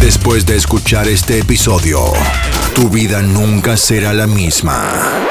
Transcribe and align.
Después 0.00 0.46
de 0.46 0.56
escuchar 0.56 1.08
este 1.08 1.38
episodio, 1.38 2.00
tu 2.74 2.88
vida 2.88 3.20
nunca 3.20 3.76
será 3.76 4.14
la 4.14 4.26
misma. 4.26 5.28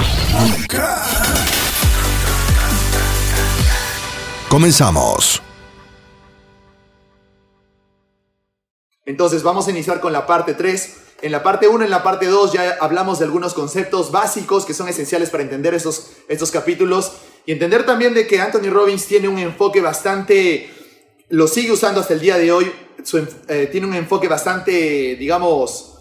Comenzamos. 4.48 5.42
Entonces 9.06 9.42
vamos 9.42 9.68
a 9.68 9.72
iniciar 9.72 10.00
con 10.00 10.14
la 10.14 10.28
parte 10.28 10.54
3. 10.54 10.98
En 11.24 11.32
la 11.32 11.42
parte 11.42 11.68
1, 11.68 11.86
en 11.86 11.90
la 11.90 12.04
parte 12.04 12.28
2 12.28 12.54
ya 12.54 12.78
hablamos 12.80 13.18
de 13.18 13.26
algunos 13.26 13.56
conceptos 13.56 14.12
básicos 14.12 14.66
que 14.66 14.76
son 14.76 14.88
esenciales 14.88 15.32
para 15.32 15.42
entender 15.42 15.74
estos, 15.74 16.12
estos 16.28 16.52
capítulos 16.52 17.14
y 17.48 17.54
entender 17.54 17.88
también 17.88 18.14
de 18.14 18.28
que 18.28 18.40
Anthony 18.40 18.70
Robbins 18.70 19.08
tiene 19.08 19.28
un 19.28 19.40
enfoque 19.40 19.82
bastante, 19.82 20.70
lo 21.30 21.48
sigue 21.48 21.72
usando 21.72 22.02
hasta 22.02 22.14
el 22.14 22.20
día 22.20 22.38
de 22.38 22.52
hoy, 22.52 22.72
su 23.04 23.18
eh, 23.48 23.68
tiene 23.72 23.88
un 23.88 23.96
enfoque 23.96 24.28
bastante, 24.28 25.16
digamos, 25.16 25.96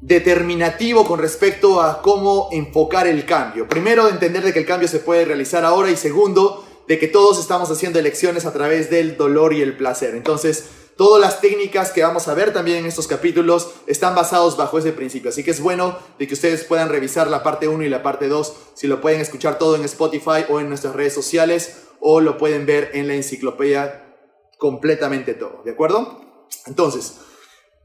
determinativo 0.00 1.04
con 1.04 1.18
respecto 1.18 1.80
a 1.80 2.00
cómo 2.00 2.48
enfocar 2.52 3.06
el 3.06 3.24
cambio. 3.26 3.68
Primero, 3.68 4.06
de 4.06 4.12
entender 4.12 4.42
de 4.42 4.52
que 4.52 4.60
el 4.60 4.66
cambio 4.66 4.88
se 4.88 5.00
puede 5.00 5.24
realizar 5.24 5.64
ahora 5.64 5.90
y 5.90 5.96
segundo, 5.96 6.66
de 6.88 6.98
que 6.98 7.08
todos 7.08 7.38
estamos 7.38 7.70
haciendo 7.70 7.98
elecciones 7.98 8.46
a 8.46 8.52
través 8.52 8.90
del 8.90 9.16
dolor 9.16 9.52
y 9.52 9.60
el 9.60 9.76
placer. 9.76 10.14
Entonces, 10.14 10.64
todas 10.96 11.20
las 11.20 11.40
técnicas 11.40 11.92
que 11.92 12.02
vamos 12.02 12.28
a 12.28 12.34
ver 12.34 12.52
también 12.52 12.78
en 12.78 12.86
estos 12.86 13.06
capítulos 13.06 13.70
están 13.86 14.14
basados 14.14 14.56
bajo 14.56 14.78
ese 14.78 14.92
principio. 14.92 15.30
Así 15.30 15.44
que 15.44 15.50
es 15.50 15.60
bueno 15.60 15.98
de 16.18 16.26
que 16.26 16.34
ustedes 16.34 16.64
puedan 16.64 16.88
revisar 16.88 17.28
la 17.28 17.42
parte 17.42 17.68
1 17.68 17.84
y 17.84 17.88
la 17.88 18.02
parte 18.02 18.28
2, 18.28 18.54
si 18.74 18.86
lo 18.86 19.00
pueden 19.00 19.20
escuchar 19.20 19.58
todo 19.58 19.76
en 19.76 19.84
Spotify 19.84 20.46
o 20.48 20.60
en 20.60 20.68
nuestras 20.68 20.94
redes 20.94 21.14
sociales 21.14 21.84
o 22.00 22.20
lo 22.20 22.38
pueden 22.38 22.64
ver 22.64 22.90
en 22.94 23.06
la 23.06 23.14
enciclopedia 23.14 24.16
completamente 24.58 25.34
todo, 25.34 25.62
¿de 25.64 25.72
acuerdo? 25.72 26.29
Entonces, 26.66 27.14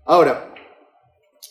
ahora, 0.05 0.53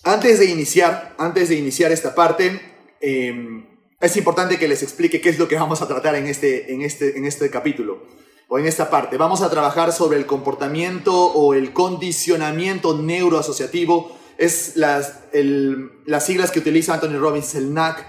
antes 0.02 0.38
de 0.38 0.46
iniciar, 0.46 1.14
antes 1.18 1.48
de 1.48 1.54
iniciar 1.56 1.92
esta 1.92 2.14
parte, 2.14 2.60
eh, 3.00 3.64
es 4.00 4.16
importante 4.16 4.58
que 4.58 4.68
les 4.68 4.82
explique 4.82 5.20
qué 5.20 5.30
es 5.30 5.38
lo 5.38 5.48
que 5.48 5.56
vamos 5.56 5.80
a 5.82 5.88
tratar 5.88 6.14
en 6.16 6.26
este, 6.26 6.72
en, 6.72 6.82
este, 6.82 7.16
en 7.16 7.24
este 7.24 7.48
capítulo 7.50 8.02
o 8.48 8.58
en 8.58 8.66
esta 8.66 8.90
parte. 8.90 9.16
Vamos 9.16 9.40
a 9.40 9.48
trabajar 9.50 9.92
sobre 9.92 10.18
el 10.18 10.26
comportamiento 10.26 11.14
o 11.32 11.54
el 11.54 11.72
condicionamiento 11.72 12.98
neuroasociativo. 12.98 14.16
Es 14.36 14.76
las, 14.76 15.20
el- 15.32 15.90
las 16.06 16.26
siglas 16.26 16.50
que 16.50 16.58
utiliza 16.58 16.94
Anthony 16.94 17.18
Robbins, 17.18 17.54
el 17.54 17.72
NAC. 17.72 18.04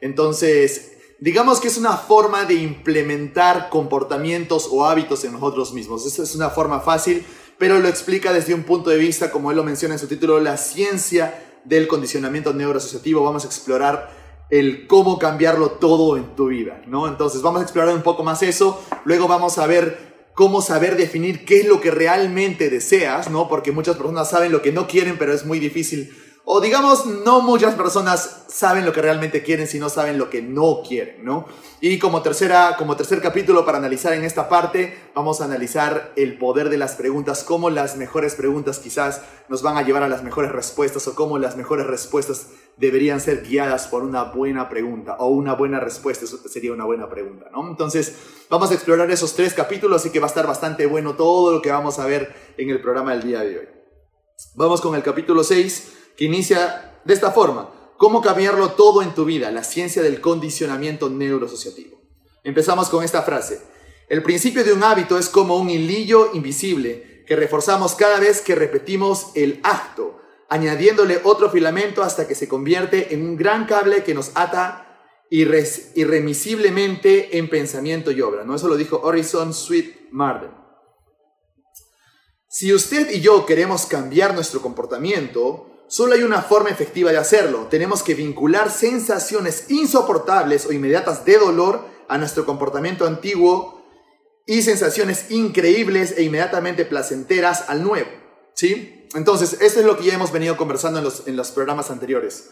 Entonces, 0.00 0.92
digamos 1.18 1.58
que 1.60 1.68
es 1.68 1.78
una 1.78 1.96
forma 1.96 2.44
de 2.44 2.54
implementar 2.54 3.68
comportamientos 3.70 4.68
o 4.70 4.84
hábitos 4.84 5.24
en 5.24 5.32
nosotros 5.32 5.72
mismos. 5.72 6.06
Esa 6.06 6.22
es 6.22 6.34
una 6.36 6.50
forma 6.50 6.80
fácil, 6.80 7.26
pero 7.60 7.78
lo 7.78 7.88
explica 7.88 8.32
desde 8.32 8.54
un 8.54 8.62
punto 8.62 8.88
de 8.88 8.96
vista, 8.96 9.30
como 9.30 9.50
él 9.50 9.58
lo 9.58 9.62
menciona 9.62 9.94
en 9.94 10.00
su 10.00 10.06
título, 10.06 10.40
la 10.40 10.56
ciencia 10.56 11.58
del 11.62 11.88
condicionamiento 11.88 12.54
neuroasociativo. 12.54 13.22
Vamos 13.22 13.44
a 13.44 13.48
explorar 13.48 14.10
el 14.48 14.86
cómo 14.86 15.18
cambiarlo 15.18 15.72
todo 15.72 16.16
en 16.16 16.34
tu 16.34 16.46
vida, 16.46 16.80
¿no? 16.86 17.06
Entonces 17.06 17.42
vamos 17.42 17.60
a 17.60 17.64
explorar 17.64 17.94
un 17.94 18.00
poco 18.00 18.24
más 18.24 18.42
eso, 18.42 18.82
luego 19.04 19.28
vamos 19.28 19.58
a 19.58 19.66
ver 19.66 20.30
cómo 20.32 20.62
saber 20.62 20.96
definir 20.96 21.44
qué 21.44 21.60
es 21.60 21.66
lo 21.66 21.82
que 21.82 21.90
realmente 21.90 22.70
deseas, 22.70 23.30
¿no? 23.30 23.46
Porque 23.46 23.72
muchas 23.72 23.96
personas 23.96 24.30
saben 24.30 24.52
lo 24.52 24.62
que 24.62 24.72
no 24.72 24.88
quieren, 24.88 25.18
pero 25.18 25.34
es 25.34 25.44
muy 25.44 25.58
difícil. 25.58 26.16
O 26.52 26.60
digamos, 26.60 27.06
no 27.06 27.42
muchas 27.42 27.76
personas 27.76 28.42
saben 28.48 28.84
lo 28.84 28.92
que 28.92 29.00
realmente 29.00 29.44
quieren, 29.44 29.68
si 29.68 29.78
no 29.78 29.88
saben 29.88 30.18
lo 30.18 30.30
que 30.30 30.42
no 30.42 30.82
quieren, 30.82 31.24
¿no? 31.24 31.46
Y 31.80 32.00
como, 32.00 32.22
tercera, 32.22 32.74
como 32.76 32.96
tercer 32.96 33.22
capítulo 33.22 33.64
para 33.64 33.78
analizar 33.78 34.14
en 34.14 34.24
esta 34.24 34.48
parte, 34.48 34.98
vamos 35.14 35.40
a 35.40 35.44
analizar 35.44 36.12
el 36.16 36.38
poder 36.38 36.68
de 36.68 36.76
las 36.76 36.96
preguntas, 36.96 37.44
cómo 37.44 37.70
las 37.70 37.96
mejores 37.96 38.34
preguntas 38.34 38.80
quizás 38.80 39.22
nos 39.48 39.62
van 39.62 39.76
a 39.76 39.82
llevar 39.82 40.02
a 40.02 40.08
las 40.08 40.24
mejores 40.24 40.50
respuestas 40.50 41.06
o 41.06 41.14
cómo 41.14 41.38
las 41.38 41.56
mejores 41.56 41.86
respuestas 41.86 42.48
deberían 42.76 43.20
ser 43.20 43.46
guiadas 43.46 43.86
por 43.86 44.02
una 44.02 44.24
buena 44.24 44.68
pregunta 44.68 45.14
o 45.20 45.28
una 45.28 45.54
buena 45.54 45.78
respuesta, 45.78 46.24
eso 46.24 46.36
sería 46.48 46.72
una 46.72 46.84
buena 46.84 47.08
pregunta, 47.08 47.46
¿no? 47.52 47.68
Entonces, 47.68 48.16
vamos 48.50 48.72
a 48.72 48.74
explorar 48.74 49.08
esos 49.12 49.36
tres 49.36 49.54
capítulos, 49.54 50.00
así 50.00 50.10
que 50.10 50.18
va 50.18 50.26
a 50.26 50.30
estar 50.30 50.48
bastante 50.48 50.86
bueno 50.86 51.14
todo 51.14 51.52
lo 51.52 51.62
que 51.62 51.70
vamos 51.70 52.00
a 52.00 52.06
ver 52.06 52.34
en 52.58 52.70
el 52.70 52.82
programa 52.82 53.12
del 53.12 53.22
día 53.22 53.40
de 53.42 53.56
hoy. 53.56 53.68
Vamos 54.56 54.80
con 54.80 54.96
el 54.96 55.04
capítulo 55.04 55.44
6, 55.44 55.98
que 56.20 56.26
inicia 56.26 57.00
de 57.02 57.14
esta 57.14 57.32
forma. 57.32 57.70
¿Cómo 57.96 58.20
cambiarlo 58.20 58.72
todo 58.72 59.00
en 59.00 59.14
tu 59.14 59.24
vida? 59.24 59.50
La 59.50 59.64
ciencia 59.64 60.02
del 60.02 60.20
condicionamiento 60.20 61.08
neuroasociativo. 61.08 61.98
Empezamos 62.44 62.90
con 62.90 63.02
esta 63.02 63.22
frase. 63.22 63.62
El 64.06 64.22
principio 64.22 64.62
de 64.62 64.74
un 64.74 64.84
hábito 64.84 65.16
es 65.16 65.30
como 65.30 65.56
un 65.56 65.70
hilillo 65.70 66.34
invisible 66.34 67.24
que 67.26 67.36
reforzamos 67.36 67.94
cada 67.94 68.20
vez 68.20 68.42
que 68.42 68.54
repetimos 68.54 69.28
el 69.34 69.60
acto, 69.62 70.20
añadiéndole 70.50 71.22
otro 71.24 71.48
filamento 71.48 72.02
hasta 72.02 72.28
que 72.28 72.34
se 72.34 72.48
convierte 72.48 73.14
en 73.14 73.26
un 73.26 73.38
gran 73.38 73.64
cable 73.64 74.04
que 74.04 74.12
nos 74.12 74.32
ata 74.34 75.00
irremisiblemente 75.30 77.38
en 77.38 77.48
pensamiento 77.48 78.10
y 78.10 78.20
obra. 78.20 78.44
¿no? 78.44 78.56
Eso 78.56 78.68
lo 78.68 78.76
dijo 78.76 79.00
Horizon 79.02 79.54
Sweet 79.54 80.10
Marden. 80.10 80.50
Si 82.46 82.74
usted 82.74 83.10
y 83.10 83.22
yo 83.22 83.46
queremos 83.46 83.86
cambiar 83.86 84.34
nuestro 84.34 84.60
comportamiento, 84.60 85.68
solo 85.90 86.14
hay 86.14 86.22
una 86.22 86.40
forma 86.40 86.70
efectiva 86.70 87.10
de 87.10 87.18
hacerlo. 87.18 87.66
Tenemos 87.68 88.02
que 88.02 88.14
vincular 88.14 88.70
sensaciones 88.70 89.64
insoportables 89.68 90.64
o 90.64 90.72
inmediatas 90.72 91.24
de 91.24 91.36
dolor 91.36 91.84
a 92.08 92.16
nuestro 92.16 92.46
comportamiento 92.46 93.06
antiguo 93.06 93.84
y 94.46 94.62
sensaciones 94.62 95.30
increíbles 95.30 96.14
e 96.16 96.22
inmediatamente 96.22 96.84
placenteras 96.84 97.68
al 97.68 97.82
nuevo. 97.82 98.08
¿Sí? 98.54 99.08
Entonces, 99.14 99.60
esto 99.60 99.80
es 99.80 99.86
lo 99.86 99.96
que 99.96 100.04
ya 100.04 100.14
hemos 100.14 100.32
venido 100.32 100.56
conversando 100.56 101.00
en 101.00 101.04
los, 101.04 101.26
en 101.26 101.36
los 101.36 101.50
programas 101.50 101.90
anteriores. 101.90 102.50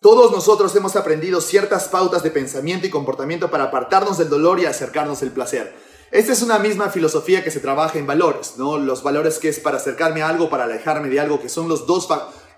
Todos 0.00 0.32
nosotros 0.32 0.74
hemos 0.76 0.96
aprendido 0.96 1.40
ciertas 1.40 1.88
pautas 1.88 2.22
de 2.22 2.30
pensamiento 2.30 2.86
y 2.86 2.90
comportamiento 2.90 3.50
para 3.50 3.64
apartarnos 3.64 4.18
del 4.18 4.28
dolor 4.28 4.58
y 4.58 4.66
acercarnos 4.66 5.22
al 5.22 5.30
placer. 5.30 5.74
Esta 6.10 6.32
es 6.32 6.42
una 6.42 6.58
misma 6.58 6.90
filosofía 6.90 7.42
que 7.42 7.50
se 7.50 7.60
trabaja 7.60 7.98
en 7.98 8.06
valores, 8.06 8.54
¿no? 8.56 8.78
Los 8.78 9.02
valores 9.02 9.38
que 9.38 9.48
es 9.48 9.58
para 9.58 9.78
acercarme 9.78 10.22
a 10.22 10.28
algo, 10.28 10.48
para 10.48 10.64
alejarme 10.64 11.08
de 11.08 11.20
algo, 11.20 11.40
que 11.40 11.48
son 11.48 11.68
los 11.68 11.86
dos, 11.86 12.08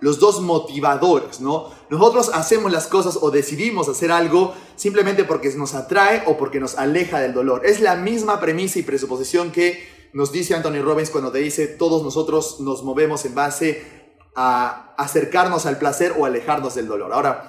los 0.01 0.19
dos 0.19 0.41
motivadores, 0.43 1.41
¿no? 1.41 1.71
Nosotros 1.89 2.31
hacemos 2.35 2.71
las 2.71 2.87
cosas 2.87 3.19
o 3.21 3.31
decidimos 3.31 3.89
hacer 3.89 4.13
algo 4.13 4.55
simplemente 4.77 5.25
porque 5.25 5.49
nos 5.55 5.75
atrae 5.75 6.23
o 6.27 6.37
porque 6.37 6.61
nos 6.61 6.77
aleja 6.77 7.21
del 7.21 7.33
dolor. 7.33 7.65
Es 7.65 7.81
la 7.81 7.97
misma 7.97 8.41
premisa 8.41 8.79
y 8.79 8.83
presuposición 8.83 9.53
que 9.53 9.89
nos 10.13 10.33
dice 10.33 10.55
Anthony 10.55 10.83
Robbins 10.83 11.11
cuando 11.11 11.31
te 11.31 11.39
dice 11.39 11.67
todos 11.67 12.03
nosotros 12.03 12.61
nos 12.61 12.83
movemos 12.83 13.25
en 13.25 13.35
base 13.35 13.97
a 14.35 14.95
acercarnos 14.99 15.67
al 15.67 15.79
placer 15.79 16.15
o 16.17 16.27
alejarnos 16.27 16.75
del 16.75 16.89
dolor. 16.89 17.13
Ahora, 17.13 17.49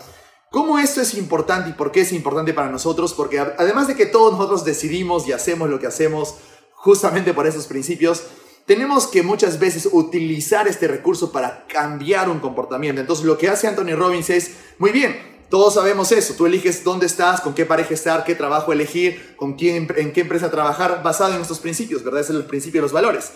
¿cómo 0.51 0.79
esto 0.79 1.01
es 1.01 1.13
importante 1.13 1.69
y 1.69 1.73
por 1.73 1.91
qué 1.91 2.01
es 2.01 2.11
importante 2.11 2.53
para 2.53 2.69
nosotros? 2.69 3.13
Porque 3.13 3.39
además 3.39 3.87
de 3.87 3.95
que 3.95 4.05
todos 4.05 4.33
nosotros 4.33 4.65
decidimos 4.65 5.27
y 5.27 5.33
hacemos 5.33 5.69
lo 5.69 5.79
que 5.79 5.87
hacemos 5.87 6.35
justamente 6.73 7.33
por 7.33 7.47
esos 7.47 7.67
principios, 7.67 8.23
tenemos 8.65 9.07
que 9.07 9.23
muchas 9.23 9.59
veces 9.59 9.87
utilizar 9.91 10.67
este 10.67 10.87
recurso 10.87 11.31
para 11.31 11.65
cambiar 11.67 12.29
un 12.29 12.39
comportamiento. 12.39 12.99
Entonces 13.01 13.25
lo 13.25 13.37
que 13.37 13.49
hace 13.49 13.67
Anthony 13.67 13.95
Robbins 13.95 14.29
es, 14.29 14.51
muy 14.77 14.91
bien, 14.91 15.15
todos 15.49 15.75
sabemos 15.75 16.11
eso, 16.11 16.33
tú 16.33 16.45
eliges 16.45 16.83
dónde 16.83 17.05
estás, 17.05 17.39
con 17.39 17.53
qué 17.53 17.65
pareja 17.65 17.93
estar, 17.93 18.25
qué 18.25 18.35
trabajo 18.35 18.73
elegir, 18.73 19.35
con 19.37 19.53
quién, 19.53 19.87
en 19.95 20.11
qué 20.11 20.21
empresa 20.21 20.51
trabajar, 20.51 21.01
basado 21.01 21.33
en 21.35 21.41
estos 21.41 21.59
principios, 21.59 22.03
¿verdad? 22.03 22.21
Es 22.21 22.29
el 22.29 22.43
principio 22.45 22.81
de 22.81 22.83
los 22.83 22.91
valores. 22.91 23.31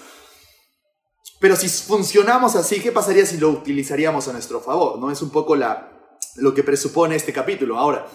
Pero 1.39 1.55
si 1.55 1.69
funcionamos 1.69 2.55
así, 2.57 2.81
¿qué 2.81 2.91
pasaría 2.91 3.25
si 3.25 3.37
lo 3.37 3.49
utilizaríamos 3.49 4.27
a 4.27 4.33
nuestro 4.33 4.59
favor? 4.59 4.99
¿No? 4.99 5.09
Es 5.09 5.21
un 5.21 5.29
poco 5.29 5.55
la, 5.55 6.00
lo 6.35 6.53
que 6.53 6.63
presupone 6.63 7.15
este 7.15 7.33
capítulo. 7.33 7.77
Ahora, 7.77 8.07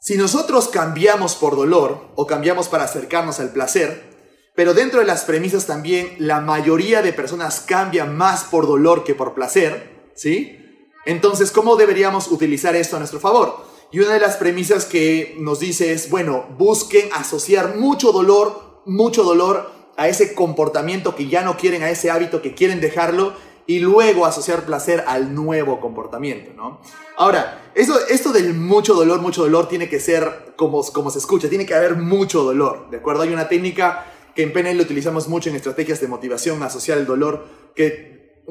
si 0.00 0.16
nosotros 0.16 0.68
cambiamos 0.68 1.34
por 1.34 1.56
dolor 1.56 2.08
o 2.14 2.26
cambiamos 2.26 2.68
para 2.68 2.84
acercarnos 2.84 3.40
al 3.40 3.52
placer, 3.52 4.14
pero 4.54 4.74
dentro 4.74 5.00
de 5.00 5.06
las 5.06 5.24
premisas 5.24 5.66
también 5.66 6.14
la 6.18 6.40
mayoría 6.40 7.02
de 7.02 7.12
personas 7.12 7.60
cambian 7.60 8.16
más 8.16 8.44
por 8.44 8.66
dolor 8.66 9.02
que 9.02 9.14
por 9.14 9.34
placer, 9.34 10.10
¿sí? 10.14 10.58
Entonces, 11.06 11.50
¿cómo 11.50 11.76
deberíamos 11.76 12.28
utilizar 12.28 12.76
esto 12.76 12.96
a 12.96 12.98
nuestro 12.98 13.20
favor? 13.20 13.64
Y 13.90 14.00
una 14.00 14.14
de 14.14 14.20
las 14.20 14.36
premisas 14.36 14.84
que 14.84 15.36
nos 15.38 15.60
dice 15.60 15.92
es, 15.92 16.10
bueno, 16.10 16.46
busquen 16.58 17.08
asociar 17.12 17.76
mucho 17.76 18.12
dolor, 18.12 18.82
mucho 18.86 19.22
dolor 19.22 19.70
a 19.96 20.08
ese 20.08 20.34
comportamiento 20.34 21.14
que 21.14 21.28
ya 21.28 21.42
no 21.42 21.56
quieren, 21.56 21.82
a 21.82 21.90
ese 21.90 22.10
hábito 22.10 22.42
que 22.42 22.54
quieren 22.54 22.80
dejarlo 22.80 23.34
y 23.66 23.80
luego 23.80 24.26
asociar 24.26 24.66
placer 24.66 25.04
al 25.06 25.34
nuevo 25.34 25.80
comportamiento, 25.80 26.52
¿no? 26.54 26.80
Ahora, 27.16 27.70
eso, 27.74 27.98
esto 28.08 28.32
del 28.32 28.54
mucho 28.54 28.94
dolor, 28.94 29.20
mucho 29.20 29.42
dolor 29.42 29.68
tiene 29.68 29.88
que 29.88 30.00
ser 30.00 30.52
como, 30.56 30.82
como 30.92 31.10
se 31.10 31.18
escucha, 31.18 31.48
tiene 31.48 31.64
que 31.64 31.74
haber 31.74 31.96
mucho 31.96 32.42
dolor, 32.42 32.90
¿de 32.90 32.98
acuerdo? 32.98 33.22
Hay 33.22 33.32
una 33.32 33.48
técnica 33.48 34.06
que 34.34 34.42
en 34.42 34.52
PNL 34.52 34.80
utilizamos 34.80 35.28
mucho 35.28 35.48
en 35.48 35.56
estrategias 35.56 36.00
de 36.00 36.08
motivación, 36.08 36.62
asociar 36.62 36.98
el 36.98 37.06
dolor, 37.06 37.46
que 37.74 38.42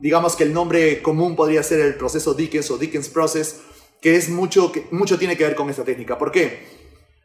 digamos 0.00 0.36
que 0.36 0.44
el 0.44 0.52
nombre 0.54 1.02
común 1.02 1.36
podría 1.36 1.62
ser 1.62 1.80
el 1.80 1.96
proceso 1.96 2.32
Dickens 2.32 2.70
o 2.70 2.78
Dickens 2.78 3.08
Process, 3.08 3.60
que 4.00 4.16
es 4.16 4.30
mucho, 4.30 4.72
que 4.72 4.86
mucho 4.90 5.18
tiene 5.18 5.36
que 5.36 5.44
ver 5.44 5.54
con 5.54 5.68
esta 5.68 5.84
técnica. 5.84 6.16
¿Por 6.16 6.32
qué? 6.32 6.66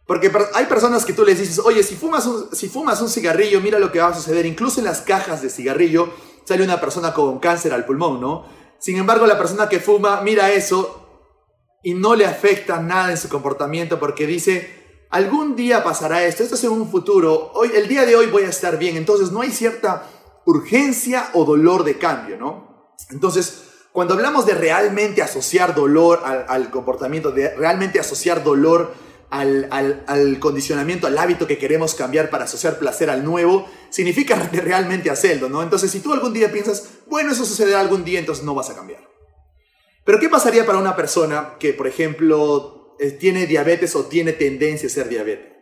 Porque 0.06 0.32
hay 0.54 0.66
personas 0.66 1.06
que 1.06 1.14
tú 1.14 1.26
les 1.26 1.40
dices, 1.40 1.60
oye, 1.60 1.84
si 1.84 1.96
fumas, 1.96 2.30
si 2.54 2.70
fumas 2.70 3.02
un 3.02 3.10
cigarrillo, 3.10 3.60
mira 3.62 3.78
lo 3.78 3.92
que 3.92 4.00
va 4.00 4.08
a 4.08 4.16
suceder. 4.16 4.46
Incluso 4.46 4.80
en 4.80 4.86
las 4.86 5.02
cajas 5.02 5.42
de 5.42 5.50
cigarrillo 5.50 6.14
sale 6.48 6.64
una 6.64 6.80
persona 6.80 7.14
con 7.14 7.40
cáncer 7.40 7.74
al 7.74 7.86
pulmón, 7.86 8.22
¿no? 8.22 8.46
Sin 8.80 8.96
embargo, 8.96 9.28
la 9.28 9.38
persona 9.38 9.68
que 9.68 9.82
fuma 9.82 10.22
mira 10.22 10.50
eso 10.50 11.28
y 11.84 11.94
no 11.94 12.16
le 12.16 12.26
afecta 12.26 12.80
nada 12.80 13.12
en 13.12 13.18
su 13.18 13.28
comportamiento 13.28 14.00
porque 14.00 14.26
dice, 14.26 15.06
algún 15.10 15.58
día 15.58 15.84
pasará 15.84 16.24
esto, 16.24 16.44
esto 16.44 16.56
es 16.56 16.64
un 16.64 16.90
futuro, 16.90 17.52
hoy, 17.54 17.72
el 17.76 17.90
día 17.90 18.06
de 18.06 18.16
hoy 18.16 18.28
voy 18.28 18.44
a 18.44 18.50
estar 18.50 18.80
bien. 18.80 18.96
Entonces 18.96 19.30
no 19.30 19.42
hay 19.42 19.52
cierta 19.52 20.08
urgencia 20.46 21.32
o 21.34 21.44
dolor 21.44 21.84
de 21.84 21.98
cambio, 21.98 22.38
¿no? 22.38 22.96
Entonces, 23.10 23.64
cuando 23.92 24.14
hablamos 24.14 24.46
de 24.46 24.54
realmente 24.54 25.22
asociar 25.22 25.76
dolor 25.76 26.22
al, 26.24 26.46
al 26.48 26.72
comportamiento, 26.72 27.32
de 27.32 27.56
realmente 27.56 28.00
asociar 28.00 28.42
dolor 28.42 28.94
al, 29.30 30.38
condicionamiento, 30.40 31.08
al 31.08 31.18
hábito 31.18 31.48
que 31.48 31.58
queremos 31.58 31.96
cambiar 31.96 32.30
para 32.30 32.46
asociar 32.46 32.80
placer 32.80 33.10
al 33.10 33.24
nuevo, 33.24 33.68
significa 33.90 34.36
realmente 34.54 35.10
hacerlo, 35.10 35.50
¿no? 35.50 35.64
Entonces, 35.64 35.92
si 35.92 36.00
tú 36.00 36.14
algún 36.14 36.34
día 36.34 36.52
piensas, 36.52 36.90
bueno, 37.08 37.32
eso 37.32 37.46
sucederá 37.46 37.80
algún 37.80 38.04
día, 38.04 38.20
entonces 38.20 38.44
no 38.44 38.56
vas 38.56 38.70
a 38.70 38.76
cambiar. 38.76 39.08
Pero, 40.04 40.20
¿qué 40.20 40.30
pasaría 40.30 40.66
para 40.66 40.78
una 40.78 40.96
persona 40.96 41.56
que, 41.60 41.74
por 41.74 41.88
ejemplo, 41.88 42.96
eh, 43.00 43.12
tiene 43.12 43.46
diabetes 43.46 43.96
o 43.96 44.06
tiene 44.06 44.34
tendencia 44.34 44.88
a 44.88 44.92
ser 44.92 45.10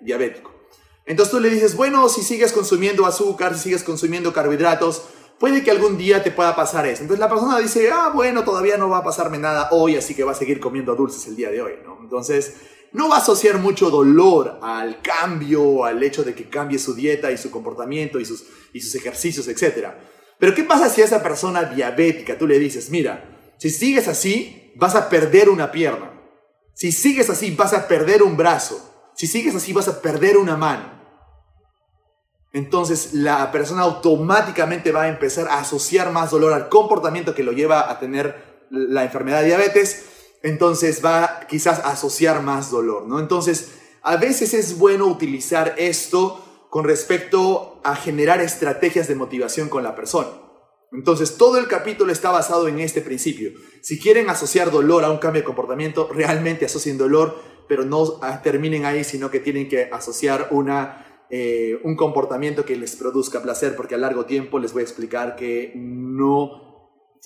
diabético? 0.01 0.53
Entonces 1.05 1.31
tú 1.31 1.39
le 1.39 1.49
dices, 1.49 1.75
bueno, 1.75 2.09
si 2.09 2.23
sigues 2.23 2.51
consumiendo 2.51 3.05
azúcar, 3.05 3.55
si 3.55 3.65
sigues 3.65 3.83
consumiendo 3.83 4.33
carbohidratos, 4.33 5.03
puede 5.39 5.63
que 5.63 5.69
algún 5.69 5.97
día 5.97 6.23
te 6.23 6.31
pueda 6.31 6.55
pasar 6.55 6.87
eso. 6.87 7.03
Entonces 7.03 7.19
la 7.19 7.29
persona 7.29 7.59
dice, 7.59 7.91
ah, 7.91 8.11
bueno, 8.13 8.43
todavía 8.43 8.77
no 8.77 8.89
va 8.89 8.99
a 8.99 9.03
pasarme 9.03 9.37
nada 9.37 9.69
hoy, 9.71 9.95
así 9.95 10.15
que 10.15 10.23
va 10.23 10.31
a 10.31 10.35
seguir 10.35 10.59
comiendo 10.59 10.95
dulces 10.95 11.27
el 11.27 11.35
día 11.35 11.51
de 11.51 11.61
hoy, 11.61 11.73
¿no? 11.83 11.99
Entonces, 12.01 12.55
no 12.95 13.09
va 13.09 13.17
a 13.17 13.19
asociar 13.19 13.59
mucho 13.59 13.89
dolor 13.89 14.57
al 14.61 15.01
cambio, 15.01 15.83
al 15.83 16.01
hecho 16.01 16.23
de 16.23 16.33
que 16.33 16.49
cambie 16.49 16.79
su 16.79 16.95
dieta 16.95 17.29
y 17.31 17.37
su 17.37 17.51
comportamiento 17.51 18.19
y 18.19 18.25
sus, 18.25 18.45
y 18.73 18.79
sus 18.79 18.95
ejercicios, 18.95 19.47
etc. 19.49 19.89
Pero 20.39 20.55
¿qué 20.55 20.63
pasa 20.63 20.89
si 20.89 21.01
a 21.01 21.05
esa 21.05 21.21
persona 21.21 21.63
diabética 21.63 22.37
tú 22.37 22.47
le 22.47 22.57
dices, 22.57 22.89
mira, 22.89 23.53
si 23.57 23.69
sigues 23.69 24.07
así, 24.07 24.71
vas 24.75 24.95
a 24.95 25.09
perder 25.09 25.49
una 25.49 25.71
pierna. 25.71 26.11
Si 26.73 26.91
sigues 26.91 27.29
así, 27.29 27.51
vas 27.51 27.73
a 27.73 27.87
perder 27.87 28.23
un 28.23 28.37
brazo. 28.37 29.11
Si 29.13 29.27
sigues 29.27 29.55
así, 29.55 29.73
vas 29.73 29.87
a 29.87 30.01
perder 30.01 30.37
una 30.37 30.55
mano. 30.55 30.95
Entonces 32.53 33.13
la 33.13 33.51
persona 33.51 33.81
automáticamente 33.81 34.93
va 34.93 35.03
a 35.03 35.07
empezar 35.09 35.49
a 35.49 35.59
asociar 35.59 36.11
más 36.11 36.31
dolor 36.31 36.53
al 36.53 36.69
comportamiento 36.69 37.35
que 37.35 37.43
lo 37.43 37.51
lleva 37.51 37.91
a 37.91 37.99
tener 37.99 38.65
la 38.69 39.03
enfermedad 39.03 39.41
de 39.41 39.47
diabetes 39.47 40.14
entonces 40.45 41.03
va 41.03 41.39
quizás 41.49 41.79
asociar 41.79 42.43
más 42.43 42.69
dolor, 42.69 43.07
¿no? 43.07 43.19
Entonces, 43.19 43.71
a 44.03 44.15
veces 44.17 44.53
es 44.53 44.77
bueno 44.77 45.07
utilizar 45.07 45.73
esto 45.77 46.67
con 46.69 46.85
respecto 46.85 47.81
a 47.83 47.95
generar 47.95 48.39
estrategias 48.41 49.07
de 49.07 49.15
motivación 49.15 49.69
con 49.69 49.81
la 49.81 49.95
persona. 49.95 50.29
Entonces, 50.91 51.37
todo 51.37 51.57
el 51.57 51.67
capítulo 51.67 52.11
está 52.11 52.29
basado 52.29 52.67
en 52.67 52.79
este 52.79 53.01
principio. 53.01 53.53
Si 53.81 53.99
quieren 53.99 54.29
asociar 54.29 54.69
dolor 54.69 55.03
a 55.03 55.09
un 55.09 55.17
cambio 55.17 55.41
de 55.41 55.45
comportamiento, 55.45 56.09
realmente 56.13 56.65
asocien 56.65 56.99
dolor, 56.99 57.35
pero 57.67 57.83
no 57.83 58.19
terminen 58.43 58.85
ahí, 58.85 59.03
sino 59.03 59.31
que 59.31 59.39
tienen 59.39 59.67
que 59.67 59.89
asociar 59.91 60.49
una, 60.51 61.25
eh, 61.31 61.79
un 61.83 61.95
comportamiento 61.95 62.65
que 62.65 62.75
les 62.75 62.95
produzca 62.95 63.41
placer, 63.41 63.75
porque 63.75 63.95
a 63.95 63.97
largo 63.97 64.25
tiempo 64.25 64.59
les 64.59 64.73
voy 64.73 64.81
a 64.81 64.83
explicar 64.83 65.35
que 65.35 65.71
no 65.75 66.64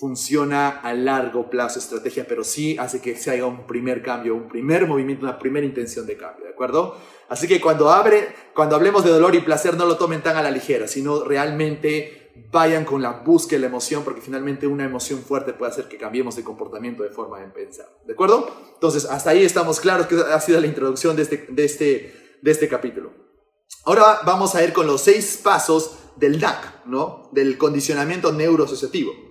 funciona 0.00 0.80
a 0.80 0.94
largo 0.94 1.50
plazo 1.50 1.78
estrategia, 1.78 2.24
pero 2.26 2.42
sí 2.42 2.74
hace 2.78 3.02
que 3.02 3.16
se 3.16 3.30
haga 3.30 3.44
un 3.44 3.66
primer 3.66 4.02
cambio, 4.02 4.34
un 4.34 4.48
primer 4.48 4.86
movimiento, 4.86 5.26
una 5.26 5.38
primera 5.38 5.66
intención 5.66 6.06
de 6.06 6.16
cambio, 6.16 6.46
¿de 6.46 6.52
acuerdo? 6.52 6.96
Así 7.28 7.46
que 7.46 7.60
cuando, 7.60 7.90
abre, 7.90 8.34
cuando 8.54 8.76
hablemos 8.76 9.04
de 9.04 9.10
dolor 9.10 9.34
y 9.34 9.40
placer, 9.40 9.76
no 9.76 9.84
lo 9.84 9.98
tomen 9.98 10.22
tan 10.22 10.38
a 10.38 10.42
la 10.42 10.50
ligera, 10.50 10.88
sino 10.88 11.22
realmente 11.22 12.32
vayan 12.50 12.86
con 12.86 13.02
la 13.02 13.20
búsqueda 13.20 13.58
de 13.58 13.60
la 13.60 13.66
emoción, 13.66 14.02
porque 14.02 14.22
finalmente 14.22 14.66
una 14.66 14.84
emoción 14.84 15.20
fuerte 15.20 15.52
puede 15.52 15.70
hacer 15.70 15.86
que 15.86 15.98
cambiemos 15.98 16.34
de 16.34 16.44
comportamiento 16.44 17.02
de 17.02 17.10
forma 17.10 17.38
de 17.38 17.48
pensar, 17.48 17.86
¿de 18.06 18.14
acuerdo? 18.14 18.50
Entonces, 18.72 19.04
hasta 19.04 19.30
ahí 19.30 19.44
estamos 19.44 19.80
claros 19.80 20.06
que 20.06 20.16
ha 20.16 20.40
sido 20.40 20.60
la 20.60 20.66
introducción 20.66 21.14
de 21.14 21.22
este, 21.22 21.46
de 21.50 21.64
este, 21.66 22.38
de 22.40 22.50
este 22.50 22.68
capítulo. 22.68 23.12
Ahora 23.84 24.20
vamos 24.24 24.54
a 24.54 24.64
ir 24.64 24.72
con 24.72 24.86
los 24.86 25.02
seis 25.02 25.38
pasos 25.44 25.98
del 26.16 26.40
DAC, 26.40 26.86
¿no? 26.86 27.28
Del 27.32 27.58
condicionamiento 27.58 28.32
neuroasociativo. 28.32 29.29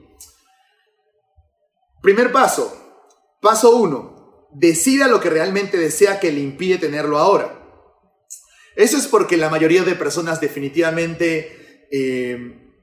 Primer 2.02 2.32
paso. 2.32 2.76
Paso 3.42 3.76
1. 3.76 4.50
Decida 4.54 5.08
lo 5.08 5.20
que 5.20 5.30
realmente 5.30 5.78
desea 5.78 6.20
que 6.20 6.32
le 6.32 6.42
impide 6.42 6.78
tenerlo 6.78 7.18
ahora. 7.18 7.56
Eso 8.76 8.98
es 8.98 9.08
porque 9.08 9.38
la 9.38 9.50
mayoría 9.50 9.84
de 9.84 9.96
personas 9.96 10.40
definitivamente 10.40 11.88
eh, 11.92 12.74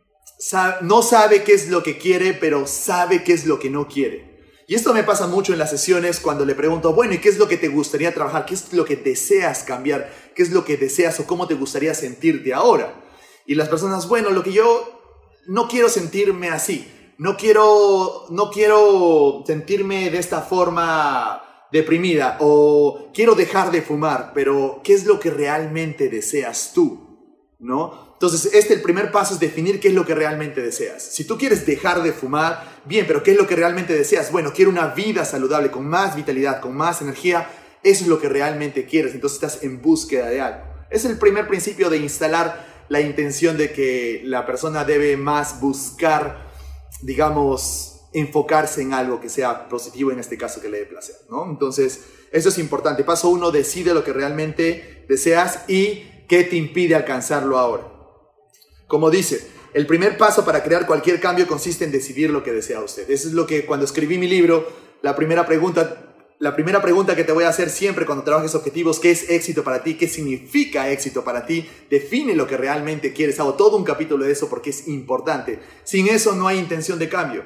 no 0.83 1.03
sabe 1.03 1.43
qué 1.43 1.55
es 1.55 1.69
lo 1.69 1.83
que 1.83 1.97
quiere, 1.99 2.35
pero 2.35 2.67
sabe 2.67 3.25
qué 3.25 3.33
es 3.33 3.47
lo 3.47 3.59
que 3.59 3.71
no 3.71 3.89
quiere. 3.89 4.37
Y 4.69 4.75
esto 4.75 4.93
me 4.93 5.05
pasa 5.05 5.27
mucho 5.27 5.53
en 5.53 5.59
las 5.59 5.71
sesiones 5.71 6.21
cuando 6.21 6.45
le 6.45 6.55
pregunto, 6.55 6.93
bueno, 6.93 7.15
¿y 7.15 7.19
qué 7.19 7.29
es 7.29 7.39
lo 7.39 7.49
que 7.49 7.57
te 7.57 7.69
gustaría 7.69 8.13
trabajar? 8.13 8.47
¿Qué 8.47 8.55
es 8.55 8.73
lo 8.73 8.85
que 8.85 8.97
deseas 8.97 9.63
cambiar? 9.63 10.13
¿Qué 10.35 10.43
es 10.43 10.51
lo 10.51 10.65
que 10.65 10.77
deseas 10.77 11.19
o 11.21 11.27
cómo 11.27 11.47
te 11.47 11.55
gustaría 11.55 11.95
sentirte 11.95 12.53
ahora? 12.53 13.03
Y 13.47 13.55
las 13.55 13.69
personas, 13.69 14.09
bueno, 14.09 14.31
lo 14.31 14.43
que 14.43 14.53
yo 14.53 15.23
no 15.47 15.69
quiero 15.69 15.89
sentirme 15.89 16.49
así 16.49 16.91
no 17.19 17.37
quiero, 17.37 18.27
no 18.31 18.51
quiero 18.51 19.43
sentirme 19.47 20.11
de 20.11 20.19
esta 20.19 20.43
forma 20.43 21.43
deprimida 21.73 22.37
o 22.41 23.11
quiero 23.13 23.35
dejar 23.35 23.71
de 23.71 23.83
fumar, 23.83 24.33
pero 24.35 24.81
¿qué 24.85 24.95
es 24.95 25.05
lo 25.07 25.19
que 25.19 25.31
realmente 25.31 26.09
deseas 26.09 26.73
tú? 26.75 27.55
¿No? 27.59 28.07
Entonces, 28.13 28.55
este 28.55 28.75
el 28.75 28.83
primer 28.83 29.11
paso 29.13 29.35
es 29.35 29.41
definir 29.41 29.79
qué 29.79 29.89
es 29.89 29.95
lo 29.95 30.07
que 30.07 30.15
realmente 30.15 30.63
deseas. 30.63 31.03
Si 31.03 31.25
tú 31.25 31.37
quieres 31.37 31.67
dejar 31.67 32.03
de 32.03 32.13
fumar, 32.13 32.81
bien, 32.85 33.07
pero 33.07 33.23
¿qué 33.23 33.33
es 33.33 33.37
lo 33.37 33.47
que 33.47 33.57
realmente 33.57 33.95
deseas? 33.95 34.33
Bueno, 34.33 34.53
quiero 34.55 34.71
una 34.71 34.89
vida 34.89 35.25
saludable, 35.25 35.71
con 35.71 35.87
más 35.87 36.17
vitalidad, 36.17 36.61
con 36.61 36.75
más 36.75 37.03
energía. 37.03 37.49
Eso 37.83 38.05
es 38.05 38.09
lo 38.09 38.19
que 38.19 38.31
realmente 38.31 38.87
quieres. 38.87 39.15
Entonces 39.15 39.43
estás 39.43 39.63
en 39.63 39.83
búsqueda 39.83 40.29
de 40.29 40.41
algo. 40.41 40.65
Es 40.89 41.05
el 41.05 41.19
primer 41.19 41.47
principio 41.47 41.91
de 41.91 41.99
instalar 41.99 42.65
la 42.89 43.01
intención 43.01 43.59
de 43.59 43.73
que 43.73 44.23
la 44.25 44.47
persona 44.47 44.85
debe 44.85 45.17
más 45.17 45.61
buscar 45.61 46.46
digamos, 47.03 48.09
enfocarse 48.13 48.83
en 48.83 48.95
algo 48.95 49.21
que 49.21 49.29
sea 49.29 49.69
positivo, 49.69 50.11
en 50.11 50.19
este 50.19 50.39
caso 50.39 50.61
que 50.61 50.69
le 50.69 50.79
dé 50.79 50.87
placer, 50.87 51.17
¿no? 51.31 51.49
Entonces, 51.51 52.05
eso 52.33 52.49
es 52.49 52.59
importante. 52.59 53.05
Paso 53.05 53.29
uno, 53.29 53.51
decide 53.51 53.95
lo 53.95 54.05
que 54.05 54.13
realmente 54.13 55.05
deseas 55.09 55.69
y 55.69 56.05
qué 56.29 56.45
te 56.45 56.57
impide 56.57 56.95
alcanzarlo 56.95 57.59
ahora. 57.59 57.93
Como 58.87 59.11
dice, 59.11 59.47
el 59.75 59.87
primer 59.87 60.17
paso 60.17 60.45
para 60.45 60.63
crear 60.63 60.87
cualquier 60.87 61.21
cambio 61.21 61.47
consiste 61.47 61.85
en 61.85 61.93
decidir 61.93 62.31
lo 62.31 62.43
que 62.43 62.53
desea 62.53 62.81
usted. 62.81 63.11
Eso 63.11 63.29
es 63.29 63.35
lo 63.35 63.47
que 63.47 63.67
cuando 63.67 63.85
escribí 63.85 64.17
mi 64.17 64.29
libro, 64.29 64.67
la 65.03 65.15
primera 65.15 65.45
pregunta 65.45 66.06
la 66.39 66.55
primera 66.55 66.83
pregunta 66.83 67.17
que 67.17 67.25
te 67.25 67.33
voy 67.33 67.45
a 67.45 67.49
hacer 67.49 67.71
siempre 67.71 68.05
cuando 68.05 68.25
trabajes 68.25 68.55
objetivos, 68.55 69.01
¿qué 69.01 69.11
es 69.11 69.31
éxito 69.31 69.65
para 69.65 69.83
ti? 69.83 69.95
¿Qué 69.95 70.07
significa 70.07 70.91
éxito 70.91 71.25
para 71.25 71.47
ti? 71.47 71.67
Define 71.89 72.35
lo 72.35 72.47
que 72.47 72.59
realmente 72.59 73.15
quieres. 73.15 73.41
Hago 73.41 73.55
todo 73.55 73.77
un 73.77 73.85
capítulo 73.85 74.25
de 74.25 74.33
eso 74.33 74.51
porque 74.51 74.71
es 74.71 74.87
importante. 74.87 75.59
Sin 75.85 76.09
eso 76.09 76.35
no 76.35 76.47
hay 76.47 76.59
intención 76.59 76.99
de 76.99 77.09
cambio. 77.09 77.45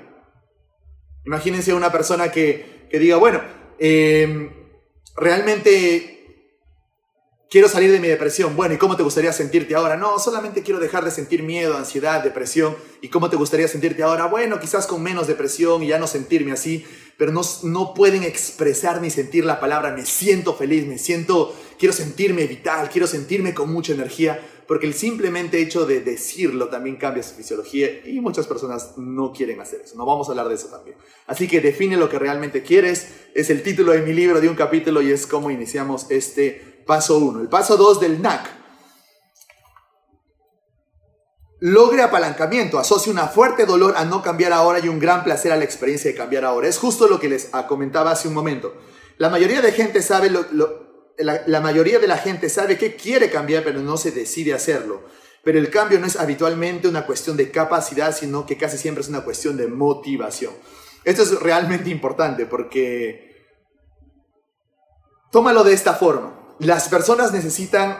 Imagínense 1.24 1.72
una 1.72 1.92
persona 1.92 2.32
que, 2.32 2.88
diga, 2.90 3.16
bueno, 3.16 3.40
em, 3.78 4.50
realmente 5.16 6.19
quiero 7.50 7.68
salir 7.68 7.92
de 7.92 8.00
mi 8.00 8.08
depresión. 8.08 8.56
Bueno, 8.56 8.74
¿y 8.74 8.78
cómo 8.78 8.96
te 8.96 9.02
gustaría 9.02 9.32
sentirte 9.32 9.74
ahora? 9.74 9.96
No, 9.96 10.18
solamente 10.18 10.62
quiero 10.62 10.80
dejar 10.80 11.04
de 11.04 11.10
sentir 11.10 11.42
miedo, 11.42 11.76
ansiedad, 11.76 12.22
depresión. 12.22 12.76
¿Y 13.02 13.08
cómo 13.08 13.28
te 13.28 13.36
gustaría 13.36 13.68
sentirte 13.68 14.02
ahora? 14.02 14.26
Bueno, 14.26 14.58
quizás 14.60 14.86
con 14.86 15.02
menos 15.02 15.26
depresión 15.26 15.82
y 15.82 15.88
ya 15.88 15.98
no 15.98 16.06
sentirme 16.06 16.52
así 16.52 16.86
pero 17.20 17.32
no, 17.32 17.42
no 17.64 17.92
pueden 17.92 18.22
expresar 18.22 19.02
ni 19.02 19.10
sentir 19.10 19.44
la 19.44 19.60
palabra 19.60 19.94
me 19.94 20.06
siento 20.06 20.54
feliz, 20.54 20.86
me 20.86 20.96
siento, 20.96 21.54
quiero 21.78 21.92
sentirme 21.92 22.46
vital, 22.46 22.88
quiero 22.88 23.06
sentirme 23.06 23.52
con 23.52 23.70
mucha 23.70 23.92
energía, 23.92 24.40
porque 24.66 24.86
el 24.86 24.94
simplemente 24.94 25.60
hecho 25.60 25.84
de 25.84 26.00
decirlo 26.00 26.68
también 26.68 26.96
cambia 26.96 27.22
su 27.22 27.34
fisiología 27.34 27.90
y 28.06 28.22
muchas 28.22 28.46
personas 28.46 28.96
no 28.96 29.34
quieren 29.34 29.60
hacer 29.60 29.82
eso. 29.84 29.96
No 29.96 30.06
vamos 30.06 30.28
a 30.28 30.30
hablar 30.30 30.48
de 30.48 30.54
eso 30.54 30.68
también. 30.68 30.96
Así 31.26 31.46
que 31.46 31.60
define 31.60 31.98
lo 31.98 32.08
que 32.08 32.18
realmente 32.18 32.62
quieres. 32.62 33.08
Es 33.34 33.50
el 33.50 33.62
título 33.62 33.92
de 33.92 34.00
mi 34.00 34.14
libro, 34.14 34.40
de 34.40 34.48
un 34.48 34.54
capítulo, 34.54 35.02
y 35.02 35.12
es 35.12 35.26
cómo 35.26 35.50
iniciamos 35.50 36.06
este 36.08 36.69
paso 36.84 37.18
1. 37.18 37.40
El 37.40 37.48
paso 37.48 37.76
2 37.76 38.00
del 38.00 38.20
NAC. 38.20 38.60
logre 41.60 42.02
apalancamiento, 42.02 42.78
asocia 42.78 43.12
una 43.12 43.28
fuerte 43.28 43.66
dolor 43.66 43.94
a 43.96 44.04
no 44.04 44.22
cambiar 44.22 44.52
ahora 44.52 44.80
y 44.80 44.88
un 44.88 44.98
gran 44.98 45.22
placer 45.22 45.52
a 45.52 45.56
la 45.56 45.64
experiencia 45.64 46.10
de 46.10 46.16
cambiar 46.16 46.44
ahora. 46.44 46.66
Es 46.66 46.78
justo 46.78 47.06
lo 47.06 47.20
que 47.20 47.28
les 47.28 47.50
comentaba 47.68 48.10
hace 48.10 48.28
un 48.28 48.34
momento. 48.34 48.74
La 49.18 49.28
mayoría 49.28 49.60
de 49.60 49.72
gente 49.72 50.02
sabe 50.02 50.30
la, 50.30 51.60
mayoría 51.60 51.98
de 51.98 52.08
la 52.08 52.16
gente 52.16 52.48
sabe 52.48 52.78
que 52.78 52.96
quiere 52.96 53.30
cambiar, 53.30 53.62
pero 53.62 53.80
no 53.80 53.98
se 53.98 54.10
decide 54.10 54.54
hacerlo. 54.54 55.02
Pero 55.44 55.58
el 55.58 55.70
cambio 55.70 55.98
no 56.00 56.06
es 56.06 56.16
habitualmente 56.16 56.88
una 56.88 57.06
cuestión 57.06 57.36
de 57.36 57.50
capacidad, 57.50 58.16
sino 58.16 58.46
que 58.46 58.56
casi 58.56 58.78
siempre 58.78 59.02
es 59.02 59.08
una 59.08 59.22
cuestión 59.22 59.56
de 59.56 59.68
motivación. 59.68 60.52
Esto 61.04 61.22
es 61.22 61.38
realmente 61.40 61.90
importante 61.90 62.46
porque 62.46 63.46
tómalo 65.30 65.64
de 65.64 65.74
esta 65.74 65.94
forma. 65.94 66.39
Las 66.60 66.88
personas 66.90 67.32
necesitan 67.32 67.98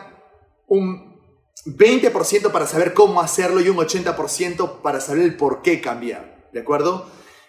un 0.67 1.19
20% 1.65 2.51
para 2.51 2.67
saber 2.67 2.93
cómo 2.93 3.19
hacerlo 3.19 3.59
y 3.59 3.69
un 3.69 3.77
80% 3.77 4.81
para 4.81 5.01
saber 5.01 5.23
el 5.23 5.35
por 5.35 5.63
qué 5.63 5.81
cambiar. 5.81 6.49
¿De 6.53 6.59
acuerdo? 6.59 7.07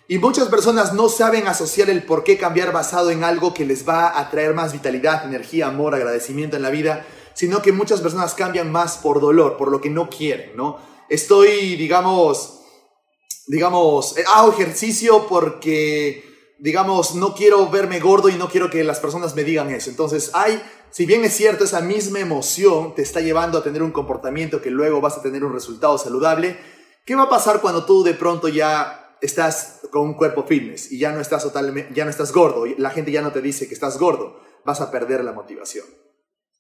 Y 0.09 0.19
muchas 0.19 0.49
personas 0.49 0.95
no 0.95 1.11
saben 1.11 1.49
asociar 1.49 1.91
el 1.91 2.03
por 2.03 2.25
qué 2.25 2.39
cambiar 2.39 2.73
basado 2.73 3.11
en 3.11 3.25
algo 3.25 3.53
que 3.53 3.67
les 3.67 3.87
va 3.87 4.19
a 4.19 4.31
traer 4.31 4.55
más 4.55 4.73
vitalidad, 4.73 5.25
energía, 5.25 5.67
amor, 5.67 5.95
agradecimiento 5.95 6.57
en 6.57 6.63
la 6.63 6.71
vida, 6.71 7.05
sino 7.35 7.61
que 7.61 7.73
muchas 7.73 8.01
personas 8.01 8.35
cambian 8.35 8.73
más 8.73 8.97
por 8.97 9.21
dolor, 9.21 9.57
por 9.59 9.71
lo 9.71 9.81
que 9.81 9.91
no 9.91 10.09
quieren, 10.09 10.57
¿no? 10.57 10.79
Estoy, 11.11 11.77
digamos, 11.77 12.61
digamos, 13.47 14.15
hago 14.35 14.53
ejercicio 14.53 15.27
porque, 15.29 16.32
digamos, 16.63 17.15
no 17.17 17.35
quiero 17.35 17.69
verme 17.69 18.01
gordo 18.01 18.29
y 18.29 18.37
no 18.37 18.49
quiero 18.49 18.71
que 18.71 18.85
las 18.85 19.01
personas 19.01 19.35
me 19.35 19.45
digan 19.45 19.71
eso. 19.71 19.91
Entonces, 19.91 20.31
hay 20.33 20.63
si 20.93 21.07
bien 21.07 21.25
es 21.25 21.35
cierto, 21.35 21.65
esa 21.65 21.81
misma 21.81 22.21
emoción 22.21 22.95
te 22.95 23.01
está 23.01 23.23
llevando 23.23 23.57
a 23.57 23.63
tener 23.63 23.83
un 23.83 23.93
comportamiento 23.93 24.61
que 24.61 24.71
luego 24.71 25.01
vas 25.01 25.17
a 25.17 25.23
tener 25.23 25.43
un 25.43 25.55
resultado 25.55 25.97
saludable, 25.97 26.59
¿qué 27.07 27.15
va 27.15 27.23
a 27.23 27.29
pasar 27.31 27.63
cuando 27.63 27.87
tú 27.87 28.05
de 28.05 28.13
pronto 28.13 28.47
ya 28.49 29.17
estás 29.23 29.81
con 29.91 30.03
un 30.03 30.15
cuerpo 30.15 30.45
fitness 30.45 30.93
y 30.93 30.99
ya 30.99 31.11
no 31.11 31.21
estás 31.23 31.45
totalmente, 31.45 31.95
ya 31.95 32.05
no 32.05 32.11
estás 32.11 32.31
gordo, 32.31 32.67
la 32.77 32.91
gente 32.91 33.11
ya 33.11 33.23
no 33.23 33.33
te 33.33 33.41
dice 33.41 33.69
que 33.69 33.73
estás 33.73 33.99
gordo, 33.99 34.39
vas 34.67 34.83
a 34.83 34.91
perder 34.91 35.25
la 35.25 35.33
motivación. 35.33 35.87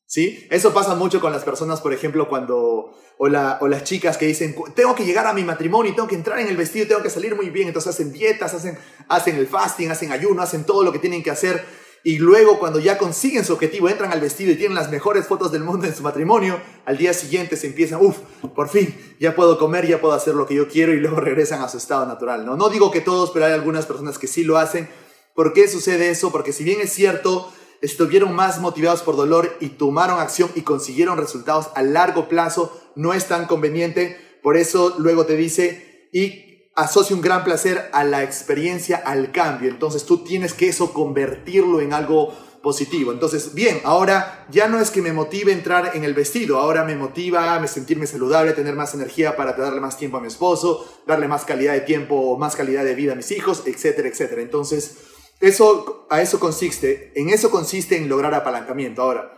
¿Sí? 0.07 0.47
Eso 0.51 0.75
pasa 0.75 0.95
mucho 0.95 1.21
con 1.21 1.33
las 1.33 1.43
personas, 1.43 1.81
por 1.81 1.95
ejemplo, 1.95 2.29
cuando, 2.29 2.95
o, 3.17 3.29
las 3.29 3.85
chicas 3.85 4.19
que 4.19 4.27
dicen, 4.27 4.55
tengo 4.75 4.95
que 4.95 5.07
llegar 5.07 5.27
a 5.27 5.33
mi 5.33 5.43
matrimonio, 5.43 5.95
tengo 5.95 6.09
que 6.09 6.15
entrar 6.15 6.39
en 6.39 6.49
el 6.49 6.57
vestido, 6.57 6.87
tengo 6.87 7.03
que 7.03 7.09
salir 7.09 7.35
muy 7.35 7.49
bien, 7.49 7.69
entonces 7.69 7.95
hacen 7.95 8.13
dietas, 8.13 8.53
hacen, 8.53 8.77
hacen 9.09 9.37
el 9.37 9.47
fasting, 9.47 9.91
hacen 9.91 10.13
ayuno, 10.13 10.43
hacen 10.43 10.65
todo 10.65 10.83
lo 10.83 10.93
que 10.93 10.99
tienen 10.99 11.23
que 11.23 11.31
hacer 11.31 11.65
y 12.05 12.19
luego 12.19 12.59
cuando 12.59 12.81
ya 12.81 12.99
consiguen 12.99 13.45
su 13.45 13.53
objetivo, 13.53 13.89
entran 13.89 14.11
al 14.11 14.21
vestido 14.21 14.51
y 14.51 14.57
tienen 14.57 14.75
las 14.75 14.91
mejores 14.91 15.27
fotos 15.27 15.53
del 15.53 15.63
mundo 15.63 15.87
en 15.87 15.95
su 15.95 16.03
matrimonio, 16.03 16.61
al 16.85 16.99
día 16.99 17.15
siguiente 17.15 17.57
se 17.57 17.69
empiezan, 17.69 18.05
uff, 18.05 18.19
por 18.57 18.69
fin, 18.69 18.93
ya 19.21 19.37
puedo 19.37 19.57
comer, 19.57 19.87
ya 19.87 20.01
puedo 20.01 20.13
hacer 20.13 20.35
lo 20.35 20.47
que 20.47 20.57
yo 20.57 20.67
quiero 20.67 20.93
y 20.93 20.99
luego 20.99 21.21
regresan 21.21 21.63
a 21.63 21.69
su 21.69 21.79
estado 21.79 22.05
natural. 22.07 22.45
No, 22.45 22.57
no 22.57 22.71
digo 22.71 22.91
que 22.91 23.01
todos, 23.01 23.31
pero 23.31 23.47
hay 23.47 23.53
algunas 23.53 23.87
personas 23.87 24.19
que 24.19 24.27
sí 24.27 24.43
lo 24.43 24.59
hacen. 24.59 24.89
¿Por 25.35 25.53
qué 25.53 25.69
sucede 25.69 26.11
eso? 26.11 26.33
Porque 26.33 26.53
si 26.53 26.65
bien 26.65 26.81
es 26.81 26.93
cierto, 26.93 27.53
estuvieron 27.83 28.35
más 28.35 28.61
motivados 28.61 29.03
por 29.03 29.17
dolor 29.17 29.57
y 29.61 29.71
tomaron 29.71 30.21
acción 30.21 30.51
y 30.55 30.63
consiguieron 30.63 31.19
resultados 31.19 31.69
a 31.75 31.83
largo 31.83 32.29
plazo, 32.29 32.81
no 32.95 33.13
es 33.13 33.27
tan 33.27 33.47
conveniente. 33.47 34.17
Por 34.43 34.57
eso 34.57 34.95
luego 34.99 35.27
te 35.27 35.37
dice, 35.37 36.09
y 36.13 36.71
asocia 36.75 37.15
un 37.15 37.23
gran 37.23 37.45
placer 37.45 37.91
a 37.93 38.05
la 38.05 38.23
experiencia, 38.23 38.97
al 38.97 39.33
cambio. 39.33 39.69
Entonces 39.69 40.05
tú 40.05 40.25
tienes 40.25 40.55
que 40.55 40.69
eso 40.69 40.93
convertirlo 40.93 41.81
en 41.81 41.93
algo 41.93 42.33
positivo. 42.63 43.11
Entonces, 43.11 43.55
bien, 43.55 43.81
ahora 43.83 44.47
ya 44.51 44.69
no 44.69 44.79
es 44.79 44.91
que 44.93 45.03
me 45.03 45.13
motive 45.13 45.53
entrar 45.53 45.93
en 45.95 46.05
el 46.05 46.15
vestido, 46.15 46.59
ahora 46.59 46.85
me 46.85 46.95
motiva 46.95 47.57
a 47.57 47.67
sentirme 47.67 48.07
saludable, 48.07 48.53
tener 48.53 48.77
más 48.77 48.95
energía 48.95 49.37
para 49.37 49.53
darle 49.55 49.81
más 49.81 49.99
tiempo 49.99 50.17
a 50.19 50.21
mi 50.21 50.29
esposo, 50.29 50.87
darle 51.05 51.27
más 51.27 51.45
calidad 51.45 51.73
de 51.73 51.81
tiempo, 51.81 52.39
más 52.39 52.55
calidad 52.55 52.85
de 52.85 52.95
vida 52.95 53.13
a 53.13 53.17
mis 53.17 53.33
hijos, 53.33 53.65
etcétera, 53.67 54.09
etcétera. 54.09 54.43
Entonces, 54.43 54.97
eso, 55.43 56.07
a 56.09 56.23
eso 56.23 56.39
consiste, 56.39 57.13
en 57.17 57.29
eso 57.29 57.51
consiste 57.51 57.97
en 57.97 58.09
lograr 58.09 58.33
apalancamiento. 58.33 59.03
Ahora, 59.03 59.35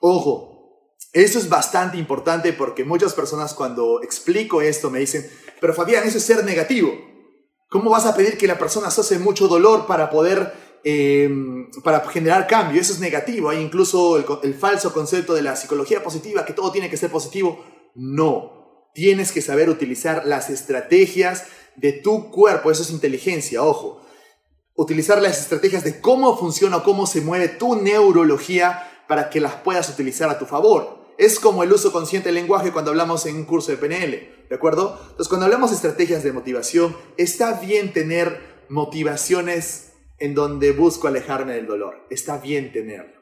ojo, 0.00 0.88
eso 1.12 1.38
es 1.38 1.48
bastante 1.48 1.96
importante 1.96 2.52
porque 2.52 2.84
muchas 2.84 3.14
personas 3.14 3.54
cuando 3.54 4.02
explico 4.02 4.60
esto 4.60 4.90
me 4.90 4.98
dicen, 4.98 5.30
pero 5.60 5.72
Fabián, 5.72 6.02
eso 6.04 6.18
es 6.18 6.24
ser 6.24 6.44
negativo. 6.44 6.92
¿Cómo 7.70 7.90
vas 7.90 8.04
a 8.04 8.16
pedir 8.16 8.36
que 8.36 8.48
la 8.48 8.58
persona 8.58 8.88
asocie 8.88 9.18
mucho 9.20 9.46
dolor 9.46 9.86
para 9.86 10.10
poder, 10.10 10.52
eh, 10.82 11.30
para 11.84 12.00
generar 12.08 12.48
cambio? 12.48 12.80
Eso 12.80 12.92
es 12.92 12.98
negativo. 12.98 13.48
Hay 13.48 13.62
incluso 13.62 14.16
el, 14.16 14.24
el 14.42 14.54
falso 14.54 14.92
concepto 14.92 15.34
de 15.34 15.42
la 15.42 15.54
psicología 15.54 16.02
positiva, 16.02 16.44
que 16.44 16.52
todo 16.52 16.72
tiene 16.72 16.90
que 16.90 16.96
ser 16.96 17.10
positivo. 17.10 17.64
No, 17.94 18.90
tienes 18.92 19.30
que 19.30 19.40
saber 19.40 19.70
utilizar 19.70 20.26
las 20.26 20.50
estrategias 20.50 21.44
de 21.76 21.92
tu 21.92 22.30
cuerpo, 22.30 22.72
eso 22.72 22.82
es 22.82 22.90
inteligencia, 22.90 23.62
ojo. 23.62 24.03
Utilizar 24.76 25.22
las 25.22 25.40
estrategias 25.40 25.84
de 25.84 26.00
cómo 26.00 26.36
funciona 26.36 26.78
o 26.78 26.82
cómo 26.82 27.06
se 27.06 27.20
mueve 27.20 27.48
tu 27.48 27.76
neurología 27.76 29.04
para 29.06 29.30
que 29.30 29.40
las 29.40 29.54
puedas 29.54 29.88
utilizar 29.88 30.28
a 30.30 30.38
tu 30.38 30.46
favor. 30.46 31.04
Es 31.16 31.38
como 31.38 31.62
el 31.62 31.72
uso 31.72 31.92
consciente 31.92 32.28
del 32.28 32.36
lenguaje 32.36 32.72
cuando 32.72 32.90
hablamos 32.90 33.24
en 33.26 33.36
un 33.36 33.44
curso 33.44 33.70
de 33.70 33.78
PNL, 33.78 34.48
¿de 34.48 34.54
acuerdo? 34.54 34.98
Entonces, 35.00 35.28
cuando 35.28 35.44
hablamos 35.46 35.70
de 35.70 35.76
estrategias 35.76 36.24
de 36.24 36.32
motivación, 36.32 36.96
está 37.16 37.60
bien 37.60 37.92
tener 37.92 38.40
motivaciones 38.68 39.92
en 40.18 40.34
donde 40.34 40.72
busco 40.72 41.06
alejarme 41.06 41.54
del 41.54 41.66
dolor. 41.66 42.06
Está 42.10 42.38
bien 42.38 42.72
tenerlo, 42.72 43.20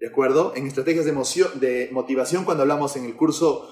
¿de 0.00 0.08
acuerdo? 0.08 0.54
En 0.56 0.66
estrategias 0.66 1.04
de, 1.04 1.12
de 1.60 1.90
motivación, 1.92 2.44
cuando 2.46 2.62
hablamos 2.62 2.96
en 2.96 3.04
el 3.04 3.16
curso 3.16 3.68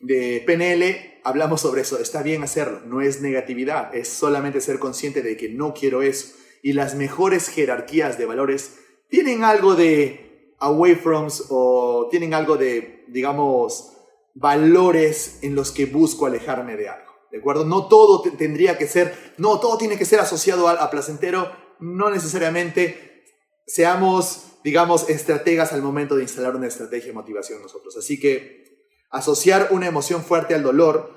de 0.00 0.42
PNL, 0.46 1.20
hablamos 1.24 1.62
sobre 1.62 1.80
eso. 1.80 1.98
Está 1.98 2.22
bien 2.22 2.42
hacerlo, 2.42 2.80
no 2.84 3.00
es 3.00 3.22
negatividad, 3.22 3.94
es 3.94 4.08
solamente 4.08 4.60
ser 4.60 4.78
consciente 4.78 5.22
de 5.22 5.38
que 5.38 5.48
no 5.48 5.72
quiero 5.72 6.02
eso. 6.02 6.34
Y 6.62 6.72
las 6.72 6.94
mejores 6.94 7.48
jerarquías 7.48 8.18
de 8.18 8.26
valores 8.26 8.78
tienen 9.08 9.44
algo 9.44 9.74
de 9.74 10.54
away 10.58 10.94
from 10.94 11.28
o 11.50 12.08
tienen 12.10 12.34
algo 12.34 12.56
de, 12.56 13.04
digamos, 13.08 13.92
valores 14.34 15.38
en 15.42 15.54
los 15.54 15.72
que 15.72 15.86
busco 15.86 16.26
alejarme 16.26 16.76
de 16.76 16.88
algo. 16.88 17.12
¿De 17.30 17.38
acuerdo? 17.38 17.64
No 17.64 17.88
todo 17.88 18.22
tendría 18.22 18.78
que 18.78 18.86
ser, 18.86 19.34
no 19.36 19.58
todo 19.60 19.78
tiene 19.78 19.98
que 19.98 20.04
ser 20.04 20.20
asociado 20.20 20.68
a, 20.68 20.90
placentero, 20.90 21.50
no 21.80 22.10
necesariamente 22.10 23.24
seamos, 23.66 24.58
digamos, 24.62 25.08
estrategas 25.08 25.72
al 25.72 25.82
momento 25.82 26.16
de 26.16 26.22
instalar 26.22 26.54
una 26.54 26.68
estrategia 26.68 27.08
de 27.08 27.14
motivación 27.14 27.62
nosotros. 27.62 27.96
Así 27.96 28.20
que 28.20 28.64
asociar 29.10 29.68
una 29.70 29.86
emoción 29.86 30.22
fuerte 30.22 30.54
al 30.54 30.62
dolor 30.62 31.16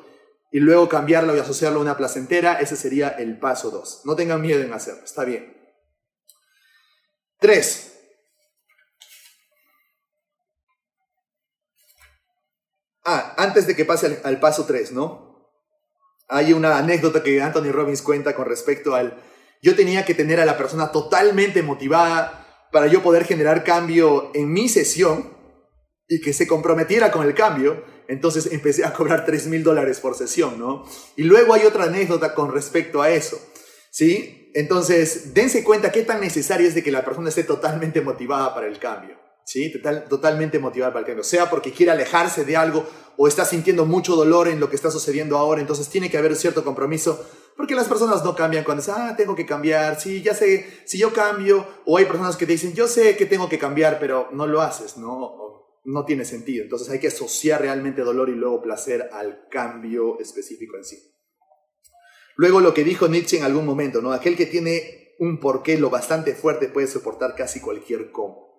y 0.52 0.60
luego 0.60 0.90
cambiarlo 0.90 1.36
y 1.36 1.40
asociarlo 1.40 1.80
a 1.80 1.84
una 1.84 1.98
placentera, 1.98 2.60
ese 2.60 2.76
sería 2.76 3.10
el 3.10 3.40
paso 3.40 3.70
2. 3.70 4.02
No 4.06 4.16
tengan 4.16 4.42
miedo 4.42 4.62
en 4.62 4.74
hacerlo, 4.74 5.04
está 5.04 5.24
bien. 5.24 5.56
3. 7.40 7.90
Ah, 13.06 13.34
antes 13.38 13.66
de 13.66 13.76
que 13.76 13.86
pase 13.86 14.20
al, 14.24 14.40
paso 14.40 14.66
3, 14.66 14.92
¿no? 14.92 15.50
Hay 16.28 16.54
una 16.54 16.78
anécdota 16.78 17.24
que 17.24 17.42
Anthony 17.42 17.72
Robbins 17.72 18.02
cuenta 18.02 18.36
con 18.36 18.46
respecto 18.46 18.94
al... 18.94 19.20
Yo 19.62 19.76
tenía 19.76 20.06
que 20.06 20.14
tener 20.14 20.40
a 20.40 20.46
la 20.46 20.58
persona 20.58 20.92
totalmente 20.92 21.64
motivada 21.64 22.68
para 22.72 22.88
yo 22.88 23.02
poder 23.02 23.26
generar 23.26 23.64
cambio 23.64 24.32
en 24.36 24.52
mi 24.52 24.70
sesión 24.70 25.36
y 26.08 26.22
que 26.22 26.34
se 26.34 26.48
comprometiera 26.48 27.12
con 27.12 27.26
el 27.26 27.34
cambio. 27.34 27.84
Entonces 28.10 28.50
empecé 28.52 28.84
a 28.84 28.92
cobrar 28.94 29.26
3 29.26 29.48
mil 29.48 29.64
dólares 29.64 30.00
por 30.02 30.16
sesión, 30.16 30.60
¿no? 30.60 30.86
Y 31.16 31.24
luego 31.24 31.54
hay 31.54 31.66
otra 31.66 31.86
anécdota 31.86 32.34
con 32.36 32.52
respecto 32.52 33.02
a 33.02 33.10
eso, 33.10 33.40
¿sí? 33.90 34.52
Entonces, 34.54 35.34
dense 35.34 35.64
cuenta 35.64 35.92
qué 35.92 36.02
tan 36.02 36.20
necesario 36.20 36.68
es 36.68 36.76
de 36.76 36.84
que 36.84 36.92
la 36.92 37.06
persona 37.06 37.30
esté 37.30 37.44
totalmente 37.44 38.02
motivada 38.02 38.54
para 38.54 38.68
el 38.68 38.80
cambio. 38.80 39.16
¿sí? 39.50 39.72
Total, 39.72 40.06
totalmente 40.08 40.60
motivada 40.60 40.94
para 40.94 41.02
el 41.02 41.06
cambio, 41.08 41.24
sea 41.24 41.50
porque 41.50 41.72
quiere 41.72 41.92
alejarse 41.92 42.46
de 42.46 42.56
algo 42.56 42.86
o 43.18 43.28
está 43.28 43.46
sintiendo 43.46 43.86
mucho 43.86 44.16
dolor 44.16 44.48
en 44.48 44.60
lo 44.60 44.70
que 44.70 44.76
está 44.76 44.92
sucediendo 44.92 45.38
ahora, 45.38 45.60
entonces 45.60 45.90
tiene 45.90 46.10
que 46.10 46.20
haber 46.20 46.36
cierto 46.36 46.64
compromiso, 46.64 47.26
porque 47.58 47.74
las 47.74 47.88
personas 47.88 48.24
no 48.24 48.36
cambian 48.36 48.64
cuando 48.64 48.82
dicen, 48.82 48.96
ah, 48.98 49.16
tengo 49.18 49.36
que 49.36 49.48
cambiar, 49.48 50.00
sí, 50.00 50.22
ya 50.22 50.36
sé, 50.36 50.84
si 50.86 51.00
yo 51.00 51.12
cambio, 51.12 51.66
o 51.86 51.98
hay 51.98 52.06
personas 52.06 52.38
que 52.38 52.46
dicen, 52.46 52.74
yo 52.74 52.88
sé 52.88 53.18
que 53.18 53.26
tengo 53.26 53.50
que 53.50 53.58
cambiar, 53.58 54.00
pero 54.00 54.30
no 54.32 54.46
lo 54.46 54.62
haces, 54.62 54.98
no, 54.98 55.49
no 55.92 56.06
tiene 56.06 56.26
sentido, 56.26 56.64
entonces 56.64 56.90
hay 56.90 57.00
que 57.00 57.08
asociar 57.08 57.62
realmente 57.62 58.02
dolor 58.02 58.30
y 58.30 58.36
luego 58.36 58.62
placer 58.62 59.10
al 59.12 59.48
cambio 59.50 60.20
específico 60.20 60.78
en 60.78 60.84
sí. 60.84 60.98
Luego 62.36 62.62
lo 62.62 62.74
que 62.74 62.84
dijo 62.84 63.08
Nietzsche 63.08 63.38
en 63.38 63.44
algún 63.44 63.66
momento, 63.66 64.02
¿no? 64.02 64.14
Aquel 64.14 64.38
que 64.38 64.46
tiene 64.46 65.16
un 65.20 65.40
porqué 65.40 65.78
lo 65.78 65.90
bastante 65.90 66.34
fuerte 66.34 66.70
puede 66.70 66.88
soportar 66.88 67.36
casi 67.36 67.60
cualquier 67.60 68.12
cómo. 68.12 68.50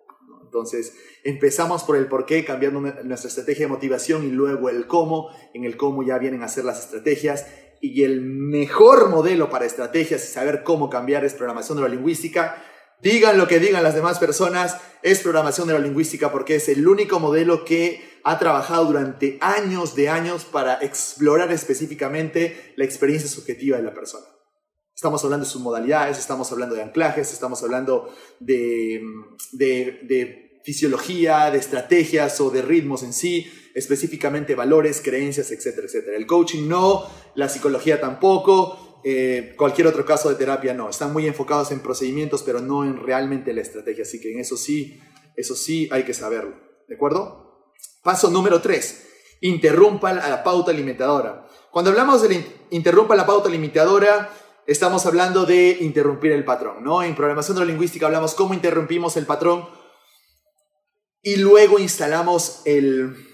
Entonces, 0.44 0.94
empezamos 1.22 1.84
por 1.84 1.96
el 1.96 2.08
por 2.08 2.26
qué, 2.26 2.44
cambiando 2.44 2.80
nuestra 2.80 3.28
estrategia 3.28 3.66
de 3.66 3.72
motivación 3.72 4.24
y 4.24 4.30
luego 4.30 4.68
el 4.68 4.88
cómo. 4.88 5.30
En 5.54 5.64
el 5.64 5.76
cómo 5.76 6.02
ya 6.02 6.18
vienen 6.18 6.42
a 6.42 6.48
ser 6.48 6.64
las 6.64 6.80
estrategias. 6.80 7.46
Y 7.80 8.02
el 8.02 8.20
mejor 8.20 9.10
modelo 9.10 9.48
para 9.48 9.64
estrategias 9.64 10.24
y 10.24 10.26
saber 10.26 10.64
cómo 10.64 10.90
cambiar 10.90 11.24
es 11.24 11.34
programación 11.34 11.78
neurolingüística. 11.78 12.62
Digan 13.02 13.38
lo 13.38 13.48
que 13.48 13.60
digan 13.60 13.82
las 13.82 13.94
demás 13.94 14.18
personas, 14.18 14.76
es 15.02 15.20
programación 15.20 15.68
neurolingüística 15.68 16.30
porque 16.30 16.56
es 16.56 16.68
el 16.68 16.86
único 16.86 17.18
modelo 17.18 17.64
que 17.64 18.20
ha 18.24 18.38
trabajado 18.38 18.84
durante 18.84 19.38
años 19.40 19.94
de 19.94 20.10
años 20.10 20.44
para 20.44 20.74
explorar 20.82 21.50
específicamente 21.52 22.74
la 22.76 22.84
experiencia 22.84 23.28
subjetiva 23.28 23.78
de 23.78 23.84
la 23.84 23.94
persona. 23.94 24.26
Estamos 24.94 25.24
hablando 25.24 25.46
de 25.46 25.50
sus 25.50 25.62
modalidades, 25.62 26.18
estamos 26.18 26.52
hablando 26.52 26.74
de 26.74 26.82
anclajes, 26.82 27.32
estamos 27.32 27.62
hablando 27.62 28.14
de, 28.38 29.00
de, 29.52 30.60
fisiología, 30.62 31.50
de 31.50 31.56
estrategias 31.56 32.38
o 32.42 32.50
de 32.50 32.60
ritmos 32.60 33.02
en 33.02 33.14
sí, 33.14 33.50
específicamente 33.74 34.54
valores, 34.54 35.00
creencias, 35.02 35.52
etcétera, 35.52 35.86
etcétera. 35.86 36.18
El 36.18 36.26
coaching 36.26 36.68
no, 36.68 37.06
la 37.34 37.48
psicología 37.48 37.98
tampoco, 37.98 38.89
eh, 39.04 39.54
cualquier 39.56 39.86
otro 39.86 40.04
caso 40.04 40.28
de 40.28 40.34
terapia 40.34 40.74
no. 40.74 40.88
Están 40.88 41.12
muy 41.12 41.26
enfocados 41.26 41.70
en 41.72 41.80
procedimientos, 41.80 42.42
pero 42.42 42.60
no 42.60 42.84
en 42.84 42.96
realmente 42.96 43.52
la 43.52 43.62
estrategia. 43.62 44.02
Así 44.02 44.20
que 44.20 44.32
en 44.32 44.40
eso 44.40 44.56
sí, 44.56 45.00
eso 45.36 45.54
sí 45.54 45.88
hay 45.90 46.04
que 46.04 46.14
saberlo. 46.14 46.56
¿De 46.88 46.94
acuerdo? 46.94 47.72
Paso 48.02 48.30
número 48.30 48.60
tres. 48.60 49.06
Interrumpa 49.40 50.12
la 50.12 50.42
pauta 50.42 50.72
limitadora. 50.72 51.46
Cuando 51.70 51.90
hablamos 51.90 52.22
de 52.22 52.44
interrumpa 52.70 53.14
la 53.14 53.26
pauta 53.26 53.48
limitadora, 53.48 54.30
estamos 54.66 55.06
hablando 55.06 55.46
de 55.46 55.78
interrumpir 55.80 56.32
el 56.32 56.44
patrón, 56.44 56.82
¿no? 56.84 57.02
En 57.02 57.14
programación 57.14 57.56
neurolingüística 57.56 58.06
hablamos 58.06 58.34
cómo 58.34 58.54
interrumpimos 58.54 59.16
el 59.16 59.26
patrón 59.26 59.68
y 61.22 61.36
luego 61.36 61.78
instalamos 61.78 62.62
el... 62.64 63.29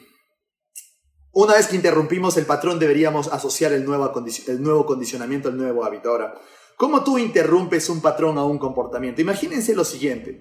Una 1.39 1.53
vez 1.53 1.67
que 1.67 1.77
interrumpimos 1.77 2.39
el 2.39 2.47
patrón 2.47 2.79
deberíamos 2.79 3.29
asociar 3.29 3.71
el 3.75 3.85
nuevo, 3.85 4.11
el 4.47 4.63
nuevo 4.63 4.87
condicionamiento 4.87 5.51
al 5.51 5.59
nuevo 5.59 5.85
hábito. 5.85 6.09
Ahora, 6.09 6.35
¿cómo 6.79 7.05
tú 7.05 7.19
interrumpes 7.19 7.91
un 7.91 8.01
patrón 8.01 8.39
a 8.39 8.45
un 8.45 8.57
comportamiento? 8.57 9.21
Imagínense 9.21 9.75
lo 9.75 9.85
siguiente. 9.85 10.41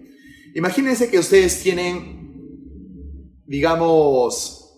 Imagínense 0.56 1.12
que 1.12 1.20
ustedes 1.20 1.62
tienen, 1.62 3.44
digamos, 3.46 4.72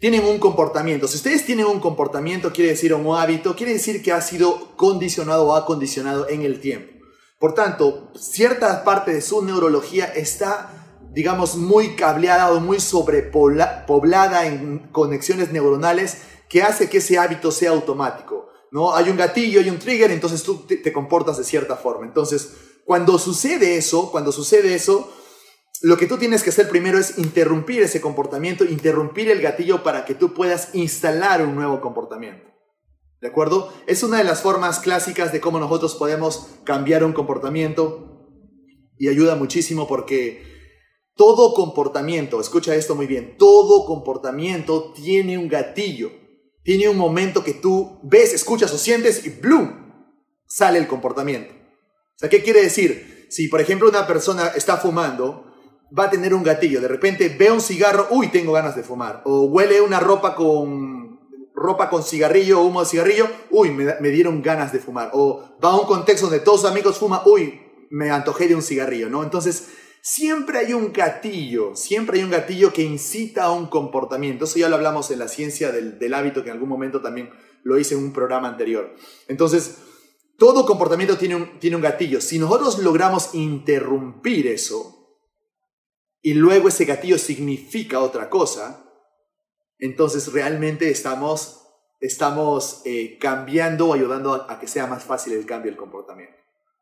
tienen 0.00 0.24
un 0.24 0.38
comportamiento. 0.38 1.06
Si 1.06 1.16
ustedes 1.16 1.44
tienen 1.44 1.66
un 1.66 1.78
comportamiento, 1.78 2.50
quiere 2.50 2.70
decir 2.70 2.94
un 2.94 3.14
hábito, 3.14 3.54
quiere 3.54 3.74
decir 3.74 4.02
que 4.02 4.12
ha 4.12 4.22
sido 4.22 4.74
condicionado 4.78 5.48
o 5.48 5.54
acondicionado 5.54 6.30
en 6.30 6.46
el 6.46 6.60
tiempo. 6.60 6.94
Por 7.38 7.52
tanto, 7.52 8.10
cierta 8.18 8.84
parte 8.84 9.12
de 9.12 9.20
su 9.20 9.44
neurología 9.44 10.06
está, 10.06 10.77
digamos, 11.12 11.56
muy 11.56 11.96
cableada 11.96 12.52
o 12.52 12.60
muy 12.60 12.80
sobrepoblada 12.80 14.46
en 14.46 14.90
conexiones 14.92 15.52
neuronales 15.52 16.18
que 16.48 16.62
hace 16.62 16.88
que 16.88 16.98
ese 16.98 17.18
hábito 17.18 17.50
sea 17.50 17.70
automático. 17.70 18.48
¿no? 18.70 18.94
Hay 18.94 19.10
un 19.10 19.16
gatillo, 19.16 19.60
hay 19.60 19.70
un 19.70 19.78
trigger, 19.78 20.10
entonces 20.10 20.42
tú 20.42 20.66
te 20.66 20.92
comportas 20.92 21.38
de 21.38 21.44
cierta 21.44 21.76
forma. 21.76 22.06
Entonces, 22.06 22.54
cuando 22.84 23.18
sucede 23.18 23.76
eso, 23.76 24.10
cuando 24.10 24.32
sucede 24.32 24.74
eso, 24.74 25.12
lo 25.82 25.96
que 25.96 26.06
tú 26.06 26.16
tienes 26.16 26.42
que 26.42 26.50
hacer 26.50 26.68
primero 26.68 26.98
es 26.98 27.18
interrumpir 27.18 27.82
ese 27.82 28.00
comportamiento, 28.00 28.64
interrumpir 28.64 29.30
el 29.30 29.40
gatillo 29.40 29.82
para 29.82 30.04
que 30.04 30.14
tú 30.14 30.34
puedas 30.34 30.74
instalar 30.74 31.42
un 31.42 31.54
nuevo 31.54 31.80
comportamiento. 31.80 32.48
¿De 33.20 33.28
acuerdo? 33.28 33.72
Es 33.86 34.02
una 34.02 34.18
de 34.18 34.24
las 34.24 34.42
formas 34.42 34.78
clásicas 34.78 35.32
de 35.32 35.40
cómo 35.40 35.58
nosotros 35.58 35.94
podemos 35.94 36.48
cambiar 36.64 37.04
un 37.04 37.12
comportamiento 37.12 38.28
y 38.96 39.08
ayuda 39.08 39.34
muchísimo 39.34 39.86
porque 39.86 40.57
todo 41.18 41.52
comportamiento, 41.52 42.40
escucha 42.40 42.76
esto 42.76 42.94
muy 42.94 43.08
bien, 43.08 43.36
todo 43.36 43.84
comportamiento 43.84 44.92
tiene 44.92 45.36
un 45.36 45.48
gatillo, 45.48 46.12
tiene 46.62 46.88
un 46.88 46.96
momento 46.96 47.42
que 47.42 47.54
tú 47.54 47.98
ves, 48.04 48.32
escuchas 48.32 48.72
o 48.72 48.78
sientes 48.78 49.26
y 49.26 49.30
¡bloom! 49.30 49.88
sale 50.46 50.78
el 50.78 50.86
comportamiento. 50.86 51.52
O 51.52 52.18
sea, 52.18 52.28
¿qué 52.28 52.42
quiere 52.42 52.62
decir? 52.62 53.26
Si, 53.30 53.48
por 53.48 53.60
ejemplo, 53.60 53.88
una 53.88 54.06
persona 54.06 54.52
está 54.54 54.76
fumando, 54.76 55.44
va 55.96 56.04
a 56.04 56.10
tener 56.10 56.32
un 56.32 56.44
gatillo. 56.44 56.80
De 56.80 56.88
repente 56.88 57.28
ve 57.28 57.50
un 57.50 57.60
cigarro, 57.60 58.06
uy, 58.10 58.28
tengo 58.28 58.52
ganas 58.52 58.76
de 58.76 58.84
fumar. 58.84 59.22
O 59.24 59.42
huele 59.42 59.80
una 59.80 59.98
ropa 59.98 60.36
con 60.36 61.18
ropa 61.52 61.90
con 61.90 62.04
cigarrillo 62.04 62.60
o 62.60 62.64
humo 62.64 62.80
de 62.80 62.86
cigarrillo, 62.86 63.26
uy, 63.50 63.72
me, 63.72 63.96
me, 64.00 64.08
dieron 64.10 64.40
ganas 64.40 64.72
de 64.72 64.78
fumar. 64.78 65.10
O 65.14 65.58
va 65.62 65.70
a 65.70 65.80
un 65.80 65.86
contexto 65.86 66.26
donde 66.26 66.44
todos 66.44 66.60
sus 66.60 66.70
amigos 66.70 66.96
fuman, 66.96 67.22
uy, 67.26 67.60
me 67.90 68.10
antojé 68.10 68.46
de 68.46 68.54
un 68.54 68.62
cigarrillo, 68.62 69.08
¿no? 69.08 69.24
Entonces, 69.24 69.68
siempre 70.14 70.58
hay 70.58 70.72
un 70.72 70.92
gatillo, 70.92 71.76
siempre 71.76 72.18
hay 72.18 72.24
un 72.24 72.30
gatillo 72.30 72.72
que 72.72 72.82
incita 72.82 73.44
a 73.44 73.52
un 73.52 73.66
comportamiento. 73.66 74.46
Eso 74.46 74.58
ya 74.58 74.68
lo 74.68 74.76
hablamos 74.76 75.10
en 75.10 75.18
la 75.18 75.28
ciencia 75.28 75.70
del, 75.70 76.14
hábito, 76.14 76.42
que 76.42 76.48
en 76.48 76.54
algún 76.54 76.70
momento 76.70 77.02
también 77.02 77.30
lo 77.62 77.78
hice 77.78 77.94
en 77.94 78.02
un 78.02 78.12
programa 78.14 78.48
anterior. 78.48 78.94
Entonces, 79.28 79.78
todo 80.38 80.64
comportamiento 80.64 81.18
tiene 81.18 81.36
un, 81.36 81.58
tiene 81.58 81.76
un 81.76 81.82
gatillo. 81.82 82.22
Si 82.22 82.38
nosotros 82.38 82.78
logramos 82.78 83.34
interrumpir 83.34 84.46
eso, 84.46 84.94
y 86.22 86.34
luego 86.34 86.68
ese 86.68 86.86
gatillo 86.86 87.18
significa 87.18 88.00
otra 88.00 88.30
cosa, 88.30 88.84
entonces 89.78 90.32
realmente 90.32 90.90
estamos, 90.90 91.66
estamos 92.00 92.80
eh, 92.86 93.18
cambiando 93.20 93.88
o 93.88 93.94
ayudando 93.94 94.34
a, 94.34 94.58
que 94.58 94.68
sea 94.68 94.86
más 94.86 95.04
fácil 95.04 95.34
el 95.34 95.44
cambio 95.44 95.70
del 95.70 95.78
comportamiento. 95.78 96.36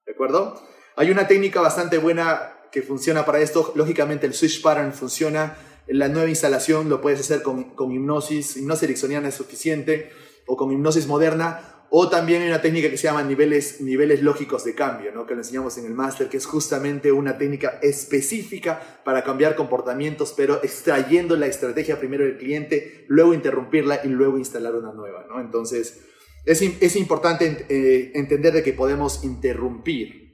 ¿De 0.06 0.12
acuerdo? 0.12 0.62
Hay 0.94 1.10
una 1.10 1.26
técnica 1.26 1.60
bastante 1.60 1.98
buena 1.98 2.55
que 2.76 2.82
funciona 2.82 3.24
para 3.24 3.40
esto. 3.40 3.72
Lógicamente 3.74 4.26
el 4.26 4.34
switch 4.34 4.60
pattern 4.60 4.92
funciona. 4.92 5.56
La 5.86 6.08
nueva 6.08 6.28
instalación 6.28 6.90
lo 6.90 7.00
puedes 7.00 7.20
hacer 7.20 7.40
con, 7.40 7.74
con 7.74 7.90
hipnosis. 7.90 8.58
Hipnosis 8.58 8.82
ericksoniana 8.82 9.28
es 9.28 9.34
suficiente 9.34 10.10
o 10.46 10.58
con 10.58 10.70
hipnosis 10.70 11.06
moderna 11.06 11.86
o 11.88 12.10
también 12.10 12.42
hay 12.42 12.48
una 12.48 12.60
técnica 12.60 12.90
que 12.90 12.98
se 12.98 13.04
llama 13.04 13.22
niveles, 13.22 13.80
niveles 13.80 14.20
lógicos 14.20 14.62
de 14.64 14.74
cambio, 14.74 15.10
¿no? 15.10 15.24
que 15.24 15.32
lo 15.32 15.40
enseñamos 15.40 15.78
en 15.78 15.86
el 15.86 15.94
máster, 15.94 16.28
que 16.28 16.36
es 16.36 16.44
justamente 16.44 17.12
una 17.12 17.38
técnica 17.38 17.78
específica 17.80 19.00
para 19.04 19.24
cambiar 19.24 19.56
comportamientos, 19.56 20.34
pero 20.36 20.62
extrayendo 20.62 21.34
la 21.36 21.46
estrategia 21.46 21.98
primero 21.98 22.24
del 22.24 22.36
cliente, 22.36 23.06
luego 23.08 23.32
interrumpirla 23.32 24.00
y 24.04 24.08
luego 24.08 24.36
instalar 24.36 24.74
una 24.74 24.92
nueva. 24.92 25.24
¿no? 25.30 25.40
Entonces, 25.40 26.02
es, 26.44 26.60
es 26.60 26.96
importante 26.96 27.64
eh, 27.70 28.10
entender 28.14 28.52
de 28.52 28.62
que 28.62 28.74
podemos 28.74 29.24
interrumpir 29.24 30.26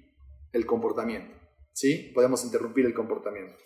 el 0.53 0.67
comportamiento. 0.67 1.32
¿Sí? 1.73 2.13
Podemos 2.15 2.45
interrumpir 2.45 2.87
el 2.87 2.95
comportamiento. 2.95 3.57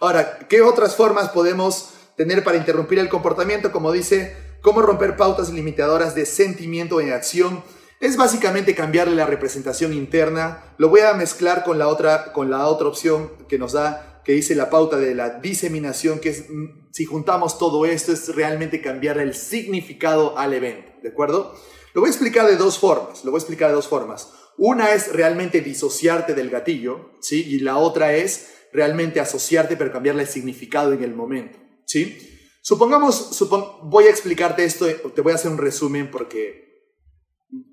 Ahora, 0.00 0.38
¿qué 0.48 0.62
otras 0.62 0.96
formas 0.96 1.28
podemos 1.28 1.90
tener 2.16 2.42
para 2.42 2.56
interrumpir 2.56 2.98
el 2.98 3.08
comportamiento? 3.08 3.70
Como 3.70 3.92
dice 3.92 4.34
cómo 4.62 4.82
romper 4.82 5.16
pautas 5.16 5.50
limitadoras 5.50 6.14
de 6.14 6.26
sentimiento 6.26 7.00
en 7.00 7.12
acción. 7.12 7.62
Es 8.00 8.16
básicamente 8.16 8.74
cambiarle 8.74 9.14
la 9.14 9.26
representación 9.26 9.92
interna. 9.92 10.74
Lo 10.78 10.88
voy 10.88 11.00
a 11.00 11.12
mezclar 11.14 11.64
con 11.64 11.78
la 11.78 11.88
otra, 11.88 12.32
con 12.32 12.50
la 12.50 12.66
otra 12.66 12.88
opción 12.88 13.30
que 13.46 13.58
nos 13.58 13.72
da, 13.72 14.22
que 14.24 14.32
dice 14.32 14.54
la 14.54 14.70
pauta 14.70 14.96
de 14.96 15.14
la 15.14 15.38
diseminación, 15.40 16.18
que 16.18 16.30
es, 16.30 16.48
mm, 16.48 16.88
si 16.92 17.04
juntamos 17.04 17.58
todo 17.58 17.84
esto, 17.84 18.12
es 18.12 18.34
realmente 18.34 18.80
cambiar 18.80 19.18
el 19.18 19.34
significado 19.34 20.38
al 20.38 20.54
evento. 20.54 20.92
¿De 21.02 21.10
acuerdo? 21.10 21.54
Lo 21.92 22.00
voy 22.00 22.08
a 22.08 22.12
explicar 22.12 22.46
de 22.46 22.56
dos 22.56 22.78
formas. 22.78 23.24
Lo 23.24 23.32
voy 23.32 23.38
a 23.38 23.42
explicar 23.42 23.68
de 23.68 23.74
dos 23.74 23.88
formas. 23.88 24.32
Una 24.62 24.92
es 24.92 25.10
realmente 25.10 25.62
disociarte 25.62 26.34
del 26.34 26.50
gatillo, 26.50 27.12
¿sí? 27.22 27.42
Y 27.48 27.60
la 27.60 27.78
otra 27.78 28.14
es 28.14 28.50
realmente 28.74 29.18
asociarte 29.18 29.74
pero 29.74 29.90
cambiarle 29.90 30.24
el 30.24 30.28
significado 30.28 30.92
en 30.92 31.02
el 31.02 31.14
momento, 31.14 31.58
¿sí? 31.86 32.18
Supongamos, 32.60 33.38
voy 33.84 34.04
a 34.04 34.10
explicarte 34.10 34.62
esto, 34.62 34.84
te 34.86 35.22
voy 35.22 35.32
a 35.32 35.36
hacer 35.36 35.50
un 35.50 35.56
resumen 35.56 36.10
porque 36.10 36.92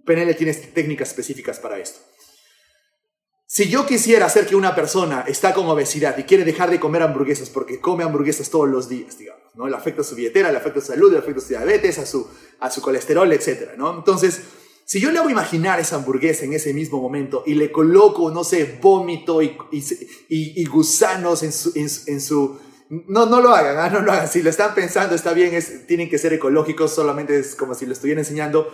PNL 0.05 0.33
tiene 0.37 0.53
técnicas 0.53 1.09
específicas 1.09 1.59
para 1.59 1.77
esto. 1.77 1.99
Si 3.45 3.67
yo 3.67 3.85
quisiera 3.85 4.25
hacer 4.25 4.47
que 4.47 4.55
una 4.55 4.73
persona 4.73 5.25
está 5.27 5.53
con 5.53 5.67
obesidad 5.67 6.17
y 6.17 6.23
quiere 6.23 6.45
dejar 6.45 6.69
de 6.69 6.79
comer 6.79 7.01
hamburguesas 7.01 7.49
porque 7.49 7.81
come 7.81 8.05
hamburguesas 8.05 8.49
todos 8.49 8.69
los 8.69 8.87
días, 8.87 9.17
digamos, 9.17 9.43
¿no? 9.55 9.67
Le 9.67 9.75
afecta 9.75 10.03
a 10.03 10.05
su 10.05 10.15
billetera, 10.15 10.51
le 10.51 10.57
afecta 10.57 10.79
a 10.79 10.81
su 10.81 10.87
salud, 10.93 11.11
le 11.11 11.17
afecta 11.17 11.39
a 11.39 11.43
su 11.43 11.49
diabetes, 11.49 11.99
a 11.99 12.05
su, 12.05 12.29
a 12.61 12.71
su 12.71 12.81
colesterol, 12.81 13.29
etc. 13.33 13.71
¿no? 13.75 13.93
Entonces, 13.97 14.41
si 14.87 15.01
yo 15.01 15.11
le 15.11 15.19
hago 15.19 15.29
imaginar 15.29 15.81
esa 15.81 15.97
hamburguesa 15.97 16.45
en 16.45 16.53
ese 16.53 16.73
mismo 16.73 17.01
momento 17.01 17.43
y 17.45 17.55
le 17.55 17.73
coloco, 17.73 18.31
no 18.31 18.45
sé, 18.45 18.79
vómito 18.81 19.41
y, 19.41 19.57
y, 20.29 20.65
gusanos 20.65 21.43
en 21.43 21.51
su, 21.51 21.73
en 21.75 22.21
su 22.21 22.57
no, 22.89 23.25
no 23.25 23.41
lo 23.41 23.53
hagan, 23.53 23.77
¿ah? 23.77 23.89
no 23.89 23.99
lo 23.99 24.13
hagan. 24.13 24.29
Si 24.29 24.41
lo 24.41 24.49
están 24.49 24.73
pensando, 24.73 25.13
está 25.13 25.33
bien, 25.33 25.53
es, 25.53 25.85
tienen 25.87 26.09
que 26.09 26.17
ser 26.17 26.31
ecológicos, 26.31 26.95
solamente 26.95 27.37
es 27.37 27.55
como 27.55 27.75
si 27.75 27.85
lo 27.85 27.91
estuvieran 27.91 28.19
enseñando. 28.19 28.71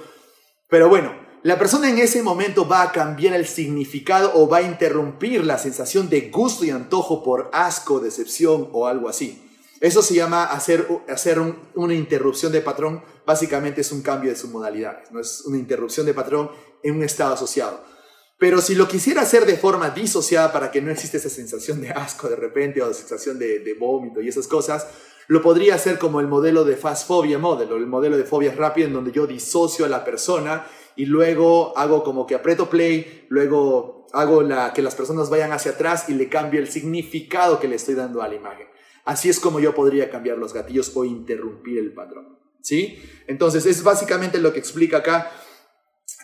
Pero 0.70 0.88
bueno, 0.88 1.16
la 1.42 1.58
persona 1.58 1.90
en 1.90 1.98
ese 1.98 2.22
momento 2.22 2.68
va 2.68 2.84
a 2.84 2.92
cambiar 2.92 3.34
el 3.34 3.48
significado 3.48 4.34
o 4.36 4.48
va 4.48 4.58
a 4.58 4.62
interrumpir 4.62 5.44
la 5.44 5.58
sensación 5.58 6.10
de 6.10 6.30
gusto 6.30 6.64
y 6.64 6.70
antojo 6.70 7.24
por 7.24 7.50
asco, 7.54 8.00
decepción 8.00 8.70
o 8.72 8.86
algo 8.86 9.10
así. 9.10 9.42
Eso 9.84 10.02
se 10.02 10.14
llama 10.14 10.46
hacer, 10.46 10.88
hacer 11.10 11.42
una 11.76 11.94
interrupción 11.94 12.54
de 12.54 12.62
patrón. 12.62 13.04
Básicamente 13.26 13.82
es 13.82 13.92
un 13.92 14.02
cambio 14.02 14.30
de 14.30 14.38
su 14.38 14.48
modalidad. 14.48 15.04
No 15.12 15.20
es 15.20 15.42
una 15.46 15.58
interrupción 15.58 16.06
de 16.06 16.14
patrón 16.14 16.50
en 16.84 16.96
un 16.96 17.04
estado 17.04 17.34
asociado. 17.34 17.84
Pero 18.38 18.62
si 18.62 18.76
lo 18.76 18.88
quisiera 18.88 19.24
hacer 19.24 19.46
de 19.46 19.58
forma 19.58 19.90
disociada 19.90 20.54
para 20.54 20.72
que 20.72 20.82
no 20.82 20.90
exista 20.90 21.18
esa 21.18 21.28
sensación 21.28 21.82
de 21.82 21.90
asco 21.90 22.30
de 22.30 22.38
repente 22.38 22.82
o 22.82 22.94
sensación 22.94 23.38
de, 23.38 23.76
vómito 23.78 24.22
y 24.22 24.30
esas 24.30 24.48
cosas, 24.48 24.88
lo 25.28 25.42
podría 25.42 25.76
hacer 25.76 26.00
como 26.00 26.22
el 26.22 26.30
modelo 26.30 26.64
de 26.64 26.78
fast 26.78 27.06
phobia 27.06 27.38
model 27.38 27.70
o 27.74 27.76
el 27.76 27.86
modelo 27.86 28.16
de 28.16 28.24
fobia 28.24 28.56
rápida 28.56 28.88
en 28.88 28.94
donde 28.94 29.12
yo 29.12 29.28
disocio 29.28 29.84
a 29.84 29.90
la 29.90 30.06
persona 30.06 30.66
y 30.96 31.08
luego 31.08 31.78
hago 31.78 32.06
como 32.06 32.26
que 32.26 32.36
aprieto 32.36 32.70
play, 32.70 33.26
luego 33.28 34.08
hago 34.14 34.48
que 34.74 34.82
las 34.82 34.96
personas 34.96 35.30
vayan 35.30 35.52
hacia 35.52 35.72
atrás 35.72 36.06
y 36.08 36.14
le 36.14 36.30
cambio 36.30 36.62
el 36.62 36.70
significado 36.70 37.60
que 37.60 37.68
le 37.68 37.76
estoy 37.76 37.96
dando 37.96 38.22
a 38.22 38.30
la 38.30 38.36
imagen. 38.36 38.68
Así 39.06 39.30
es 39.30 39.40
como 39.40 39.60
yo 39.60 39.76
podría 39.76 40.10
cambiar 40.10 40.38
los 40.38 40.54
gatillos 40.54 40.92
o 40.96 41.06
interrumpir 41.06 41.78
el 41.78 41.94
patrón. 41.94 42.40
¿Sí? 42.62 43.02
Entonces, 43.28 43.66
es 43.66 43.84
básicamente 43.84 44.40
lo 44.40 44.54
que 44.54 44.60
explica 44.60 44.98
acá 44.98 45.32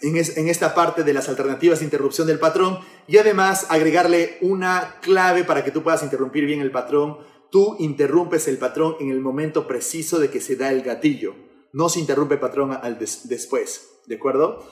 en, 0.01 0.47
esta 0.47 0.73
parte 0.73 1.03
de 1.03 1.13
las 1.13 1.27
alternativas 1.29 1.79
de 1.79 1.85
interrupción 1.85 2.27
del 2.27 2.39
patrón 2.39 2.79
y 3.07 3.17
además 3.17 3.67
agregarle 3.69 4.37
una 4.41 4.99
clave 5.01 5.43
para 5.43 5.63
que 5.63 5.71
tú 5.71 5.83
puedas 5.83 6.03
interrumpir 6.03 6.45
bien 6.45 6.61
el 6.61 6.71
patrón. 6.71 7.17
Tú 7.51 7.75
interrumpes 7.79 8.47
el 8.47 8.57
patrón 8.57 8.95
en 8.99 9.09
el 9.09 9.19
momento 9.19 9.67
preciso 9.67 10.19
de 10.19 10.29
que 10.29 10.39
se 10.39 10.55
da 10.55 10.71
el 10.71 10.81
gatillo. 10.81 11.35
No 11.73 11.89
se 11.89 11.99
interrumpe 11.99 12.35
el 12.35 12.39
patrón 12.39 12.71
al 12.71 12.97
después. 12.99 13.89
¿De 14.05 14.15
acuerdo? 14.15 14.65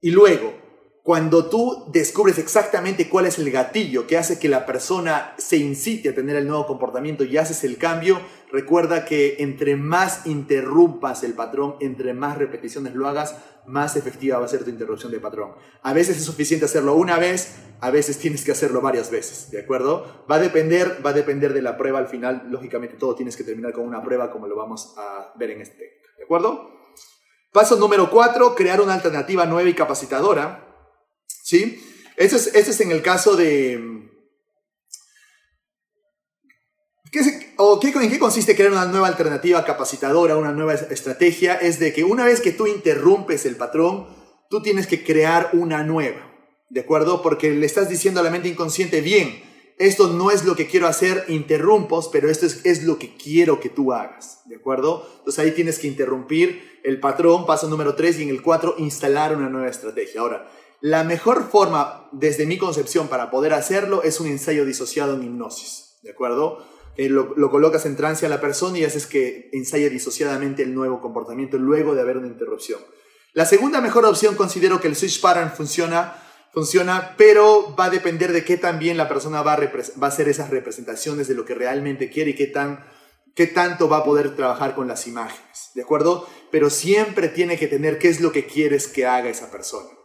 Y 0.00 0.10
luego, 0.10 0.54
cuando 1.02 1.46
tú 1.46 1.86
descubres 1.92 2.38
exactamente 2.38 3.08
cuál 3.08 3.26
es 3.26 3.36
el 3.38 3.50
gatillo 3.50 4.06
que 4.06 4.16
hace 4.16 4.38
que 4.38 4.48
la 4.48 4.64
persona 4.64 5.34
se 5.36 5.56
incite 5.56 6.10
a 6.10 6.14
tener 6.14 6.36
el 6.36 6.46
nuevo 6.46 6.66
comportamiento 6.66 7.24
y 7.24 7.36
haces 7.36 7.64
el 7.64 7.76
cambio, 7.76 8.20
recuerda 8.52 9.04
que 9.04 9.36
entre 9.40 9.74
más 9.74 10.26
interrumpas 10.26 11.24
el 11.24 11.34
patrón, 11.34 11.74
entre 11.80 12.14
más 12.14 12.38
repeticiones 12.38 12.94
lo 12.94 13.08
hagas, 13.08 13.34
más 13.66 13.96
efectiva 13.96 14.38
va 14.38 14.44
a 14.44 14.48
ser 14.48 14.62
tu 14.62 14.70
interrupción 14.70 15.10
de 15.10 15.18
patrón. 15.18 15.54
A 15.82 15.92
veces 15.92 16.18
es 16.18 16.24
suficiente 16.24 16.66
hacerlo 16.66 16.94
una 16.94 17.18
vez, 17.18 17.56
a 17.80 17.90
veces 17.90 18.18
tienes 18.18 18.44
que 18.44 18.52
hacerlo 18.52 18.80
varias 18.80 19.10
veces, 19.10 19.50
¿de 19.50 19.60
acuerdo? 19.60 20.24
Va 20.30 20.36
a 20.36 20.40
depender, 20.40 21.04
va 21.04 21.10
a 21.10 21.14
depender 21.14 21.52
de 21.52 21.62
la 21.62 21.76
prueba 21.76 21.98
al 21.98 22.06
final, 22.06 22.46
lógicamente 22.48 22.96
todo 22.96 23.16
tienes 23.16 23.36
que 23.36 23.42
terminar 23.42 23.72
con 23.72 23.88
una 23.88 24.04
prueba 24.04 24.30
como 24.30 24.46
lo 24.46 24.54
vamos 24.54 24.94
a 24.96 25.32
ver 25.36 25.50
en 25.50 25.62
este, 25.62 26.00
¿de 26.16 26.24
acuerdo? 26.24 26.70
Paso 27.50 27.76
número 27.76 28.08
cuatro, 28.08 28.54
crear 28.54 28.80
una 28.80 28.94
alternativa 28.94 29.46
nueva 29.46 29.68
y 29.68 29.74
capacitadora. 29.74 30.71
¿Sí? 31.52 31.84
Ese 32.16 32.58
es, 32.58 32.80
en 32.80 32.92
el 32.92 33.02
caso 33.02 33.36
de... 33.36 34.08
¿Qué 37.10 37.20
o 37.58 37.78
qué, 37.78 37.88
¿En 37.88 38.10
qué 38.10 38.18
consiste 38.18 38.56
crear 38.56 38.72
una 38.72 38.86
nueva 38.86 39.08
alternativa 39.08 39.62
capacitadora, 39.62 40.38
una 40.38 40.52
nueva 40.52 40.72
estrategia? 40.72 41.56
Es 41.56 41.78
de 41.78 41.92
que 41.92 42.04
una 42.04 42.24
vez 42.24 42.40
que 42.40 42.52
tú 42.52 42.66
interrumpes 42.66 43.44
el 43.44 43.56
patrón, 43.56 44.06
tú 44.48 44.62
tienes 44.62 44.86
que 44.86 45.04
crear 45.04 45.50
una 45.52 45.82
nueva, 45.82 46.34
¿de 46.70 46.80
acuerdo? 46.80 47.20
Porque 47.20 47.50
le 47.50 47.66
estás 47.66 47.90
diciendo 47.90 48.20
a 48.20 48.22
la 48.22 48.30
mente 48.30 48.48
inconsciente, 48.48 49.02
bien, 49.02 49.42
esto 49.78 50.08
no 50.08 50.30
es 50.30 50.46
lo 50.46 50.56
que 50.56 50.66
quiero 50.66 50.86
hacer, 50.86 51.26
interrumpos, 51.28 52.08
pero 52.10 52.30
esto 52.30 52.46
es, 52.46 52.64
es 52.64 52.82
lo 52.84 52.98
que 52.98 53.14
quiero 53.14 53.60
que 53.60 53.68
tú 53.68 53.92
hagas, 53.92 54.40
¿de 54.46 54.56
acuerdo? 54.56 55.06
Entonces 55.18 55.44
ahí 55.44 55.50
tienes 55.50 55.78
que 55.78 55.88
interrumpir 55.88 56.80
el 56.82 56.98
patrón, 56.98 57.44
paso 57.44 57.68
número 57.68 57.94
3, 57.94 58.20
y 58.20 58.22
en 58.22 58.28
el 58.30 58.40
4, 58.40 58.76
instalar 58.78 59.36
una 59.36 59.50
nueva 59.50 59.68
estrategia. 59.68 60.22
Ahora, 60.22 60.50
la 60.82 61.04
mejor 61.04 61.48
forma, 61.48 62.08
desde 62.10 62.44
mi 62.44 62.58
concepción, 62.58 63.06
para 63.06 63.30
poder 63.30 63.52
hacerlo 63.52 64.02
es 64.02 64.18
un 64.18 64.26
ensayo 64.26 64.64
disociado 64.64 65.14
en 65.14 65.22
hipnosis, 65.22 65.98
¿de 66.02 66.10
acuerdo? 66.10 66.66
Eh, 66.96 67.08
lo, 67.08 67.50
colocas 67.52 67.86
en 67.86 67.94
trance 67.94 68.26
a 68.26 68.28
la 68.28 68.40
persona 68.40 68.78
y 68.78 68.84
haces 68.84 69.06
que 69.06 69.48
ensaye 69.52 69.88
disociadamente 69.90 70.64
el 70.64 70.74
nuevo 70.74 71.00
comportamiento 71.00 71.56
luego 71.56 71.94
de 71.94 72.00
haber 72.00 72.16
una 72.16 72.26
interrupción. 72.26 72.80
La 73.32 73.46
segunda 73.46 73.80
mejor 73.80 74.04
opción 74.04 74.34
considero 74.34 74.80
que 74.80 74.88
el 74.88 74.96
switch 74.96 75.20
pattern 75.20 75.52
funciona, 75.52 76.16
funciona 76.52 77.14
pero 77.16 77.76
va 77.78 77.84
a 77.84 77.90
depender 77.90 78.32
de 78.32 78.44
qué 78.44 78.56
tan 78.56 78.80
bien 78.80 78.96
la 78.96 79.08
persona 79.08 79.40
va 79.42 79.52
a, 79.52 79.60
va 80.02 80.08
hacer 80.08 80.28
esas 80.28 80.50
representaciones 80.50 81.28
de 81.28 81.36
lo 81.36 81.44
que 81.44 81.54
realmente 81.54 82.10
quiere 82.10 82.32
y 82.32 82.34
qué, 82.34 82.48
tan, 82.48 82.84
qué 83.36 83.46
tanto 83.46 83.88
va 83.88 83.98
a 83.98 84.04
poder 84.04 84.34
trabajar 84.34 84.74
con 84.74 84.88
las 84.88 85.06
imágenes, 85.06 85.70
¿de 85.76 85.82
acuerdo? 85.82 86.26
Pero 86.50 86.70
siempre 86.70 87.28
tiene 87.28 87.56
que 87.56 87.68
tener 87.68 88.00
qué 88.00 88.08
es 88.08 88.20
lo 88.20 88.32
que 88.32 88.46
quieres 88.46 88.88
que 88.88 89.06
haga 89.06 89.30
esa 89.30 89.48
persona 89.48 90.01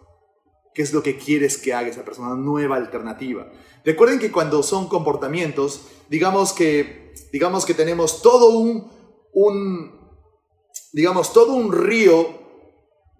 qué 0.77 0.83
es 0.83 0.93
lo 0.93 1.01
que 1.01 1.17
quieres 1.17 1.57
que 1.57 1.73
haga 1.73 1.87
esa 1.87 2.05
persona, 2.05 2.35
nueva 2.35 2.75
alternativa. 2.75 3.51
Recuerden 3.83 4.19
que 4.19 4.31
cuando 4.31 4.61
son 4.61 4.87
comportamientos, 4.87 5.81
digamos 6.07 6.53
que, 6.53 7.15
digamos 7.33 7.65
que 7.65 7.73
tenemos 7.73 8.21
todo 8.21 8.49
un, 8.59 8.87
un, 9.33 9.99
digamos, 10.93 11.33
todo 11.33 11.53
un 11.53 11.71
río 11.71 12.27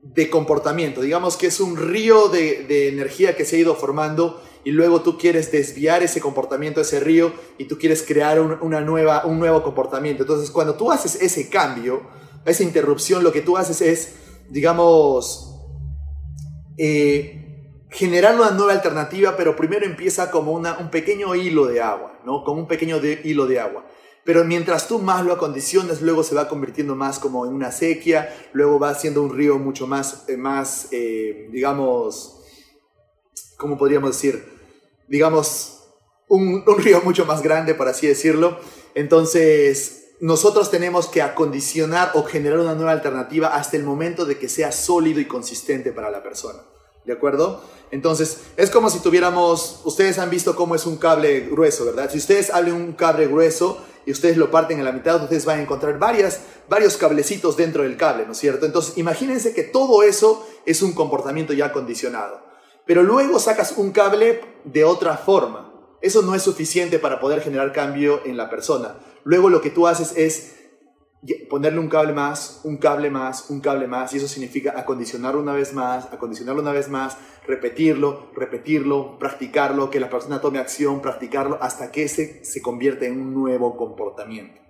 de 0.04 0.30
comportamiento, 0.30 1.02
digamos 1.02 1.36
que 1.36 1.48
es 1.48 1.60
un 1.60 1.78
río 1.78 2.28
de, 2.28 2.90
energía 2.90 3.36
que 3.36 3.44
se 3.44 3.56
ha 3.56 3.60
ido 3.60 3.74
formando 3.74 4.40
y 4.64 4.70
luego 4.70 5.02
tú 5.02 5.18
quieres 5.18 5.52
desviar 5.52 6.04
ese 6.04 6.22
comportamiento, 6.22 6.80
ese 6.80 7.00
río, 7.00 7.34
y 7.58 7.66
tú 7.66 7.80
quieres 7.80 8.04
crear 8.04 8.40
una 8.40 8.82
nueva, 8.82 9.26
un 9.26 9.40
nuevo 9.40 9.64
comportamiento. 9.64 10.22
Entonces, 10.22 10.52
cuando 10.52 10.76
tú 10.76 10.92
haces 10.92 11.20
ese 11.24 11.50
cambio, 11.50 12.04
esa 12.46 12.62
interrupción, 12.62 13.24
lo 13.24 13.32
que 13.32 13.42
tú 13.42 13.58
haces 13.58 13.82
es, 13.82 14.14
digamos, 14.52 15.56
eh, 16.78 17.46
generar 17.98 18.36
una 18.36 18.52
nueva 18.52 18.74
alternativa, 18.74 19.36
pero 19.36 19.56
primero 19.56 19.84
empieza 19.84 20.30
como 20.30 20.52
una, 20.52 20.78
un 20.78 20.92
pequeño 20.92 21.34
hilo 21.34 21.66
de 21.66 21.82
agua, 21.82 22.20
¿no? 22.26 22.44
Como 22.44 22.62
un 22.62 22.68
pequeño 22.68 23.02
hilo 23.24 23.48
de 23.48 23.60
agua. 23.60 23.88
Pero 24.24 24.46
mientras 24.46 24.88
tú 24.88 25.00
más 25.00 25.26
lo 25.26 25.34
acondicionas, 25.34 26.04
luego 26.04 26.22
se 26.22 26.36
va 26.36 26.48
convirtiendo 26.48 26.96
más 26.96 27.18
como 27.18 27.48
en 27.48 27.54
una 27.54 27.72
sequía, 27.72 28.32
luego 28.54 28.78
va 28.78 28.94
siendo 28.94 29.24
un 29.24 29.36
río 29.36 29.58
mucho 29.58 29.88
más, 29.88 30.26
eh, 30.28 30.38
más 30.38 30.90
eh, 30.92 31.48
digamos, 31.52 32.44
¿cómo 33.58 33.80
podríamos 33.80 34.12
decir? 34.12 34.46
Digamos, 35.08 35.80
un, 36.28 36.64
un 36.68 36.78
río 36.78 37.02
mucho 37.04 37.26
más 37.26 37.42
grande, 37.42 37.74
por 37.74 37.88
así 37.88 38.06
decirlo. 38.06 38.60
Entonces, 38.94 40.10
nosotros 40.20 40.70
tenemos 40.70 41.08
que 41.08 41.24
acondicionar 41.24 42.12
o 42.14 42.24
generar 42.26 42.60
una 42.60 42.76
nueva 42.76 42.92
alternativa 42.92 43.56
hasta 43.56 43.76
el 43.76 43.84
momento 43.84 44.26
de 44.26 44.38
que 44.38 44.50
sea 44.50 44.72
sólido 44.72 45.20
y 45.20 45.26
consistente 45.26 45.92
para 45.92 46.12
la 46.12 46.22
persona. 46.22 46.60
¿De 47.08 47.14
acuerdo? 47.14 47.62
Entonces, 47.90 48.42
es 48.58 48.70
como 48.70 48.90
si 48.90 49.00
tuviéramos, 49.00 49.80
ustedes 49.86 50.20
han 50.20 50.30
visto 50.30 50.58
cómo 50.58 50.76
es 50.76 50.86
un 50.86 50.98
cable 50.98 51.40
grueso, 51.40 51.86
¿verdad? 51.86 52.12
Si 52.12 52.18
ustedes 52.18 52.50
abren 52.50 52.74
un 52.74 52.92
cable 52.92 53.28
grueso 53.28 53.82
y 54.06 54.12
ustedes 54.12 54.36
lo 54.36 54.52
parten 54.52 54.80
en 54.80 54.84
la 54.84 54.92
mitad, 54.92 55.24
ustedes 55.24 55.46
van 55.46 55.60
a 55.60 55.62
encontrar 55.62 55.98
varias, 56.00 56.42
varios 56.68 56.98
cablecitos 56.98 57.56
dentro 57.56 57.84
del 57.84 57.96
cable, 57.96 58.26
¿no 58.26 58.34
es 58.34 58.38
cierto? 58.38 58.66
Entonces, 58.66 58.98
imagínense 58.98 59.54
que 59.54 59.64
todo 59.64 60.04
eso 60.04 60.46
es 60.66 60.82
un 60.82 60.92
comportamiento 60.92 61.54
ya 61.54 61.72
condicionado. 61.72 62.42
Pero 62.86 63.04
luego 63.04 63.40
sacas 63.40 63.76
un 63.78 63.92
cable 63.92 64.42
de 64.66 64.84
otra 64.84 65.16
forma. 65.16 65.74
Eso 66.02 66.24
no 66.24 66.36
es 66.36 66.44
suficiente 66.44 67.00
para 67.00 67.22
poder 67.22 67.40
generar 67.40 67.72
cambio 67.72 68.20
en 68.26 68.36
la 68.36 68.50
persona. 68.50 68.98
Luego 69.24 69.50
lo 69.50 69.62
que 69.62 69.70
tú 69.70 69.88
haces 69.88 70.12
es 70.18 70.57
ponerle 71.50 71.80
un 71.80 71.90
cable 71.90 72.14
más, 72.14 72.62
un 72.64 72.78
cable 72.78 73.10
más, 73.10 73.50
un 73.50 73.60
cable 73.60 73.88
más, 73.88 74.14
y 74.14 74.18
eso 74.18 74.28
significa 74.28 74.74
acondicionarlo 74.78 75.42
una 75.42 75.54
vez 75.54 75.74
más, 75.74 76.12
acondicionarlo 76.12 76.62
una 76.62 76.72
vez 76.72 76.90
más, 76.90 77.18
repetirlo, 77.46 78.32
repetirlo, 78.36 79.18
practicarlo, 79.18 79.90
que 79.90 80.00
la 80.00 80.10
persona 80.10 80.42
tome 80.42 80.60
acción, 80.60 81.02
practicarlo, 81.02 81.58
hasta 81.62 81.92
que 81.92 82.04
ese 82.04 82.46
se 82.46 82.62
convierta 82.62 83.06
en 83.06 83.20
un 83.20 83.34
nuevo 83.34 83.76
comportamiento. 83.76 84.62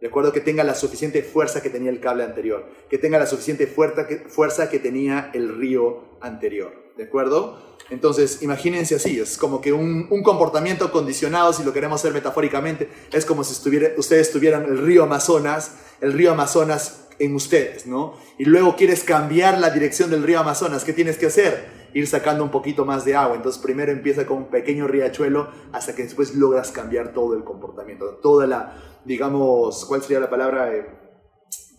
De 0.00 0.06
acuerdo 0.06 0.32
que 0.32 0.40
tenga 0.40 0.64
la 0.64 0.74
suficiente 0.74 1.22
fuerza 1.22 1.62
que 1.62 1.68
tenía 1.68 1.90
el 1.90 2.00
cable 2.00 2.24
anterior, 2.24 2.66
que 2.88 2.98
tenga 2.98 3.18
la 3.18 3.26
suficiente 3.26 3.66
fuerza 3.66 4.06
fuerza 4.28 4.70
que 4.70 4.78
tenía 4.78 5.30
el 5.34 5.56
río 5.56 6.18
anterior. 6.20 6.94
¿De 6.96 7.04
acuerdo? 7.04 7.69
Entonces, 7.90 8.40
imagínense 8.42 8.94
así, 8.94 9.18
es 9.18 9.36
como 9.36 9.60
que 9.60 9.72
un, 9.72 10.06
comportamiento 10.22 10.92
condicionado, 10.92 11.52
si 11.52 11.64
lo 11.64 11.72
queremos 11.72 12.00
hacer 12.00 12.12
metafóricamente, 12.12 12.88
es 13.12 13.26
como 13.26 13.42
si 13.42 13.52
estuviera, 13.52 13.88
ustedes 13.96 14.30
tuvieran 14.30 14.64
el 14.64 14.78
río 14.78 15.02
Amazonas, 15.02 15.72
el 16.00 16.12
río 16.12 16.30
Amazonas 16.30 17.08
en 17.18 17.34
ustedes, 17.34 17.86
¿no? 17.86 18.14
Y 18.38 18.44
luego 18.44 18.76
quieres 18.76 19.02
cambiar 19.02 19.58
la 19.58 19.70
dirección 19.70 20.08
del 20.08 20.22
río 20.22 20.38
Amazonas, 20.38 20.84
¿qué 20.84 20.92
tienes 20.92 21.18
que 21.18 21.26
hacer? 21.26 21.80
Ir 21.92 22.06
sacando 22.06 22.44
un 22.44 22.50
poquito 22.50 22.84
más 22.84 23.04
de 23.04 23.16
agua. 23.16 23.34
Entonces, 23.34 23.60
primero 23.60 23.90
empieza 23.90 24.24
con 24.24 24.38
un 24.38 24.50
pequeño 24.50 24.86
riachuelo 24.86 25.48
hasta 25.72 25.94
que 25.94 26.04
después 26.04 26.36
logras 26.36 26.70
cambiar 26.70 27.12
todo 27.12 27.34
el 27.34 27.42
comportamiento, 27.42 28.20
toda 28.22 28.46
la, 28.46 29.00
digamos, 29.04 29.84
¿cuál 29.84 30.00
sería 30.00 30.20
la 30.20 30.30
palabra? 30.30 30.72
Eh, 30.72 30.86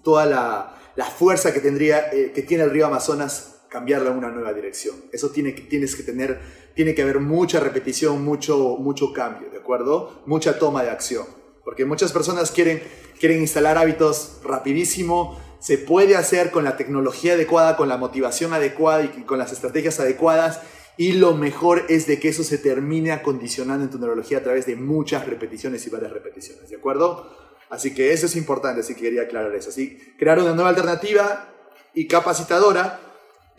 toda 0.04 0.26
la, 0.26 0.78
fuerza 1.18 1.54
que, 1.54 1.62
tendría, 1.62 2.12
eh, 2.12 2.32
que 2.36 2.42
tiene 2.44 2.66
el 2.66 2.70
río 2.70 2.86
Amazonas 2.86 3.61
cambiarla 3.72 4.12
en 4.12 4.18
una 4.18 4.30
nueva 4.30 4.52
dirección. 4.52 4.98
Eso 5.14 5.30
tiene, 5.30 5.54
tienes 5.54 5.96
que 5.96 6.04
tener, 6.04 6.42
tiene 6.76 6.94
que 6.94 7.04
haber 7.04 7.22
mucha 7.22 7.62
repetición, 7.62 8.22
mucho, 8.22 8.76
mucho 8.78 9.14
cambio, 9.14 9.50
¿de 9.50 9.60
acuerdo? 9.60 10.24
Mucha 10.26 10.60
toma 10.60 10.84
de 10.84 10.90
acción. 10.90 11.26
Porque 11.64 11.86
muchas 11.86 12.12
personas 12.12 12.52
quieren, 12.52 12.84
quieren 13.18 13.40
instalar 13.40 13.78
hábitos 13.78 14.42
rapidísimo, 14.44 15.40
se 15.62 15.78
puede 15.78 16.18
hacer 16.18 16.52
con 16.52 16.66
la 16.66 16.76
tecnología 16.76 17.34
adecuada, 17.34 17.78
con 17.78 17.88
la 17.88 17.96
motivación 17.96 18.52
adecuada 18.52 19.06
y 19.06 19.24
con 19.24 19.40
las 19.40 19.54
estrategias 19.54 20.02
adecuadas. 20.02 20.60
Y 20.98 21.14
lo 21.14 21.34
mejor 21.34 21.86
es 21.88 22.08
de 22.08 22.20
que 22.20 22.28
eso 22.28 22.44
se 22.44 22.58
termine 22.58 23.14
acondicionando 23.14 23.86
en 23.86 23.90
tu 23.90 24.00
neurología 24.00 24.40
a 24.40 24.44
través 24.44 24.66
de 24.66 24.76
muchas 24.76 25.26
repeticiones 25.26 25.88
y 25.88 25.90
varias 25.90 26.12
repeticiones, 26.12 26.70
¿de 26.70 26.76
acuerdo? 26.76 27.38
Así 27.70 27.94
que 27.94 28.12
eso 28.12 28.26
es 28.26 28.36
importante, 28.36 28.82
así 28.82 28.96
que 28.96 29.04
quería 29.04 29.22
aclarar 29.22 29.56
eso. 29.56 29.70
Así, 29.70 29.98
crear 30.20 30.40
una 30.40 30.54
nueva 30.54 30.72
alternativa 30.72 31.48
y 31.94 32.08
capacitadora 32.08 33.11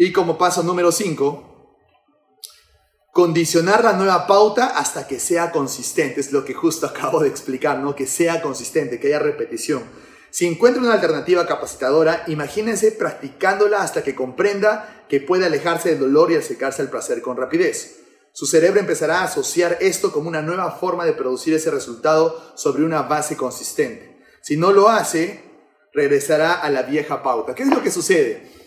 y 0.05 0.11
como 0.11 0.37
paso 0.37 0.65
número 0.65 0.91
5, 0.91 1.79
condicionar 3.13 3.85
la 3.85 3.93
nueva 3.93 4.27
pauta 4.27 4.77
hasta 4.77 5.07
que 5.07 5.21
sea 5.21 5.53
consistente. 5.53 6.21
Es 6.21 6.33
lo 6.33 6.45
que 6.45 6.55
justo 6.55 6.87
acabo 6.89 7.21
de 7.21 7.29
explicar, 7.29 7.79
¿no? 7.79 7.95
Que 7.95 8.09
sea 8.09 8.43
consistente, 8.43 8.99
que 8.99 9.07
haya 9.09 9.21
repetición. 9.21 9.85
Si 10.31 10.45
encuentra 10.47 10.83
una 10.83 10.95
alternativa 10.95 11.47
capacitadora, 11.47 12.25
imagínense 12.27 12.91
practicándola 12.91 13.83
hasta 13.83 14.03
que 14.03 14.17
comprenda 14.17 15.05
que 15.09 15.21
puede 15.21 15.47
alejarse 15.47 15.91
del 15.91 16.01
dolor 16.01 16.33
y 16.33 16.37
acercarse 16.37 16.83
al 16.83 16.91
placer 16.91 17.23
con 17.23 17.37
rapidez. 17.37 18.01
Su 18.33 18.47
cerebro 18.47 18.81
empezará 18.81 19.21
a 19.21 19.25
asociar 19.25 19.77
esto 19.81 20.11
como 20.11 20.29
una 20.29 20.43
nueva 20.43 20.73
forma 20.73 21.05
de 21.05 21.13
producir 21.13 21.55
ese 21.55 21.71
resultado 21.71 22.55
sobre 22.57 22.83
una 22.83 23.03
base 23.03 23.37
consistente. 23.37 24.21
Si 24.41 24.57
no 24.57 24.73
lo 24.73 24.89
hace, 24.89 25.45
regresará 25.93 26.55
a 26.55 26.71
la 26.71 26.83
vieja 26.83 27.23
pauta. 27.23 27.55
¿Qué 27.55 27.63
es 27.63 27.69
lo 27.69 27.83
que 27.83 27.91
sucede? 27.93 28.62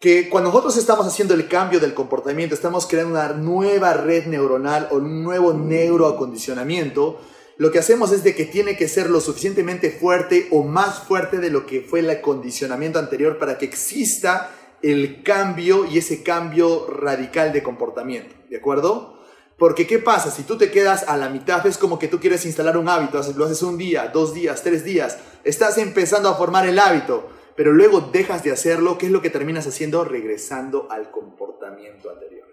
Que 0.00 0.30
cuando 0.30 0.48
nosotros 0.48 0.78
estamos 0.78 1.06
haciendo 1.06 1.34
el 1.34 1.46
cambio 1.46 1.78
del 1.78 1.92
comportamiento, 1.92 2.54
estamos 2.54 2.86
creando 2.86 3.12
una 3.12 3.34
nueva 3.34 3.92
red 3.92 4.24
neuronal 4.24 4.88
o 4.90 4.96
un 4.96 5.22
nuevo 5.22 5.52
neuroacondicionamiento, 5.52 7.20
lo 7.58 7.70
que 7.70 7.80
hacemos 7.80 8.10
es 8.10 8.24
de 8.24 8.34
que 8.34 8.46
tiene 8.46 8.78
que 8.78 8.88
ser 8.88 9.10
lo 9.10 9.20
suficientemente 9.20 9.90
fuerte 9.90 10.48
o 10.52 10.62
más 10.62 11.00
fuerte 11.00 11.36
de 11.36 11.50
lo 11.50 11.66
que 11.66 11.82
fue 11.82 12.00
el 12.00 12.08
acondicionamiento 12.08 12.98
anterior 12.98 13.36
para 13.38 13.58
que 13.58 13.66
exista 13.66 14.50
el 14.80 15.22
cambio 15.22 15.84
y 15.84 15.98
ese 15.98 16.22
cambio 16.22 16.86
radical 16.88 17.52
de 17.52 17.62
comportamiento, 17.62 18.34
¿de 18.48 18.56
acuerdo? 18.56 19.20
Porque 19.58 19.86
¿qué 19.86 19.98
pasa? 19.98 20.30
Si 20.30 20.44
tú 20.44 20.56
te 20.56 20.70
quedas 20.70 21.04
a 21.08 21.18
la 21.18 21.28
mitad, 21.28 21.66
es 21.66 21.76
como 21.76 21.98
que 21.98 22.08
tú 22.08 22.18
quieres 22.20 22.46
instalar 22.46 22.78
un 22.78 22.88
hábito, 22.88 23.20
lo 23.36 23.44
haces 23.44 23.60
un 23.60 23.76
día, 23.76 24.10
dos 24.14 24.32
días, 24.32 24.62
tres 24.62 24.82
días, 24.82 25.18
estás 25.44 25.76
empezando 25.76 26.30
a 26.30 26.36
formar 26.36 26.66
el 26.66 26.78
hábito, 26.78 27.28
pero 27.56 27.72
luego 27.72 28.00
dejas 28.00 28.42
de 28.42 28.52
hacerlo, 28.52 28.98
¿qué 28.98 29.06
es 29.06 29.12
lo 29.12 29.22
que 29.22 29.30
terminas 29.30 29.66
haciendo? 29.66 30.04
Regresando 30.04 30.88
al 30.90 31.10
comportamiento 31.10 32.10
anterior. 32.10 32.50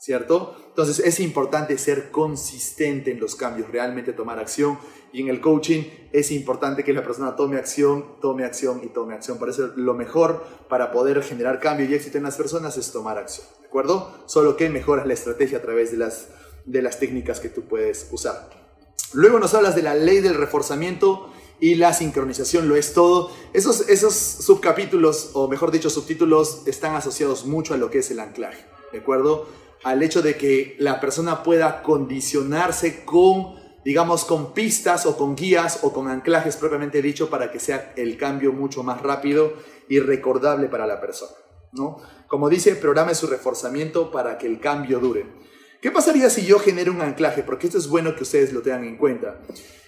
¿cierto? 0.00 0.56
Entonces 0.68 0.98
es 1.00 1.20
importante 1.20 1.76
ser 1.76 2.10
consistente 2.10 3.10
en 3.10 3.20
los 3.20 3.36
cambios, 3.36 3.70
realmente 3.70 4.14
tomar 4.14 4.38
acción. 4.38 4.78
Y 5.12 5.20
en 5.20 5.28
el 5.28 5.40
coaching 5.40 5.82
es 6.12 6.30
importante 6.30 6.82
que 6.82 6.94
la 6.94 7.02
persona 7.02 7.36
tome 7.36 7.58
acción, 7.58 8.16
tome 8.20 8.44
acción 8.44 8.80
y 8.82 8.88
tome 8.88 9.14
acción. 9.14 9.38
Por 9.38 9.50
eso 9.50 9.72
lo 9.76 9.94
mejor 9.94 10.42
para 10.68 10.90
poder 10.90 11.22
generar 11.22 11.60
cambio 11.60 11.86
y 11.86 11.94
éxito 11.94 12.16
en 12.16 12.24
las 12.24 12.36
personas 12.36 12.76
es 12.78 12.90
tomar 12.92 13.18
acción, 13.18 13.46
¿de 13.60 13.66
acuerdo? 13.66 14.22
Solo 14.26 14.56
que 14.56 14.70
mejoras 14.70 15.06
la 15.06 15.12
estrategia 15.12 15.58
a 15.58 15.62
través 15.62 15.90
de 15.90 15.98
las, 15.98 16.28
de 16.64 16.80
las 16.80 16.98
técnicas 16.98 17.38
que 17.38 17.50
tú 17.50 17.68
puedes 17.68 18.08
usar. 18.10 18.48
Luego 19.12 19.38
nos 19.38 19.52
hablas 19.54 19.74
de 19.74 19.82
la 19.82 19.94
ley 19.94 20.20
del 20.20 20.34
reforzamiento 20.34 21.30
y 21.60 21.74
la 21.74 21.92
sincronización 21.92 22.68
lo 22.68 22.76
es 22.76 22.94
todo. 22.94 23.30
Esos, 23.52 23.88
esos 23.88 24.14
subcapítulos, 24.14 25.30
o 25.34 25.48
mejor 25.48 25.70
dicho, 25.70 25.90
subtítulos, 25.90 26.62
están 26.66 26.94
asociados 26.94 27.44
mucho 27.44 27.74
a 27.74 27.76
lo 27.76 27.90
que 27.90 27.98
es 27.98 28.10
el 28.10 28.20
anclaje, 28.20 28.64
¿de 28.92 28.98
acuerdo? 28.98 29.46
al 29.82 30.02
hecho 30.02 30.22
de 30.22 30.36
que 30.36 30.76
la 30.78 31.00
persona 31.00 31.42
pueda 31.42 31.82
condicionarse 31.82 33.04
con, 33.04 33.54
digamos, 33.84 34.24
con 34.24 34.52
pistas 34.52 35.06
o 35.06 35.16
con 35.16 35.36
guías 35.36 35.80
o 35.82 35.92
con 35.92 36.08
anclajes 36.08 36.56
propiamente 36.56 37.00
dicho 37.00 37.30
para 37.30 37.50
que 37.50 37.58
sea 37.58 37.92
el 37.96 38.16
cambio 38.16 38.52
mucho 38.52 38.82
más 38.82 39.00
rápido 39.00 39.54
y 39.88 40.00
recordable 40.00 40.68
para 40.68 40.86
la 40.86 41.00
persona, 41.00 41.32
¿no? 41.72 41.98
Como 42.28 42.48
dice, 42.48 42.76
programe 42.76 43.14
su 43.14 43.26
reforzamiento 43.26 44.10
para 44.10 44.38
que 44.38 44.46
el 44.46 44.60
cambio 44.60 45.00
dure. 45.00 45.26
¿Qué 45.80 45.90
pasaría 45.90 46.28
si 46.28 46.44
yo 46.44 46.58
genero 46.58 46.92
un 46.92 47.00
anclaje? 47.00 47.42
Porque 47.42 47.66
esto 47.66 47.78
es 47.78 47.88
bueno 47.88 48.14
que 48.14 48.22
ustedes 48.22 48.52
lo 48.52 48.60
tengan 48.60 48.84
en 48.84 48.98
cuenta. 48.98 49.40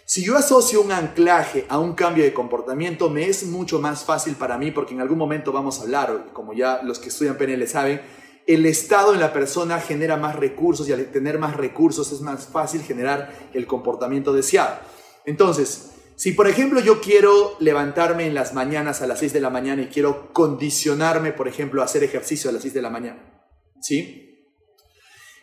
Si 0.05 0.25
yo 0.25 0.37
asocio 0.37 0.81
un 0.81 0.93
anclaje 0.93 1.65
a 1.69 1.79
un 1.79 1.95
cambio 1.95 2.25
de 2.25 2.35
comportamiento, 2.35 3.09
me 3.09 3.29
es 3.29 3.45
mucho 3.45 3.79
más 3.79 4.05
fácil 4.05 4.35
para 4.35 4.59
mí, 4.59 4.71
porque 4.71 4.95
en 4.95 5.01
algún 5.01 5.19
momento 5.19 5.53
vamos 5.53 5.79
a 5.79 5.83
hablar, 5.83 6.31
como 6.33 6.53
ya 6.53 6.83
los 6.83 6.99
que 6.99 7.09
estudian 7.09 7.39
PNL 7.39 7.67
saben, 7.69 8.01
el 8.47 8.67
Estado 8.67 9.15
en 9.15 9.21
la 9.21 9.33
persona 9.33 9.79
genera 9.79 10.17
más 10.17 10.35
recursos 10.35 10.89
y 10.89 10.93
al 10.93 11.07
tener 11.07 11.39
más 11.39 11.57
recursos 11.57 12.11
es 12.11 12.21
más 12.21 12.47
fácil 12.47 12.83
generar 12.83 13.33
el 13.55 13.67
comportamiento 13.67 14.33
deseado. 14.33 14.81
Entonces, 15.25 15.93
si 16.17 16.33
por 16.33 16.49
ejemplo 16.49 16.81
yo 16.81 17.01
quiero 17.01 17.57
levantarme 17.61 18.27
en 18.27 18.35
las 18.35 18.53
mañanas 18.53 19.01
a 19.01 19.07
las 19.07 19.21
6 19.21 19.33
de 19.33 19.41
la 19.41 19.51
mañana 19.51 19.83
y 19.83 19.87
quiero 19.87 20.33
condicionarme, 20.33 21.33
por 21.33 21.47
ejemplo, 21.47 21.83
a 21.83 21.85
hacer 21.85 22.03
ejercicio 22.03 22.51
a 22.51 22.53
las 22.53 22.63
6 22.63 22.75
de 22.75 22.83
la 22.83 22.91
mañana, 22.91 23.45
¿sí? 23.81 24.29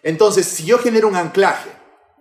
Entonces, 0.03 0.45
si 0.45 0.65
yo 0.65 0.77
genero 0.77 1.07
un 1.07 1.15
anclaje, 1.15 1.69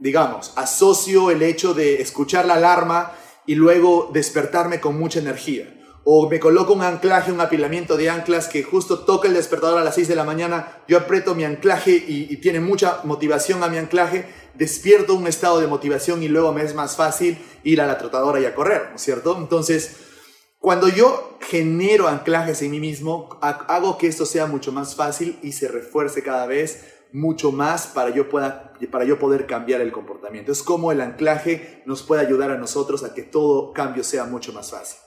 digamos, 0.00 0.52
asocio 0.56 1.30
el 1.30 1.42
hecho 1.42 1.74
de 1.74 2.00
escuchar 2.00 2.46
la 2.46 2.54
alarma 2.54 3.12
y 3.46 3.54
luego 3.54 4.10
despertarme 4.12 4.80
con 4.80 4.98
mucha 4.98 5.18
energía, 5.18 5.74
o 6.04 6.28
me 6.28 6.40
coloco 6.40 6.72
un 6.72 6.82
anclaje, 6.82 7.32
un 7.32 7.40
apilamiento 7.40 7.96
de 7.96 8.08
anclas 8.08 8.48
que 8.48 8.62
justo 8.62 9.00
toca 9.00 9.28
el 9.28 9.34
despertador 9.34 9.78
a 9.78 9.84
las 9.84 9.94
6 9.94 10.08
de 10.08 10.16
la 10.16 10.24
mañana, 10.24 10.80
yo 10.88 10.96
aprieto 10.96 11.34
mi 11.34 11.44
anclaje 11.44 11.90
y, 11.92 12.36
tiene 12.38 12.60
mucha 12.60 13.00
motivación 13.04 13.62
a 13.62 13.68
mi 13.68 13.78
anclaje, 13.78 14.26
despierto 14.54 15.14
un 15.14 15.26
estado 15.26 15.60
de 15.60 15.66
motivación 15.66 16.22
y 16.22 16.28
luego 16.28 16.52
me 16.52 16.62
es 16.62 16.74
más 16.74 16.96
fácil 16.96 17.38
ir 17.62 17.80
a 17.80 17.86
la 17.86 17.98
trotadora 17.98 18.40
y 18.40 18.44
a 18.44 18.54
correr, 18.54 18.86
¿no 18.90 18.96
es 18.96 19.02
cierto? 19.02 19.36
Entonces, 19.36 19.96
cuando 20.58 20.88
yo 20.88 21.38
genero 21.40 22.08
anclajes 22.08 22.62
en 22.62 22.70
mí 22.70 22.80
mismo, 22.80 23.38
hago 23.40 23.98
que 23.98 24.08
esto 24.08 24.26
sea 24.26 24.46
mucho 24.46 24.72
más 24.72 24.94
fácil 24.94 25.38
y 25.42 25.52
se 25.52 25.68
refuerce 25.68 26.22
cada 26.22 26.46
vez 26.46 26.97
mucho 27.12 27.52
más 27.52 27.86
para 27.86 28.10
yo, 28.10 28.28
pueda, 28.28 28.74
para 28.90 29.04
yo 29.04 29.18
poder 29.18 29.46
cambiar 29.46 29.80
el 29.80 29.92
comportamiento. 29.92 30.52
Es 30.52 30.62
como 30.62 30.92
el 30.92 31.00
anclaje 31.00 31.82
nos 31.86 32.02
puede 32.02 32.22
ayudar 32.22 32.50
a 32.50 32.58
nosotros 32.58 33.04
a 33.04 33.14
que 33.14 33.22
todo 33.22 33.72
cambio 33.72 34.04
sea 34.04 34.24
mucho 34.24 34.52
más 34.52 34.70
fácil. 34.70 34.98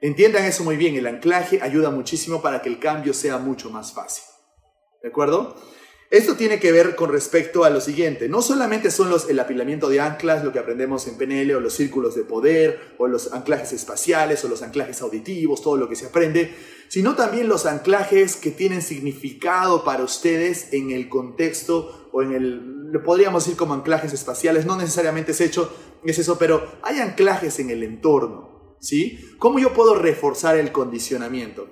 Entiendan 0.00 0.44
eso 0.44 0.64
muy 0.64 0.76
bien, 0.76 0.96
el 0.96 1.06
anclaje 1.06 1.60
ayuda 1.62 1.90
muchísimo 1.90 2.40
para 2.40 2.62
que 2.62 2.70
el 2.70 2.78
cambio 2.78 3.12
sea 3.12 3.38
mucho 3.38 3.70
más 3.70 3.92
fácil. 3.92 4.24
¿De 5.02 5.10
acuerdo? 5.10 5.56
Esto 6.10 6.34
tiene 6.34 6.58
que 6.58 6.72
ver 6.72 6.96
con 6.96 7.12
respecto 7.12 7.62
a 7.62 7.70
lo 7.70 7.80
siguiente, 7.80 8.28
no 8.28 8.42
solamente 8.42 8.90
son 8.90 9.14
el 9.28 9.38
apilamiento 9.38 9.88
de 9.88 10.00
anclas, 10.00 10.44
lo 10.44 10.52
que 10.52 10.58
aprendemos 10.58 11.06
en 11.06 11.16
PNL, 11.16 11.54
o 11.54 11.60
los 11.60 11.74
círculos 11.74 12.16
de 12.16 12.24
poder, 12.24 12.96
o 12.98 13.06
los 13.06 13.32
anclajes 13.32 13.72
espaciales, 13.72 14.44
o 14.44 14.48
los 14.48 14.62
anclajes 14.62 15.02
auditivos, 15.02 15.62
todo 15.62 15.76
lo 15.76 15.88
que 15.88 15.94
se 15.94 16.06
aprende, 16.06 16.52
sino 16.88 17.14
también 17.14 17.48
los 17.48 17.64
anclajes 17.64 18.34
que 18.34 18.50
tienen 18.50 18.82
significado 18.82 19.84
para 19.84 20.02
ustedes 20.02 20.72
en 20.72 20.90
el 20.90 21.08
contexto, 21.08 22.08
o 22.10 22.22
en 22.22 22.32
el, 22.32 22.90
lo 22.90 23.04
podríamos 23.04 23.44
decir 23.44 23.56
como 23.56 23.74
anclajes 23.74 24.12
espaciales, 24.12 24.66
no 24.66 24.76
necesariamente 24.76 25.30
es 25.30 25.40
hecho, 25.40 25.72
es 26.04 26.18
eso, 26.18 26.36
pero 26.38 26.72
hay 26.82 26.98
anclajes 26.98 27.60
en 27.60 27.70
el 27.70 27.84
entorno. 27.84 28.76
¿sí? 28.80 29.20
¿Cómo 29.38 29.60
yo 29.60 29.72
puedo 29.72 29.94
reforzar 29.94 30.56
el 30.56 30.72
condicionamiento? 30.72 31.68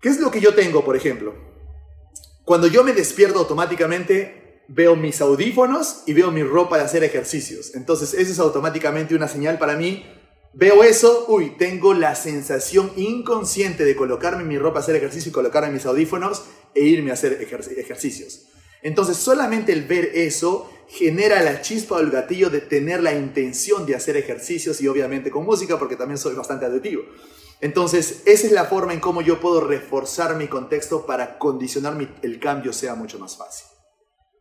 ¿Qué 0.00 0.08
es 0.08 0.20
lo 0.20 0.30
que 0.30 0.40
yo 0.40 0.54
tengo, 0.54 0.84
por 0.84 0.94
ejemplo? 0.94 1.49
Cuando 2.44 2.66
yo 2.66 2.82
me 2.84 2.92
despierto 2.92 3.38
automáticamente, 3.38 4.62
veo 4.68 4.96
mis 4.96 5.20
audífonos 5.20 6.02
y 6.06 6.12
veo 6.12 6.30
mi 6.30 6.42
ropa 6.42 6.78
de 6.78 6.84
hacer 6.84 7.04
ejercicios. 7.04 7.74
Entonces, 7.74 8.14
eso 8.14 8.32
es 8.32 8.38
automáticamente 8.38 9.14
una 9.14 9.28
señal 9.28 9.58
para 9.58 9.76
mí. 9.76 10.06
Veo 10.52 10.82
eso, 10.82 11.26
uy, 11.28 11.56
tengo 11.58 11.94
la 11.94 12.14
sensación 12.14 12.92
inconsciente 12.96 13.84
de 13.84 13.94
colocarme 13.94 14.44
mi 14.44 14.58
ropa 14.58 14.80
a 14.80 14.82
hacer 14.82 14.96
ejercicio 14.96 15.30
y 15.30 15.32
colocarme 15.32 15.72
mis 15.72 15.86
audífonos 15.86 16.42
e 16.74 16.84
irme 16.84 17.10
a 17.10 17.14
hacer 17.14 17.40
ejercicios. 17.40 18.46
Entonces, 18.82 19.16
solamente 19.16 19.72
el 19.72 19.84
ver 19.84 20.10
eso 20.14 20.70
genera 20.88 21.42
la 21.42 21.60
chispa 21.62 21.96
o 21.96 22.00
el 22.00 22.10
gatillo 22.10 22.50
de 22.50 22.60
tener 22.60 23.02
la 23.02 23.14
intención 23.14 23.86
de 23.86 23.94
hacer 23.94 24.16
ejercicios 24.16 24.80
y 24.80 24.88
obviamente 24.88 25.30
con 25.30 25.44
música 25.44 25.78
porque 25.78 25.96
también 25.96 26.18
soy 26.18 26.34
bastante 26.34 26.66
adictivo. 26.66 27.02
Entonces, 27.60 28.22
esa 28.26 28.46
es 28.46 28.52
la 28.52 28.64
forma 28.64 28.92
en 28.92 29.00
cómo 29.00 29.20
yo 29.20 29.40
puedo 29.40 29.60
reforzar 29.60 30.36
mi 30.36 30.48
contexto 30.48 31.06
para 31.06 31.38
condicionar 31.38 31.96
el 32.22 32.40
cambio 32.40 32.72
sea 32.72 32.94
mucho 32.94 33.18
más 33.18 33.36
fácil. 33.36 33.66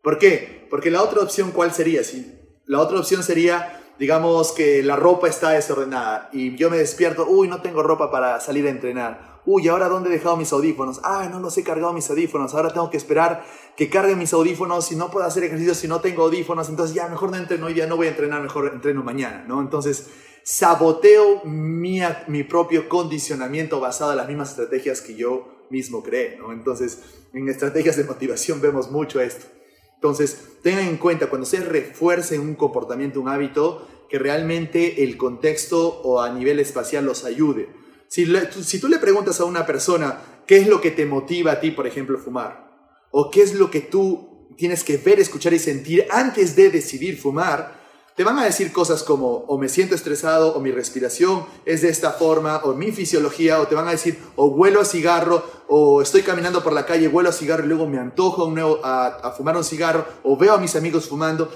¿Por 0.01 0.17
qué? 0.17 0.67
Porque 0.69 0.89
la 0.91 1.03
otra 1.03 1.21
opción, 1.21 1.51
¿cuál 1.51 1.73
sería? 1.73 2.03
Si 2.03 2.33
la 2.65 2.79
otra 2.79 2.99
opción 2.99 3.23
sería, 3.23 3.81
digamos 3.99 4.53
que 4.53 4.81
la 4.83 4.95
ropa 4.95 5.27
está 5.27 5.49
desordenada 5.49 6.29
y 6.31 6.55
yo 6.55 6.69
me 6.69 6.77
despierto, 6.77 7.27
uy, 7.27 7.47
no 7.47 7.61
tengo 7.61 7.83
ropa 7.83 8.09
para 8.09 8.39
salir 8.39 8.65
a 8.67 8.69
entrenar 8.69 9.29
uy, 9.45 9.67
¿ahora 9.67 9.89
dónde 9.89 10.09
he 10.09 10.13
dejado 10.13 10.37
mis 10.37 10.51
audífonos? 10.53 10.99
Ah, 11.03 11.27
no 11.29 11.39
los 11.39 11.57
he 11.57 11.63
cargado 11.63 11.91
mis 11.93 12.09
audífonos, 12.09 12.53
ahora 12.53 12.71
tengo 12.71 12.89
que 12.89 12.97
esperar 12.97 13.43
que 13.75 13.89
carguen 13.89 14.19
mis 14.19 14.31
audífonos 14.33 14.91
y 14.91 14.95
no 14.95 15.09
puedo 15.09 15.25
hacer 15.25 15.43
ejercicio 15.43 15.73
si 15.73 15.87
no 15.87 16.01
tengo 16.01 16.23
audífonos, 16.23 16.69
entonces 16.69 16.95
ya 16.95 17.07
mejor 17.07 17.31
no 17.31 17.37
entreno 17.37 17.65
hoy 17.65 17.73
día, 17.73 17.87
no 17.87 17.97
voy 17.97 18.07
a 18.07 18.11
entrenar, 18.11 18.41
mejor 18.41 18.71
entreno 18.73 19.03
mañana, 19.03 19.45
¿no? 19.47 19.61
Entonces 19.61 20.07
saboteo 20.51 21.43
mi, 21.45 22.01
mi 22.25 22.43
propio 22.43 22.89
condicionamiento 22.89 23.79
basado 23.79 24.11
en 24.11 24.17
las 24.17 24.27
mismas 24.27 24.49
estrategias 24.49 24.99
que 24.99 25.13
yo 25.13 25.67
mismo 25.69 26.01
creé, 26.01 26.37
¿no? 26.37 26.51
Entonces, 26.51 27.03
en 27.35 27.47
estrategias 27.47 27.97
de 27.97 28.03
motivación 28.03 28.59
vemos 28.59 28.89
mucho 28.89 29.21
esto. 29.21 29.45
Entonces, 29.93 30.39
tengan 30.63 30.87
en 30.87 30.97
cuenta, 30.97 31.29
cuando 31.29 31.45
se 31.45 31.59
refuerce 31.59 32.39
un 32.39 32.55
comportamiento, 32.55 33.21
un 33.21 33.29
hábito, 33.29 33.87
que 34.09 34.17
realmente 34.17 35.03
el 35.03 35.17
contexto 35.17 36.01
o 36.01 36.19
a 36.19 36.33
nivel 36.33 36.59
espacial 36.59 37.05
los 37.05 37.25
ayude. 37.25 37.69
Si, 38.07 38.25
si, 38.63 38.79
tú 38.79 38.87
le 38.87 38.97
preguntas 38.97 39.39
a 39.39 39.45
una 39.45 39.67
persona 39.67 40.19
qué 40.47 40.57
es 40.57 40.67
lo 40.67 40.81
que 40.81 40.89
te 40.89 41.05
motiva 41.05 41.51
a 41.51 41.59
ti, 41.59 41.69
por 41.69 41.85
ejemplo, 41.85 42.17
fumar, 42.17 42.71
o 43.11 43.29
qué 43.29 43.43
es 43.43 43.53
lo 43.53 43.69
que 43.69 43.81
tú 43.81 44.47
tienes 44.57 44.83
que 44.83 44.97
ver, 44.97 45.19
escuchar 45.19 45.53
y 45.53 45.59
sentir 45.59 46.07
antes 46.09 46.55
de 46.55 46.71
decidir 46.71 47.19
fumar, 47.19 47.78
te 48.19 48.25
van 48.25 48.37
a 48.37 48.43
decir 48.43 48.73
cosas 48.73 49.01
como 49.01 49.45
o 49.47 49.57
me 49.57 49.69
siento 49.69 49.95
estresado, 49.95 50.53
o 50.53 50.59
mi 50.59 50.71
respiración 50.71 51.45
es 51.63 51.83
de 51.83 51.87
esta 51.87 52.11
forma, 52.11 52.57
o 52.65 52.73
mi 52.73 52.91
fisiología, 52.91 53.61
o 53.61 53.67
te 53.67 53.75
van 53.75 53.87
a 53.87 53.91
decir 53.91 54.19
o 54.35 54.47
huelo 54.47 54.81
a 54.81 54.83
cigarro, 54.83 55.41
o 55.69 56.01
estoy 56.01 56.21
caminando 56.23 56.61
por 56.61 56.73
la 56.73 56.85
calle, 56.85 57.07
huelo 57.07 57.29
a 57.29 57.31
cigarro 57.31 57.63
y 57.63 57.69
luego 57.69 57.87
me 57.87 57.97
antojo 57.97 58.43
un 58.43 58.55
nuevo, 58.55 58.81
a, 58.83 59.33
fumar 59.37 59.55
un 59.55 59.63
cigarro, 59.63 60.05
o 60.23 60.35
veo 60.35 60.53
a 60.53 60.57
mis 60.57 60.75
amigos 60.75 61.07
fumando, 61.07 61.49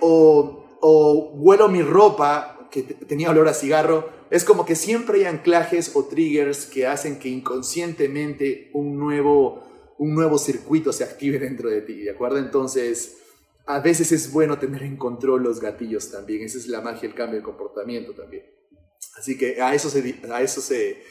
o, 0.00 0.66
o 0.80 1.30
huelo 1.34 1.68
mi 1.68 1.82
ropa 1.82 2.68
que 2.72 2.82
tenía 2.82 3.30
olor 3.30 3.46
a 3.46 3.54
cigarro. 3.54 4.08
Es 4.32 4.42
como 4.42 4.64
que 4.64 4.74
siempre 4.74 5.20
hay 5.20 5.26
anclajes 5.26 5.92
o 5.94 6.06
triggers 6.06 6.66
que 6.66 6.88
hacen 6.88 7.20
que 7.20 7.28
inconscientemente 7.28 8.68
un 8.72 8.98
nuevo, 8.98 9.62
un 9.98 10.12
nuevo 10.12 10.38
circuito 10.38 10.92
se 10.92 11.04
active 11.04 11.38
dentro 11.38 11.70
de 11.70 11.82
ti, 11.82 12.00
¿de 12.00 12.10
acuerdo? 12.10 12.38
Entonces, 12.38 13.18
a 13.66 13.80
veces 13.80 14.12
es 14.12 14.30
bueno 14.32 14.58
tener 14.58 14.82
en 14.82 14.96
control 14.96 15.42
los 15.42 15.60
gatillos 15.60 16.10
también. 16.10 16.42
Esa 16.42 16.58
es 16.58 16.68
la 16.68 16.80
magia 16.80 17.02
del 17.02 17.14
cambio 17.14 17.38
de 17.38 17.44
comportamiento 17.44 18.12
también. 18.12 18.44
Así 19.18 19.38
que 19.38 19.60
a 19.62 19.74
eso 19.74 19.88
se, 19.88 20.20
a 20.30 20.42
eso 20.42 20.60
se, 20.60 21.02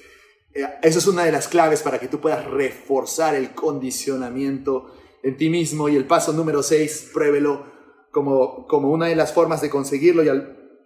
eh, 0.53 0.67
eso 0.81 0.99
es 0.99 1.07
una 1.07 1.25
de 1.25 1.31
las 1.31 1.47
claves 1.47 1.81
para 1.81 1.99
que 1.99 2.07
tú 2.07 2.19
puedas 2.19 2.45
reforzar 2.45 3.35
el 3.35 3.53
condicionamiento 3.53 4.93
en 5.23 5.37
ti 5.37 5.49
mismo. 5.49 5.89
Y 5.89 5.95
el 5.95 6.05
paso 6.05 6.33
número 6.33 6.61
6, 6.61 7.11
pruébelo 7.13 7.65
como, 8.11 8.67
como 8.67 8.91
una 8.91 9.07
de 9.07 9.15
las 9.15 9.33
formas 9.33 9.61
de 9.61 9.69
conseguirlo 9.69 10.23
y 10.23 10.29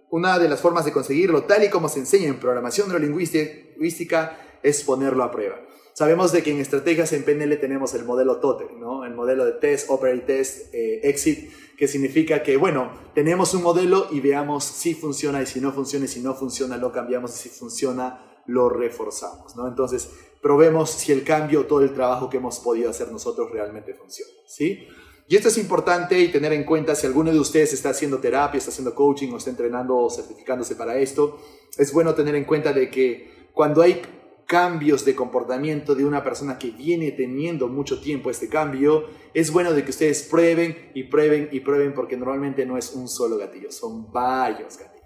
una 0.10 0.39
de 0.39 0.47
las 0.47 0.62
formas 0.62 0.86
de 0.86 0.93
conseguirlo, 0.93 1.43
tal 1.43 1.63
y 1.65 1.69
como 1.69 1.89
se 1.89 1.99
enseña 1.99 2.27
en 2.27 2.39
programación 2.39 2.88
neurolingüística, 2.88 4.39
es 4.63 4.84
ponerlo 4.84 5.23
a 5.23 5.32
prueba. 5.32 5.60
Sabemos 5.97 6.31
de 6.31 6.43
que 6.43 6.51
en 6.51 6.60
estrategias 6.60 7.12
en 7.13 7.23
PNL 7.23 7.60
tenemos 7.60 7.95
el 7.95 8.05
modelo 8.05 8.38
TOTE, 8.38 8.67
¿no? 8.77 9.03
el 9.03 9.15
modelo 9.15 9.45
de 9.45 9.53
Test, 9.53 9.89
Operate 9.89 10.19
Test, 10.19 10.71
eh, 10.71 10.99
Exit, 11.01 11.51
que 11.75 11.88
significa 11.88 12.43
que, 12.43 12.55
bueno, 12.55 12.91
tenemos 13.15 13.55
un 13.55 13.63
modelo 13.63 14.05
y 14.12 14.19
veamos 14.19 14.63
si 14.63 14.93
funciona 14.93 15.41
y 15.41 15.47
si 15.47 15.60
no 15.60 15.71
funciona 15.71 16.05
y 16.05 16.07
si 16.07 16.19
no 16.19 16.36
funciona 16.36 16.77
lo 16.77 16.91
cambiamos 16.91 17.33
y 17.33 17.38
si 17.39 17.49
funciona 17.49 18.43
lo 18.45 18.69
reforzamos. 18.69 19.55
¿no? 19.55 19.67
Entonces, 19.67 20.07
probemos 20.39 20.91
si 20.91 21.13
el 21.13 21.23
cambio, 21.23 21.65
todo 21.65 21.81
el 21.81 21.95
trabajo 21.95 22.29
que 22.29 22.38
hemos 22.38 22.60
podido 22.60 22.91
hacer 22.91 23.12
nosotros 23.12 23.49
realmente 23.49 23.95
funciona. 23.95 24.33
¿sí? 24.45 24.88
Y 25.27 25.36
esto 25.36 25.47
es 25.47 25.57
importante 25.57 26.19
y 26.19 26.31
tener 26.31 26.53
en 26.53 26.63
cuenta 26.63 26.93
si 26.93 27.07
alguno 27.07 27.31
de 27.31 27.39
ustedes 27.39 27.73
está 27.73 27.89
haciendo 27.89 28.19
terapia, 28.19 28.60
está 28.60 28.69
haciendo 28.69 28.93
coaching 28.93 29.31
o 29.31 29.38
está 29.38 29.49
entrenando 29.49 29.97
o 29.97 30.12
certificándose 30.12 30.75
para 30.75 30.95
esto, 30.99 31.39
es 31.75 31.91
bueno 31.91 32.13
tener 32.13 32.36
en 32.36 32.45
cuenta 32.45 32.71
de 32.71 32.91
que 32.91 33.47
cuando 33.51 33.81
hay 33.81 33.99
cambios 34.47 35.03
de 35.03 35.13
comportamiento 35.13 35.93
de 35.93 36.05
una 36.05 36.23
persona 36.23 36.57
que 36.57 36.71
viene 36.71 37.12
teniendo 37.12 37.67
mucho 37.67 37.99
tiempo 37.99 38.31
este 38.31 38.47
cambio, 38.47 39.05
es 39.33 39.51
bueno 39.51 39.73
de 39.73 39.83
que 39.83 39.91
ustedes 39.91 40.23
prueben 40.23 40.89
y 40.95 41.03
prueben 41.03 41.49
y 41.51 41.60
prueben 41.60 41.93
porque 41.93 42.15
normalmente 42.15 42.65
no 42.65 42.77
es 42.77 42.93
un 42.93 43.10
solo 43.10 43.38
gatillo, 43.38 43.71
son 43.71 44.12
varios 44.12 44.77
gatillos. 44.77 44.97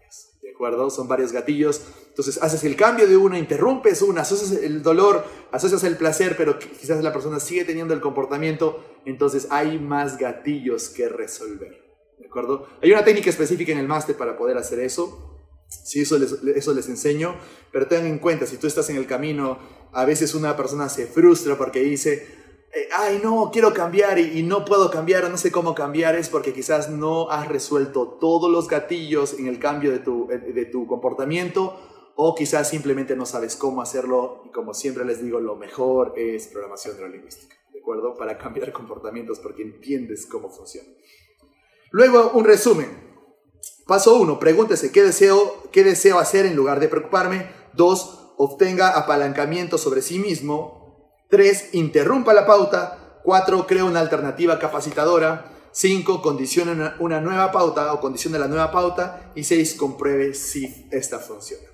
¿De 0.41 0.51
acuerdo? 0.51 0.89
Son 0.89 1.07
varios 1.07 1.31
gatillos. 1.31 1.81
Entonces 2.09 2.41
haces 2.41 2.63
el 2.65 2.75
cambio 2.75 3.07
de 3.07 3.17
uno, 3.17 3.37
interrumpes 3.37 4.01
una, 4.01 4.21
asocias 4.21 4.61
el 4.61 4.83
dolor, 4.83 5.25
asocias 5.51 5.83
el 5.85 5.97
placer, 5.97 6.35
pero 6.37 6.59
quizás 6.59 7.03
la 7.03 7.11
persona 7.11 7.39
sigue 7.39 7.65
teniendo 7.65 7.93
el 7.93 8.01
comportamiento, 8.01 8.83
entonces 9.05 9.47
hay 9.49 9.79
más 9.79 10.17
gatillos 10.17 10.89
que 10.89 11.09
resolver. 11.09 11.81
¿De 12.19 12.27
acuerdo? 12.27 12.67
Hay 12.81 12.91
una 12.91 13.03
técnica 13.03 13.31
específica 13.31 13.71
en 13.71 13.79
el 13.79 13.87
máster 13.87 14.15
para 14.15 14.37
poder 14.37 14.57
hacer 14.57 14.79
eso. 14.79 15.40
Sí, 15.71 16.01
eso 16.01 16.17
les, 16.17 16.33
eso 16.55 16.73
les 16.73 16.89
enseño, 16.89 17.35
pero 17.71 17.87
tengan 17.87 18.07
en 18.07 18.19
cuenta, 18.19 18.45
si 18.45 18.57
tú 18.57 18.67
estás 18.67 18.89
en 18.89 18.97
el 18.97 19.07
camino, 19.07 19.57
a 19.93 20.05
veces 20.05 20.35
una 20.35 20.55
persona 20.57 20.89
se 20.89 21.07
frustra 21.07 21.57
porque 21.57 21.79
dice, 21.79 22.27
eh, 22.73 22.87
ay 22.97 23.19
no, 23.23 23.49
quiero 23.51 23.73
cambiar 23.73 24.19
y, 24.19 24.43
no 24.43 24.65
puedo 24.65 24.91
cambiar, 24.91 25.29
no 25.29 25.37
sé 25.37 25.51
cómo 25.51 25.73
cambiar, 25.73 26.15
es 26.15 26.29
porque 26.29 26.53
quizás 26.53 26.89
no 26.89 27.29
has 27.29 27.47
resuelto 27.47 28.17
todos 28.19 28.51
los 28.51 28.67
gatillos 28.67 29.37
en 29.39 29.47
el 29.47 29.59
cambio 29.59 29.91
de 29.91 29.99
tu, 29.99 30.29
eh, 30.29 30.37
de 30.39 30.65
tu 30.65 30.87
comportamiento 30.87 31.79
o 32.15 32.35
quizás 32.35 32.69
simplemente 32.69 33.15
no 33.15 33.25
sabes 33.25 33.55
cómo 33.55 33.81
hacerlo 33.81 34.43
y 34.45 34.51
como 34.51 34.73
siempre 34.73 35.05
les 35.05 35.23
digo, 35.23 35.39
lo 35.39 35.55
mejor 35.55 36.13
es 36.17 36.47
programación 36.47 36.95
neurolingüística, 36.95 37.55
¿de 37.73 37.79
acuerdo? 37.79 38.15
Para 38.15 38.37
cambiar 38.37 38.71
comportamientos 38.71 39.39
porque 39.39 39.63
entiendes 39.63 40.25
cómo 40.25 40.49
funciona. 40.49 40.89
Luego, 41.91 42.31
un 42.33 42.45
resumen. 42.45 43.10
Paso 43.87 44.15
1, 44.15 44.39
pregúntese 44.39 44.91
¿qué 44.91 45.03
deseo, 45.03 45.69
qué 45.71 45.83
deseo 45.83 46.19
hacer 46.19 46.45
en 46.45 46.55
lugar 46.55 46.79
de 46.79 46.87
preocuparme. 46.87 47.49
2, 47.73 48.33
obtenga 48.37 48.97
apalancamiento 48.97 49.77
sobre 49.77 50.01
sí 50.01 50.19
mismo. 50.19 51.15
3, 51.29 51.69
interrumpa 51.73 52.33
la 52.33 52.45
pauta. 52.45 53.19
4, 53.23 53.67
crea 53.67 53.85
una 53.85 53.99
alternativa 53.99 54.59
capacitadora. 54.59 55.45
5, 55.71 56.21
condicione 56.21 56.93
una, 56.99 57.21
nueva 57.21 57.51
pauta 57.51 57.93
o 57.93 58.01
condicione 58.01 58.39
la 58.39 58.47
nueva 58.47 58.71
pauta. 58.71 59.31
Y 59.35 59.43
6, 59.43 59.75
compruebe 59.75 60.33
si 60.33 60.87
esta 60.91 61.19
funciona. 61.19 61.67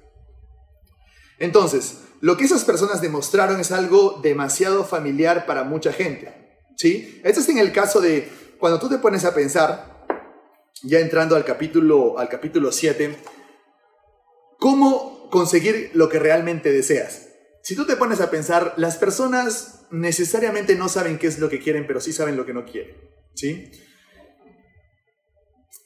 Entonces, 1.40 2.00
lo 2.20 2.36
que 2.36 2.46
esas 2.46 2.64
personas 2.64 3.02
demostraron 3.02 3.60
es 3.60 3.72
algo 3.72 4.20
demasiado 4.24 4.84
familiar 4.84 5.46
para 5.46 5.64
mucha 5.64 5.94
gente. 5.94 6.34
¿sí? 6.76 7.22
Esto 7.24 7.42
es 7.42 7.50
en 7.50 7.60
el 7.60 7.72
caso 7.72 8.02
de 8.02 8.32
cuando 8.60 8.80
tú 8.80 8.90
te 8.90 8.98
pones 8.98 9.24
a 9.26 9.34
pensar, 9.34 9.97
ya 10.84 11.00
entrando 11.00 11.36
al 11.36 11.46
capítulo, 11.46 12.20
al 12.20 12.30
capítulo 12.30 12.72
7, 12.72 13.16
¿cómo 14.60 15.30
conseguir 15.30 15.92
lo 15.94 16.10
que 16.10 16.20
realmente 16.20 16.72
deseas? 16.72 17.28
Si 17.64 17.76
tú 17.76 17.86
te 17.86 17.96
pones 17.96 18.22
a 18.22 18.32
pensar, 18.32 18.74
las 18.78 18.98
personas 18.98 19.86
necesariamente 19.92 20.76
no 20.76 20.90
saben 20.90 21.18
qué 21.18 21.28
es 21.28 21.40
lo 21.40 21.50
que 21.50 21.60
quieren, 21.60 21.86
pero 21.86 22.00
sí 22.00 22.14
saben 22.14 22.38
lo 22.38 22.46
que 22.46 22.54
no 22.54 22.66
quieren. 22.66 22.96
¿sí? 23.34 23.72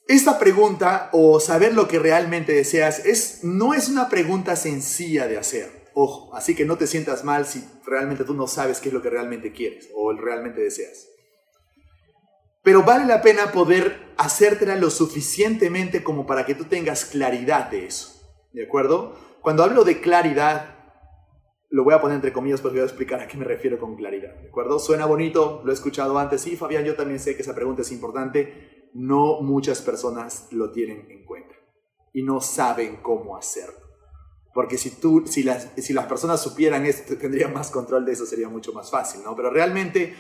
Esta 0.08 0.40
pregunta 0.40 1.10
o 1.14 1.40
saber 1.40 1.74
lo 1.74 1.88
que 1.88 2.00
realmente 2.00 2.54
deseas 2.54 3.06
es, 3.06 3.44
no 3.44 3.74
es 3.74 3.90
una 3.90 4.10
pregunta 4.10 4.56
sencilla 4.56 5.28
de 5.28 5.38
hacer. 5.38 5.90
Ojo, 5.94 6.36
así 6.36 6.56
que 6.56 6.66
no 6.66 6.78
te 6.78 6.88
sientas 6.88 7.24
mal 7.24 7.46
si 7.46 7.64
realmente 7.86 8.24
tú 8.24 8.34
no 8.34 8.48
sabes 8.48 8.80
qué 8.80 8.90
es 8.90 8.94
lo 8.94 9.02
que 9.02 9.10
realmente 9.10 9.52
quieres 9.52 9.90
o 9.96 10.14
realmente 10.14 10.62
deseas. 10.62 11.08
Pero 12.64 12.84
vale 12.84 13.06
la 13.06 13.22
pena 13.22 13.52
poder 13.52 14.14
hacértela 14.18 14.76
lo 14.76 14.90
suficientemente 14.90 16.04
como 16.04 16.26
para 16.26 16.46
que 16.46 16.56
tú 16.56 16.66
tengas 16.66 17.06
claridad 17.06 17.72
de 17.72 17.88
eso. 17.88 18.22
¿De 18.54 18.64
acuerdo? 18.64 19.16
Cuando 19.42 19.64
hablo 19.64 19.84
de 19.84 20.00
claridad, 20.00 20.76
lo 21.70 21.84
voy 21.84 21.94
a 21.94 22.02
poner 22.02 22.16
entre 22.16 22.34
comillas 22.34 22.62
porque 22.62 22.78
voy 22.78 22.84
a 22.84 22.90
explicar 22.90 23.20
a 23.22 23.28
qué 23.28 23.38
me 23.38 23.46
refiero 23.46 23.80
con 23.80 23.96
claridad. 23.96 24.36
¿De 24.42 24.50
acuerdo? 24.50 24.78
Suena 24.78 25.06
bonito, 25.06 25.62
lo 25.64 25.72
he 25.72 25.74
escuchado 25.74 26.20
antes. 26.20 26.42
Sí, 26.42 26.56
Fabián, 26.56 26.86
yo 26.86 26.96
también 26.96 27.20
sé 27.20 27.36
que 27.36 27.42
esa 27.42 27.56
pregunta 27.56 27.82
es 27.82 27.92
importante. 27.92 28.90
No 28.94 29.42
muchas 29.42 29.82
personas 29.82 30.48
lo 30.52 30.72
tienen 30.72 31.10
en 31.10 31.26
cuenta 31.26 31.56
y 32.14 32.24
no 32.24 32.42
saben 32.42 32.98
cómo 32.98 33.38
hacerlo. 33.38 33.80
Porque 34.54 34.78
si, 34.78 35.00
tú, 35.00 35.24
si, 35.26 35.44
las, 35.44 35.70
si 35.78 35.94
las 35.94 36.08
personas 36.08 36.42
supieran 36.42 36.86
esto, 36.86 37.16
tendrían 37.18 37.54
más 37.54 37.72
control 37.72 38.06
de 38.06 38.12
eso, 38.12 38.26
sería 38.26 38.50
mucho 38.50 38.74
más 38.74 38.92
fácil, 38.92 39.22
¿no? 39.24 39.34
Pero 39.34 39.50
realmente 39.50 40.14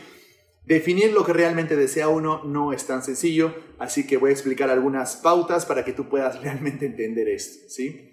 Definir 0.64 1.12
lo 1.12 1.26
que 1.26 1.34
realmente 1.34 1.76
desea 1.76 2.08
uno 2.08 2.44
no 2.44 2.72
es 2.72 2.86
tan 2.86 3.04
sencillo, 3.04 3.56
así 3.80 4.06
que 4.06 4.18
voy 4.18 4.30
a 4.30 4.34
explicar 4.34 4.70
algunas 4.70 5.16
pautas 5.16 5.66
para 5.66 5.84
que 5.84 5.94
tú 5.94 6.08
puedas 6.08 6.40
realmente 6.42 6.86
entender 6.86 7.28
esto, 7.30 7.68
¿sí? 7.70 8.10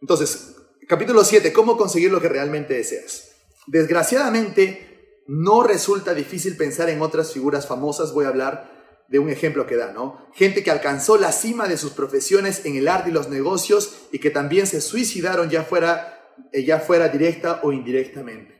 Entonces, 0.00 0.56
capítulo 0.88 1.24
7, 1.24 1.52
¿cómo 1.52 1.76
conseguir 1.76 2.10
lo 2.10 2.20
que 2.20 2.28
realmente 2.28 2.74
deseas? 2.74 3.30
Desgraciadamente, 3.66 5.22
no 5.26 5.62
resulta 5.62 6.14
difícil 6.14 6.56
pensar 6.56 6.88
en 6.90 7.00
otras 7.00 7.32
figuras 7.32 7.66
famosas, 7.66 8.12
voy 8.12 8.26
a 8.26 8.28
hablar 8.28 8.76
de 9.08 9.18
un 9.18 9.30
ejemplo 9.30 9.66
que 9.66 9.76
da, 9.76 9.92
¿no? 9.92 10.28
Gente 10.34 10.62
que 10.62 10.70
alcanzó 10.70 11.16
la 11.16 11.32
cima 11.32 11.68
de 11.68 11.78
sus 11.78 11.92
profesiones 11.92 12.64
en 12.64 12.76
el 12.76 12.88
arte 12.88 13.10
y 13.10 13.12
los 13.12 13.28
negocios 13.28 14.08
y 14.12 14.18
que 14.18 14.30
también 14.30 14.66
se 14.66 14.80
suicidaron 14.80 15.48
ya 15.48 15.62
fuera, 15.62 16.34
eh, 16.52 16.64
ya 16.64 16.80
fuera 16.80 17.08
directa 17.08 17.60
o 17.62 17.72
indirectamente. 17.72 18.55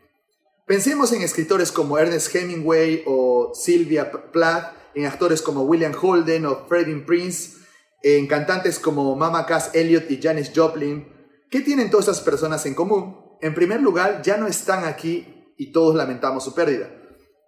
Pensemos 0.67 1.13
en 1.13 1.23
escritores 1.23 1.71
como 1.71 1.97
Ernest 1.97 2.35
Hemingway 2.35 3.05
o 3.07 3.53
Sylvia 3.55 4.11
Plath, 4.11 4.75
en 4.97 5.07
actores 5.07 5.41
como 5.41 5.63
William 5.63 5.93
Holden 5.95 6.45
o 6.45 6.67
Freddie 6.67 7.05
Prince, 7.07 7.59
en 8.03 8.27
cantantes 8.27 8.81
como 8.81 9.15
Mama 9.15 9.47
Cass 9.47 9.71
Elliot 9.75 10.11
y 10.11 10.21
Janis 10.21 10.51
Joplin. 10.53 11.07
¿Qué 11.53 11.61
tienen 11.61 11.89
todas 11.89 12.09
estas 12.09 12.25
personas 12.25 12.67
en 12.67 12.75
común? 12.75 13.17
En 13.41 13.55
primer 13.55 13.81
lugar, 13.81 14.23
ya 14.23 14.39
no 14.39 14.49
están 14.49 14.85
aquí 14.85 15.53
y 15.57 15.71
todos 15.71 15.95
lamentamos 15.95 16.43
su 16.43 16.53
pérdida. 16.53 16.91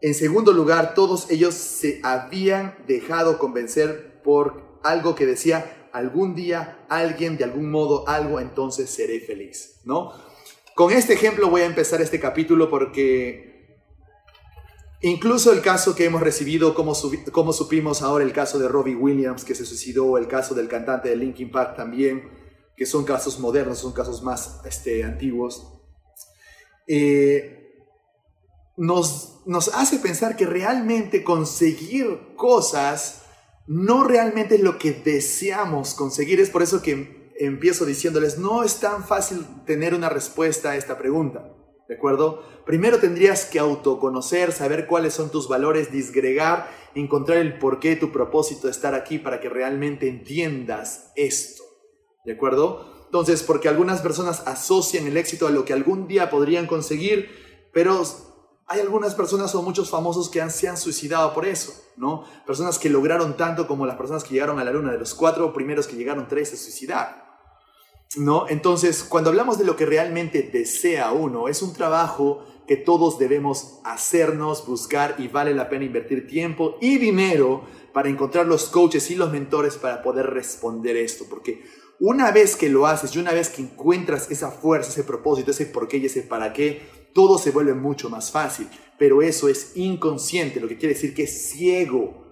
En 0.01 0.15
segundo 0.15 0.53
lugar, 0.53 0.95
todos 0.95 1.29
ellos 1.29 1.55
se 1.55 2.01
habían 2.05 2.77
dejado 2.87 3.41
convencer 3.41 4.23
por 4.23 4.79
algo 4.85 5.17
que 5.17 5.27
decía, 5.27 5.89
algún 5.93 6.37
día 6.37 6.87
alguien 6.89 7.37
de 7.37 7.43
algún 7.43 7.69
modo 7.69 8.09
algo, 8.09 8.39
entonces 8.39 8.91
seré 8.91 9.19
feliz, 9.19 9.81
¿no? 9.85 10.28
Con 10.79 10.93
este 10.93 11.15
ejemplo 11.15 11.51
voy 11.51 11.63
a 11.63 11.67
empezar 11.67 12.01
este 12.01 12.21
capítulo 12.21 12.71
porque 12.71 13.67
incluso 15.01 15.51
el 15.51 15.61
caso 15.61 15.97
que 15.97 16.05
hemos 16.05 16.21
recibido, 16.21 16.73
como, 16.73 16.93
como 17.33 17.53
supimos 17.53 18.01
ahora, 18.01 18.25
el 18.25 18.33
caso 18.33 18.61
de 18.61 18.69
Robbie 18.69 18.95
Williams 18.95 19.45
que 19.45 19.57
se 19.57 19.67
suicidó, 19.67 20.17
el 20.19 20.29
caso 20.29 20.55
del 20.55 20.69
cantante 20.69 21.09
de 21.09 21.17
Linkin 21.17 21.51
Park 21.51 21.75
también, 21.75 22.31
que 22.77 22.87
son 22.87 23.05
casos 23.05 23.41
modernos, 23.41 23.79
son 23.79 23.93
casos 23.93 24.23
más 24.23 24.61
este, 24.67 25.03
antiguos, 25.03 25.81
eh, 26.87 27.75
nos, 28.77 29.41
nos 29.47 29.75
hace 29.75 29.99
pensar 29.99 30.37
que 30.37 30.47
realmente 30.47 31.25
conseguir 31.25 32.37
cosas 32.37 33.23
no 33.67 34.05
realmente 34.05 34.55
es 34.55 34.61
lo 34.61 34.79
que 34.79 34.93
deseamos 34.93 35.95
conseguir. 35.95 36.39
Es 36.39 36.51
por 36.51 36.63
eso 36.63 36.81
que 36.83 37.18
empiezo 37.39 37.85
diciéndoles, 37.85 38.39
no 38.39 38.63
es 38.63 38.81
tan 38.81 39.05
fácil 39.05 39.45
tener 39.65 39.95
una 39.95 40.09
respuesta 40.09 40.71
a 40.71 40.77
esta 40.77 40.99
pregunta. 40.99 41.55
¿De 41.89 41.95
acuerdo? 41.95 42.43
Primero 42.67 42.99
tendrías 42.99 43.47
que 43.47 43.59
autoconocer, 43.59 44.53
saber 44.53 44.87
cuáles 44.87 45.15
son 45.15 45.31
tus 45.31 45.49
valores, 45.49 45.91
disgregar, 45.91 46.69
encontrar 46.95 47.39
el 47.39 47.59
porqué, 47.59 47.97
tu 47.97 48.13
propósito 48.13 48.67
de 48.67 48.73
estar 48.73 48.95
aquí 48.95 49.19
para 49.19 49.41
que 49.41 49.49
realmente 49.49 50.07
entiendas 50.09 51.13
esto. 51.17 51.63
¿De 52.27 52.33
acuerdo? 52.33 52.99
Entonces, 53.07 53.43
porque 53.43 53.69
algunas 53.69 54.03
personas 54.03 54.43
asocian 54.47 55.07
el 55.07 55.17
éxito 55.17 55.47
a 55.47 55.51
lo 55.51 55.65
que 55.65 55.73
algún 55.73 56.07
día 56.07 56.29
podrían 56.29 56.67
conseguir, 56.67 57.31
pero 57.73 58.03
hay 58.67 58.81
algunas 58.81 59.15
personas 59.15 59.55
o 59.55 59.63
muchos 59.63 59.89
famosos 59.89 60.29
que 60.29 60.43
han, 60.43 60.51
se 60.51 60.69
han 60.69 60.77
suicidado 60.77 61.33
por 61.33 61.47
eso, 61.47 61.73
¿no? 61.97 62.25
Personas 62.47 62.79
que 62.79 62.91
lograron 62.91 63.39
tanto 63.39 63.67
como 63.67 63.87
las 63.87 63.97
personas 63.97 64.25
que 64.25 64.35
llegaron 64.35 64.59
a 64.59 64.65
la 64.65 64.73
luna, 64.73 64.93
de 64.93 64.99
los 64.99 65.15
cuatro 65.15 65.55
primeros 65.55 65.87
que 65.87 65.97
llegaron, 65.97 66.29
tres 66.29 66.51
se 66.51 66.59
suicidaron, 66.59 67.15
¿no? 68.17 68.49
Entonces, 68.49 69.05
cuando 69.05 69.31
hablamos 69.31 69.59
de 69.59 69.65
lo 69.65 69.77
que 69.77 69.87
realmente 69.87 70.43
desea 70.43 71.13
uno, 71.13 71.49
es 71.49 71.63
un 71.63 71.73
trabajo 71.73 72.45
que 72.67 72.77
todos 72.77 73.19
debemos 73.19 73.81
hacernos, 73.85 74.67
buscar 74.67 75.17
y 75.19 75.29
vale 75.29 75.55
la 75.55 75.69
pena 75.69 75.85
invertir 75.85 76.27
tiempo 76.27 76.77
y 76.81 76.99
dinero 76.99 77.63
para 77.93 78.09
encontrar 78.09 78.47
los 78.47 78.69
coaches 78.69 79.11
y 79.11 79.17
los 79.17 79.33
mentores 79.33 79.77
para 79.77 80.03
poder 80.03 80.27
responder 80.27 80.97
esto, 80.97 81.25
porque 81.29 81.65
una 82.01 82.31
vez 82.31 82.55
que 82.55 82.69
lo 82.69 82.87
haces 82.87 83.15
y 83.15 83.19
una 83.19 83.33
vez 83.33 83.49
que 83.49 83.63
encuentras 83.63 84.31
esa 84.31 84.51
fuerza, 84.51 84.91
ese 84.91 85.03
propósito, 85.03 85.51
ese 85.51 85.67
por 85.67 85.89
qué 85.89 85.97
y 85.97 86.07
ese 86.07 86.23
para 86.23 86.53
qué, 86.53 86.83
todo 87.13 87.39
se 87.39 87.51
vuelve 87.51 87.75
mucho 87.75 88.09
más 88.09 88.31
fácil. 88.31 88.69
Pero 88.99 89.23
eso 89.23 89.49
es 89.49 89.73
inconsciente, 89.77 90.61
lo 90.61 90.69
que 90.69 90.77
quiere 90.77 90.95
decir 90.95 91.15
que 91.15 91.25
es 91.25 91.51
ciego. 91.51 92.28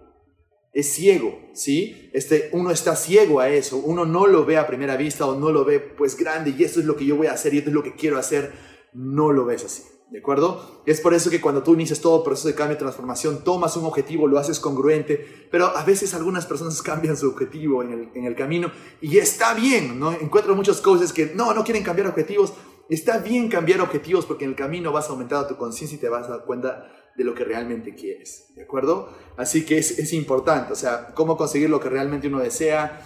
Es 0.77 0.93
ciego, 0.93 1.41
¿sí? 1.55 2.11
Este, 2.13 2.51
uno 2.53 2.71
está 2.71 2.97
ciego 2.97 3.41
a 3.41 3.49
eso, 3.49 3.79
uno 3.79 4.05
no 4.05 4.27
lo 4.27 4.45
ve 4.45 4.59
a 4.59 4.67
primera 4.67 4.99
vista 4.99 5.25
o 5.25 5.35
no 5.35 5.51
lo 5.51 5.65
ve 5.65 5.81
pues 5.81 6.19
grande 6.19 6.55
y 6.55 6.65
esto 6.65 6.81
es 6.81 6.85
lo 6.85 6.97
que 6.97 7.07
yo 7.07 7.17
voy 7.17 7.29
a 7.29 7.33
hacer 7.33 7.55
y 7.55 7.59
esto 7.59 7.71
es 7.71 7.75
lo 7.75 7.83
que 7.83 7.95
quiero 7.95 8.19
hacer, 8.19 8.53
no 8.93 9.33
lo 9.33 9.47
ves 9.47 9.65
así. 9.65 9.85
¿De 10.11 10.19
acuerdo? 10.19 10.83
Es 10.85 11.01
por 11.01 11.15
eso 11.15 11.31
que 11.31 11.41
cuando 11.41 11.63
tú 11.63 11.73
inicias 11.73 12.03
todo 12.03 12.23
proceso 12.23 12.49
de 12.49 12.55
cambio 12.55 12.77
y 12.77 12.79
transformación, 12.79 13.43
tomas 13.43 13.75
un 13.79 13.87
objetivo, 13.87 14.29
lo 14.29 14.39
haces 14.39 14.61
congruente, 14.61 15.49
pero 15.51 15.75
a 15.75 15.83
veces 15.83 16.13
algunas 16.13 16.45
personas 16.45 16.83
cambian 16.83 17.17
su 17.17 17.29
objetivo 17.29 17.83
en 17.83 17.93
el, 17.93 18.09
en 18.15 18.25
el 18.27 18.37
camino 18.37 18.71
y 19.01 19.17
está 19.17 19.55
bien, 19.55 19.99
¿no? 19.99 20.13
Encuentro 20.13 20.55
muchos 20.55 20.83
coaches 20.83 21.15
que 21.15 21.33
no, 21.35 21.55
no 21.55 21.65
quieren 21.65 21.85
cambiar 21.85 22.07
objetivos, 22.07 22.53
Está 22.89 23.19
bien 23.19 23.49
cambiar 23.49 23.81
objetivos 23.81 24.27
porque 24.27 24.45
en 24.45 24.51
el 24.51 24.57
camino 24.57 24.93
vas 24.93 25.11
aumentando 25.11 25.49
tu 25.49 25.57
conciencia 25.57 25.97
y 25.97 26.01
te 26.01 26.09
vas 26.09 26.29
a 26.29 26.31
dar 26.31 26.45
cuenta 26.45 26.89
de 27.17 27.25
lo 27.25 27.35
que 27.35 27.45
realmente 27.45 27.95
quieres, 27.95 28.53
¿de 28.55 28.63
acuerdo? 28.63 29.09
Así 29.37 29.65
que 29.65 29.79
es, 29.79 29.99
es, 29.99 30.13
importante, 30.13 30.73
o 30.73 30.77
sea, 30.77 31.15
cómo 31.15 31.37
conseguir 31.37 31.71
lo 31.71 31.81
que 31.81 31.89
realmente 31.89 32.29
uno 32.29 32.41
desea 32.41 33.03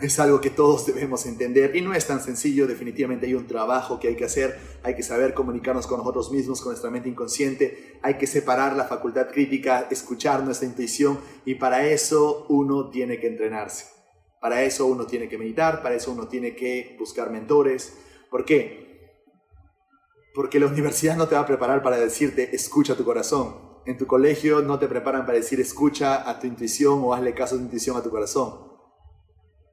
es 0.00 0.18
algo 0.18 0.40
que 0.40 0.50
todos 0.50 0.86
debemos 0.94 1.26
entender 1.26 1.76
y 1.76 1.80
no 1.80 1.94
es 1.94 2.06
tan 2.06 2.20
sencillo, 2.20 2.66
definitivamente 2.66 3.26
hay 3.26 3.34
un 3.34 3.46
trabajo 3.46 4.00
que 4.00 4.08
hay 4.08 4.16
que 4.16 4.24
hacer, 4.24 4.58
hay 4.82 4.94
que 4.94 5.02
saber 5.02 5.34
comunicarnos 5.34 5.86
con 5.86 5.98
nosotros 5.98 6.30
mismos, 6.32 6.60
con 6.60 6.70
nuestra 6.70 6.90
mente 6.90 7.08
inconsciente, 7.08 7.98
hay 8.02 8.14
que 8.14 8.26
separar 8.26 8.76
la 8.76 8.84
facultad 8.84 9.28
crítica, 9.30 9.86
escuchar 9.90 10.42
nuestra 10.42 10.68
intuición 10.68 11.18
y 11.44 11.56
para 11.56 11.86
eso 11.86 12.46
uno 12.48 12.90
tiene 12.90 13.20
que 13.20 13.28
entrenarse, 13.28 13.86
para 14.40 14.62
eso 14.62 14.86
uno 14.86 15.06
tiene 15.06 15.28
que 15.28 15.38
meditar, 15.38 15.82
para 15.82 15.94
eso 15.94 16.12
uno 16.12 16.28
tiene 16.28 16.54
que 16.54 16.96
buscar 16.98 17.30
mentores, 17.30 17.94
¿por 18.30 18.44
qué? 18.44 18.83
Porque 20.34 20.58
la 20.58 20.66
universidad 20.66 21.16
no 21.16 21.28
te 21.28 21.36
va 21.36 21.42
a 21.42 21.46
preparar 21.46 21.84
para 21.84 21.96
decirte 21.96 22.56
escucha 22.56 22.96
tu 22.96 23.04
corazón. 23.04 23.54
En 23.86 23.96
tu 23.96 24.08
colegio 24.08 24.62
no 24.62 24.80
te 24.80 24.88
preparan 24.88 25.26
para 25.26 25.38
decir 25.38 25.60
escucha 25.60 26.28
a 26.28 26.40
tu 26.40 26.48
intuición 26.48 27.02
o 27.04 27.14
hazle 27.14 27.34
caso 27.34 27.54
a 27.54 27.58
tu 27.58 27.64
intuición 27.64 27.96
a 27.96 28.02
tu 28.02 28.10
corazón. 28.10 28.74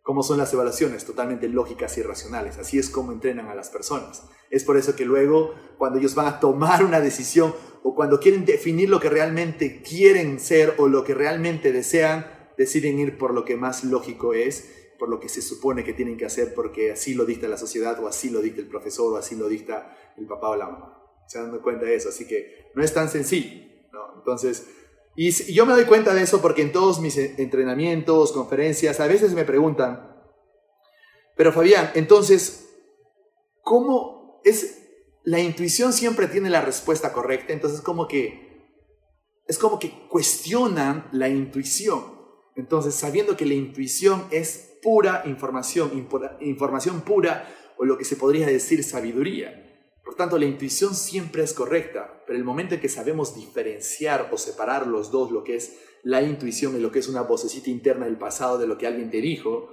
¿Cómo 0.04 0.22
son 0.22 0.38
las 0.38 0.54
evaluaciones? 0.54 1.04
Totalmente 1.04 1.50
lógicas 1.50 1.98
y 1.98 2.04
racionales. 2.04 2.60
Así 2.60 2.78
es 2.78 2.90
como 2.90 3.12
entrenan 3.12 3.48
a 3.48 3.56
las 3.56 3.70
personas. 3.70 4.24
Es 4.52 4.64
por 4.64 4.78
eso 4.78 4.96
que 4.96 5.06
luego, 5.06 5.56
cuando 5.80 5.98
ellos 5.98 6.14
van 6.14 6.28
a 6.28 6.40
tomar 6.40 6.84
una 6.84 7.00
decisión 7.00 7.56
o 7.84 7.96
cuando 7.96 8.20
quieren 8.20 8.46
definir 8.46 8.88
lo 8.88 9.00
que 9.00 9.10
realmente 9.10 9.82
quieren 9.82 10.40
ser 10.40 10.76
o 10.78 10.88
lo 10.88 11.04
que 11.04 11.16
realmente 11.16 11.72
desean, 11.72 12.28
deciden 12.56 13.00
ir 13.00 13.18
por 13.18 13.34
lo 13.34 13.46
que 13.46 13.58
más 13.58 13.84
lógico 13.84 14.36
es 14.36 14.81
por 15.02 15.10
lo 15.10 15.20
que 15.20 15.30
se 15.30 15.42
supone 15.42 15.84
que 15.84 15.94
tienen 15.94 16.16
que 16.16 16.26
hacer 16.26 16.54
porque 16.54 16.92
así 16.92 17.16
lo 17.16 17.26
dicta 17.26 17.48
la 17.48 17.58
sociedad 17.58 18.00
o 18.04 18.08
así 18.08 18.30
lo 18.30 18.40
dicta 18.40 18.62
el 18.62 18.68
profesor 18.68 19.12
o 19.12 19.18
así 19.18 19.36
lo 19.36 19.50
dicta 19.50 19.98
el 20.16 20.28
papá 20.28 20.50
o 20.50 20.56
la 20.56 20.68
mamá. 20.68 21.04
Se 21.28 21.40
dan 21.40 21.58
cuenta 21.58 21.88
de 21.88 21.96
eso, 21.96 22.10
así 22.10 22.28
que 22.28 22.70
no 22.76 22.84
es 22.84 22.94
tan 22.94 23.10
sencillo. 23.10 23.50
Entonces, 24.16 24.68
y 25.16 25.32
yo 25.52 25.66
me 25.66 25.74
doy 25.74 25.86
cuenta 25.86 26.14
de 26.14 26.22
eso 26.22 26.40
porque 26.40 26.62
en 26.62 26.72
todos 26.72 27.00
mis 27.00 27.18
entrenamientos, 27.18 28.32
conferencias, 28.32 29.00
a 29.00 29.08
veces 29.08 29.34
me 29.34 29.44
preguntan, 29.44 30.22
pero 31.36 31.52
Fabián, 31.52 31.90
entonces, 31.96 32.70
¿cómo 33.64 34.40
es? 34.44 34.84
La 35.24 35.40
intuición 35.40 35.94
siempre 35.94 36.28
tiene 36.28 36.52
la 36.52 36.62
respuesta 36.62 37.12
correcta, 37.12 37.54
entonces 37.54 37.82
como 37.82 38.08
que 38.08 38.70
es 39.48 39.58
como 39.58 39.80
que 39.80 40.08
cuestionan 40.10 41.10
la 41.12 41.28
intuición. 41.28 42.21
Entonces, 42.56 42.96
sabiendo 42.96 43.38
que 43.38 43.46
la 43.46 43.54
intuición 43.54 44.26
es 44.32 44.78
pura 44.82 45.24
información, 45.26 46.08
información 46.42 47.02
pura 47.02 47.48
o 47.78 47.86
lo 47.86 47.98
que 47.98 48.06
se 48.06 48.16
podría 48.16 48.48
decir 48.48 48.84
sabiduría. 48.84 49.68
Por 50.04 50.16
tanto, 50.16 50.38
la 50.38 50.46
intuición 50.46 50.96
siempre 50.96 51.44
es 51.44 51.54
correcta, 51.54 52.24
pero 52.26 52.38
el 52.38 52.44
momento 52.44 52.76
en 52.76 52.82
que 52.82 52.90
sabemos 52.90 53.36
diferenciar 53.36 54.30
o 54.32 54.38
separar 54.38 54.88
los 54.88 55.12
dos, 55.12 55.32
lo 55.32 55.44
que 55.44 55.56
es 55.56 55.80
la 56.04 56.22
intuición 56.22 56.76
y 56.76 56.80
lo 56.80 56.92
que 56.92 57.00
es 57.00 57.08
una 57.08 57.22
vocecita 57.22 57.70
interna 57.70 58.06
del 58.06 58.18
pasado 58.18 58.58
de 58.58 58.68
lo 58.68 58.78
que 58.78 58.88
alguien 58.88 59.12
te 59.12 59.22
dijo, 59.22 59.70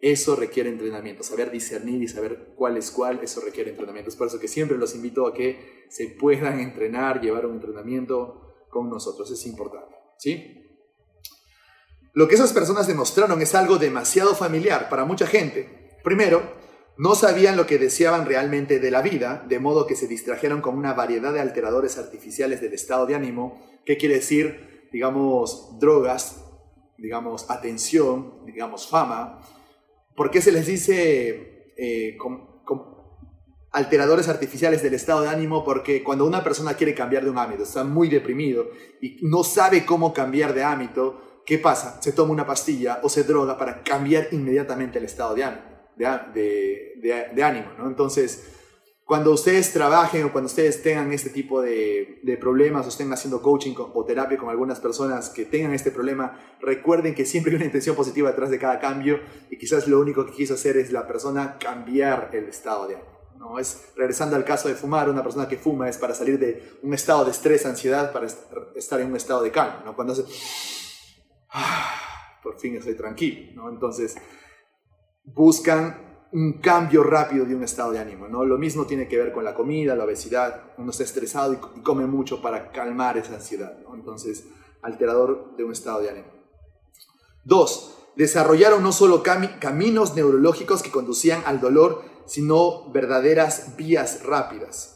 eso 0.00 0.36
requiere 0.36 0.68
entrenamiento. 0.68 1.22
Saber 1.22 1.50
discernir 1.50 2.02
y 2.02 2.08
saber 2.08 2.52
cuál 2.56 2.76
es 2.76 2.90
cuál, 2.90 3.20
eso 3.22 3.40
requiere 3.40 3.70
entrenamiento. 3.70 4.10
Es 4.10 4.16
por 4.16 4.26
eso 4.26 4.38
que 4.38 4.48
siempre 4.48 4.76
los 4.76 4.94
invito 4.94 5.26
a 5.26 5.32
que 5.32 5.86
se 5.88 6.08
puedan 6.08 6.60
entrenar, 6.60 7.20
llevar 7.20 7.46
un 7.46 7.54
entrenamiento 7.54 8.66
con 8.68 8.90
nosotros. 8.90 9.30
Es 9.30 9.46
importante. 9.46 9.94
¿Sí? 10.18 10.63
Lo 12.14 12.28
que 12.28 12.36
esas 12.36 12.52
personas 12.52 12.86
demostraron 12.86 13.42
es 13.42 13.56
algo 13.56 13.76
demasiado 13.76 14.36
familiar 14.36 14.88
para 14.88 15.04
mucha 15.04 15.26
gente. 15.26 15.98
Primero, 16.04 16.42
no 16.96 17.16
sabían 17.16 17.56
lo 17.56 17.66
que 17.66 17.76
deseaban 17.76 18.24
realmente 18.24 18.78
de 18.78 18.92
la 18.92 19.02
vida, 19.02 19.44
de 19.48 19.58
modo 19.58 19.88
que 19.88 19.96
se 19.96 20.06
distrajeron 20.06 20.60
con 20.60 20.78
una 20.78 20.94
variedad 20.94 21.32
de 21.32 21.40
alteradores 21.40 21.98
artificiales 21.98 22.60
del 22.60 22.72
estado 22.72 23.06
de 23.06 23.16
ánimo. 23.16 23.60
¿Qué 23.84 23.96
quiere 23.96 24.14
decir? 24.14 24.88
Digamos, 24.92 25.76
drogas, 25.80 26.40
digamos, 26.98 27.50
atención, 27.50 28.44
digamos, 28.46 28.88
fama. 28.88 29.40
¿Por 30.14 30.30
qué 30.30 30.40
se 30.40 30.52
les 30.52 30.66
dice 30.66 31.72
eh, 31.76 32.16
alteradores 33.72 34.28
artificiales 34.28 34.84
del 34.84 34.94
estado 34.94 35.22
de 35.22 35.30
ánimo? 35.30 35.64
Porque 35.64 36.04
cuando 36.04 36.24
una 36.24 36.44
persona 36.44 36.74
quiere 36.74 36.94
cambiar 36.94 37.24
de 37.24 37.30
un 37.30 37.38
hábito, 37.38 37.64
está 37.64 37.82
muy 37.82 38.08
deprimido 38.08 38.68
y 39.00 39.18
no 39.22 39.42
sabe 39.42 39.84
cómo 39.84 40.12
cambiar 40.12 40.54
de 40.54 40.62
hábito, 40.62 41.23
¿qué 41.44 41.58
pasa? 41.58 42.00
Se 42.00 42.12
toma 42.12 42.32
una 42.32 42.46
pastilla 42.46 43.00
o 43.02 43.08
se 43.08 43.24
droga 43.24 43.58
para 43.58 43.82
cambiar 43.82 44.28
inmediatamente 44.32 44.98
el 44.98 45.04
estado 45.04 45.34
de 45.34 45.44
ánimo. 47.42 47.66
Entonces, 47.84 48.54
cuando 49.04 49.32
ustedes 49.32 49.70
trabajen 49.70 50.24
o 50.24 50.32
cuando 50.32 50.46
ustedes 50.46 50.82
tengan 50.82 51.12
este 51.12 51.28
tipo 51.28 51.60
de, 51.60 52.20
de, 52.22 52.36
problemas 52.38 52.86
o 52.86 52.88
estén 52.88 53.12
haciendo 53.12 53.42
coaching 53.42 53.74
o 53.76 54.04
terapia 54.06 54.38
con 54.38 54.48
algunas 54.48 54.80
personas 54.80 55.28
que 55.28 55.44
tengan 55.44 55.74
este 55.74 55.90
problema, 55.90 56.40
recuerden 56.60 57.14
que 57.14 57.26
siempre 57.26 57.52
hay 57.52 57.56
una 57.56 57.66
intención 57.66 57.94
positiva 57.96 58.30
detrás 58.30 58.48
de 58.48 58.58
cada 58.58 58.80
cambio 58.80 59.20
y 59.50 59.58
quizás 59.58 59.86
lo 59.88 60.00
único 60.00 60.24
que 60.24 60.32
quiso 60.32 60.54
hacer 60.54 60.78
es 60.78 60.90
la 60.90 61.06
persona 61.06 61.58
cambiar 61.58 62.30
el 62.32 62.48
estado 62.48 62.88
de 62.88 62.94
ánimo. 62.94 63.10
¿no? 63.38 63.58
Es, 63.58 63.88
regresando 63.94 64.36
al 64.36 64.44
caso 64.44 64.68
de 64.68 64.74
fumar, 64.74 65.10
una 65.10 65.22
persona 65.22 65.48
que 65.48 65.58
fuma 65.58 65.86
es 65.86 65.98
para 65.98 66.14
salir 66.14 66.38
de 66.38 66.78
un 66.82 66.94
estado 66.94 67.26
de 67.26 67.32
estrés, 67.32 67.66
ansiedad, 67.66 68.10
para 68.10 68.26
estar 68.74 69.00
en 69.00 69.08
un 69.08 69.16
estado 69.16 69.42
de 69.42 69.50
calma. 69.50 69.82
¿no? 69.84 69.94
Cuando 69.94 70.14
hace 70.14 70.24
por 72.42 72.58
fin 72.58 72.76
estoy 72.76 72.94
tranquilo. 72.94 73.68
Entonces, 73.70 74.16
buscan 75.24 76.28
un 76.32 76.60
cambio 76.60 77.04
rápido 77.04 77.44
de 77.44 77.54
un 77.54 77.62
estado 77.62 77.92
de 77.92 78.00
ánimo, 78.00 78.26
¿no? 78.26 78.44
Lo 78.44 78.58
mismo 78.58 78.86
tiene 78.86 79.06
que 79.06 79.16
ver 79.16 79.32
con 79.32 79.44
la 79.44 79.54
comida, 79.54 79.94
la 79.94 80.04
obesidad, 80.04 80.72
uno 80.78 80.90
está 80.90 81.04
estresado 81.04 81.52
y 81.52 81.80
come 81.82 82.06
mucho 82.06 82.42
para 82.42 82.72
calmar 82.72 83.16
esa 83.16 83.34
ansiedad, 83.34 83.78
¿no? 83.84 83.94
Entonces, 83.94 84.44
alterador 84.82 85.56
de 85.56 85.64
un 85.64 85.72
estado 85.72 86.00
de 86.00 86.10
ánimo. 86.10 86.26
Dos, 87.44 87.98
desarrollaron 88.16 88.82
no 88.82 88.90
solo 88.90 89.22
caminos 89.22 90.16
neurológicos 90.16 90.82
que 90.82 90.90
conducían 90.90 91.42
al 91.46 91.60
dolor, 91.60 92.02
sino 92.26 92.90
verdaderas 92.90 93.76
vías 93.76 94.24
rápidas. 94.24 94.93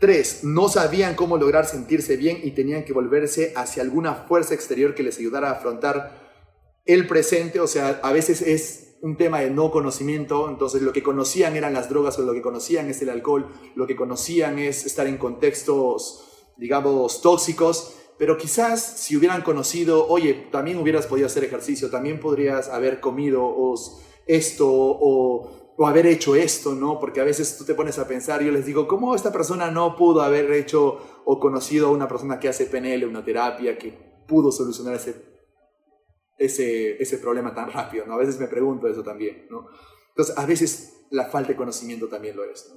Tres, 0.00 0.44
no 0.44 0.70
sabían 0.70 1.14
cómo 1.14 1.36
lograr 1.36 1.66
sentirse 1.66 2.16
bien 2.16 2.40
y 2.42 2.52
tenían 2.52 2.84
que 2.84 2.94
volverse 2.94 3.52
hacia 3.54 3.82
alguna 3.82 4.14
fuerza 4.14 4.54
exterior 4.54 4.94
que 4.94 5.02
les 5.02 5.18
ayudara 5.18 5.50
a 5.50 5.52
afrontar 5.52 6.18
el 6.86 7.06
presente. 7.06 7.60
O 7.60 7.66
sea, 7.66 8.00
a 8.02 8.10
veces 8.10 8.40
es 8.40 8.96
un 9.02 9.18
tema 9.18 9.40
de 9.40 9.50
no 9.50 9.70
conocimiento, 9.70 10.48
entonces 10.48 10.80
lo 10.80 10.94
que 10.94 11.02
conocían 11.02 11.54
eran 11.54 11.74
las 11.74 11.90
drogas 11.90 12.18
o 12.18 12.22
lo 12.22 12.32
que 12.32 12.40
conocían 12.40 12.88
es 12.88 13.02
el 13.02 13.10
alcohol, 13.10 13.48
lo 13.74 13.86
que 13.86 13.94
conocían 13.94 14.58
es 14.58 14.86
estar 14.86 15.06
en 15.06 15.18
contextos, 15.18 16.24
digamos, 16.56 17.20
tóxicos, 17.20 17.94
pero 18.18 18.38
quizás 18.38 18.82
si 18.82 19.18
hubieran 19.18 19.42
conocido, 19.42 20.08
oye, 20.08 20.48
también 20.50 20.78
hubieras 20.78 21.06
podido 21.06 21.26
hacer 21.26 21.44
ejercicio, 21.44 21.90
también 21.90 22.20
podrías 22.20 22.70
haber 22.70 23.00
comido 23.00 23.74
esto 24.26 24.66
o 24.66 25.59
o 25.82 25.86
haber 25.86 26.06
hecho 26.06 26.36
esto, 26.36 26.74
¿no? 26.74 27.00
Porque 27.00 27.22
a 27.22 27.24
veces 27.24 27.56
tú 27.56 27.64
te 27.64 27.74
pones 27.74 27.98
a 27.98 28.06
pensar, 28.06 28.42
yo 28.42 28.52
les 28.52 28.66
digo, 28.66 28.86
¿cómo 28.86 29.14
esta 29.14 29.32
persona 29.32 29.70
no 29.70 29.96
pudo 29.96 30.20
haber 30.20 30.52
hecho 30.52 31.22
o 31.24 31.40
conocido 31.40 31.86
a 31.86 31.90
una 31.90 32.06
persona 32.06 32.38
que 32.38 32.50
hace 32.50 32.66
PNL, 32.66 33.06
una 33.06 33.24
terapia, 33.24 33.78
que 33.78 33.90
pudo 34.28 34.52
solucionar 34.52 34.96
ese, 34.96 36.98
ese, 37.00 37.16
problema 37.16 37.54
tan 37.54 37.72
rápido, 37.72 38.04
¿no? 38.04 38.12
A 38.12 38.18
veces 38.18 38.38
me 38.38 38.46
pregunto 38.46 38.88
eso 38.88 39.02
también, 39.02 39.46
¿no? 39.48 39.68
Entonces, 40.10 40.36
a 40.36 40.44
veces 40.44 41.06
la 41.08 41.30
falta 41.30 41.52
de 41.52 41.56
conocimiento 41.56 42.08
también 42.08 42.36
lo 42.36 42.44
es. 42.44 42.70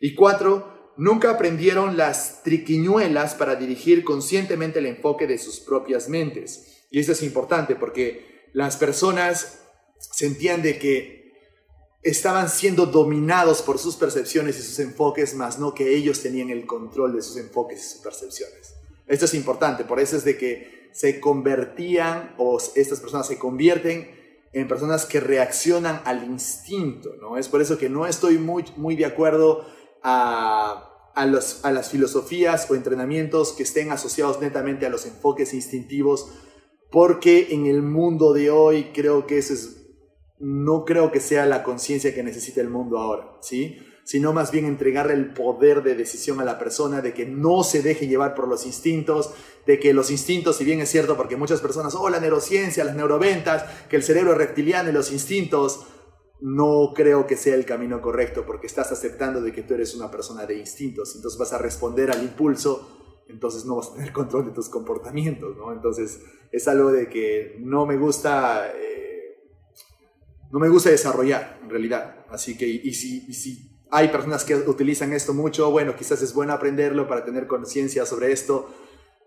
Y 0.00 0.14
cuatro, 0.14 0.92
nunca 0.96 1.32
aprendieron 1.32 1.96
las 1.96 2.44
triquiñuelas 2.44 3.34
para 3.34 3.56
dirigir 3.56 4.04
conscientemente 4.04 4.78
el 4.78 4.86
enfoque 4.86 5.26
de 5.26 5.38
sus 5.38 5.58
propias 5.58 6.08
mentes. 6.08 6.86
Y 6.92 7.00
eso 7.00 7.10
es 7.10 7.24
importante 7.24 7.74
porque 7.74 8.46
las 8.52 8.76
personas 8.76 9.64
sentían 9.98 10.62
de 10.62 10.78
que 10.78 11.15
estaban 12.06 12.48
siendo 12.48 12.86
dominados 12.86 13.62
por 13.62 13.78
sus 13.78 13.96
percepciones 13.96 14.58
y 14.58 14.62
sus 14.62 14.78
enfoques, 14.78 15.34
más 15.34 15.58
no 15.58 15.74
que 15.74 15.96
ellos 15.96 16.22
tenían 16.22 16.50
el 16.50 16.64
control 16.64 17.14
de 17.14 17.22
sus 17.22 17.36
enfoques 17.36 17.80
y 17.80 17.88
sus 17.88 18.00
percepciones. 18.00 18.74
Esto 19.06 19.24
es 19.24 19.34
importante, 19.34 19.84
por 19.84 19.98
eso 19.98 20.16
es 20.16 20.24
de 20.24 20.38
que 20.38 20.90
se 20.92 21.20
convertían 21.20 22.34
o 22.38 22.58
estas 22.74 23.00
personas 23.00 23.26
se 23.26 23.38
convierten 23.38 24.10
en 24.52 24.68
personas 24.68 25.04
que 25.04 25.20
reaccionan 25.20 26.00
al 26.04 26.24
instinto, 26.24 27.14
¿no? 27.20 27.36
Es 27.36 27.48
por 27.48 27.60
eso 27.60 27.76
que 27.76 27.90
no 27.90 28.06
estoy 28.06 28.38
muy, 28.38 28.64
muy 28.76 28.96
de 28.96 29.04
acuerdo 29.04 29.66
a, 30.02 31.10
a, 31.14 31.22
a 31.22 31.72
las 31.72 31.90
filosofías 31.90 32.70
o 32.70 32.74
entrenamientos 32.74 33.52
que 33.52 33.64
estén 33.64 33.90
asociados 33.90 34.40
netamente 34.40 34.86
a 34.86 34.90
los 34.90 35.06
enfoques 35.06 35.52
instintivos, 35.52 36.28
porque 36.90 37.48
en 37.50 37.66
el 37.66 37.82
mundo 37.82 38.32
de 38.32 38.50
hoy 38.50 38.92
creo 38.94 39.26
que 39.26 39.38
eso 39.38 39.52
es, 39.52 39.85
no 40.38 40.84
creo 40.84 41.10
que 41.12 41.20
sea 41.20 41.46
la 41.46 41.62
conciencia 41.62 42.14
que 42.14 42.22
necesita 42.22 42.60
el 42.60 42.70
mundo 42.70 42.98
ahora, 42.98 43.38
¿sí? 43.40 43.78
sino 44.06 44.32
más 44.32 44.52
bien 44.52 44.66
entregarle 44.66 45.14
el 45.14 45.34
poder 45.34 45.82
de 45.82 45.96
decisión 45.96 46.40
a 46.40 46.44
la 46.44 46.60
persona, 46.60 47.02
de 47.02 47.12
que 47.12 47.26
no 47.26 47.64
se 47.64 47.82
deje 47.82 48.06
llevar 48.06 48.36
por 48.36 48.46
los 48.46 48.64
instintos, 48.64 49.34
de 49.66 49.80
que 49.80 49.92
los 49.92 50.12
instintos, 50.12 50.54
si 50.54 50.64
bien 50.64 50.80
es 50.80 50.88
cierto, 50.88 51.16
porque 51.16 51.34
muchas 51.34 51.60
personas, 51.60 51.92
oh, 51.96 52.08
la 52.08 52.20
neurociencia, 52.20 52.84
las 52.84 52.94
neuroventas, 52.94 53.64
que 53.88 53.96
el 53.96 54.04
cerebro 54.04 54.36
reptiliano 54.36 54.90
y 54.90 54.92
los 54.92 55.10
instintos, 55.10 55.88
no 56.40 56.92
creo 56.94 57.26
que 57.26 57.36
sea 57.36 57.56
el 57.56 57.66
camino 57.66 58.00
correcto, 58.00 58.44
porque 58.46 58.68
estás 58.68 58.92
aceptando 58.92 59.40
de 59.40 59.52
que 59.52 59.62
tú 59.62 59.74
eres 59.74 59.92
una 59.96 60.08
persona 60.08 60.46
de 60.46 60.56
instintos, 60.56 61.16
entonces 61.16 61.36
vas 61.36 61.52
a 61.52 61.58
responder 61.58 62.12
al 62.12 62.22
impulso, 62.22 63.24
entonces 63.26 63.64
no 63.64 63.74
vas 63.74 63.88
a 63.88 63.94
tener 63.94 64.12
control 64.12 64.44
de 64.44 64.52
tus 64.52 64.68
comportamientos, 64.68 65.56
¿no? 65.56 65.72
Entonces 65.72 66.20
es 66.52 66.68
algo 66.68 66.92
de 66.92 67.08
que 67.08 67.56
no 67.58 67.86
me 67.86 67.96
gusta... 67.96 68.70
Eh, 68.72 69.05
no 70.56 70.60
me 70.60 70.70
gusta 70.70 70.88
desarrollar, 70.88 71.58
en 71.62 71.68
realidad. 71.68 72.24
Así 72.30 72.56
que, 72.56 72.66
y 72.66 72.94
si, 72.94 73.78
hay 73.90 74.08
personas 74.08 74.42
que 74.42 74.54
utilizan 74.54 75.12
esto 75.12 75.34
mucho, 75.34 75.70
bueno, 75.70 75.94
quizás 75.94 76.22
es 76.22 76.32
bueno 76.32 76.54
aprenderlo 76.54 77.06
para 77.06 77.26
tener 77.26 77.46
conciencia 77.46 78.06
sobre 78.06 78.32
esto, 78.32 78.70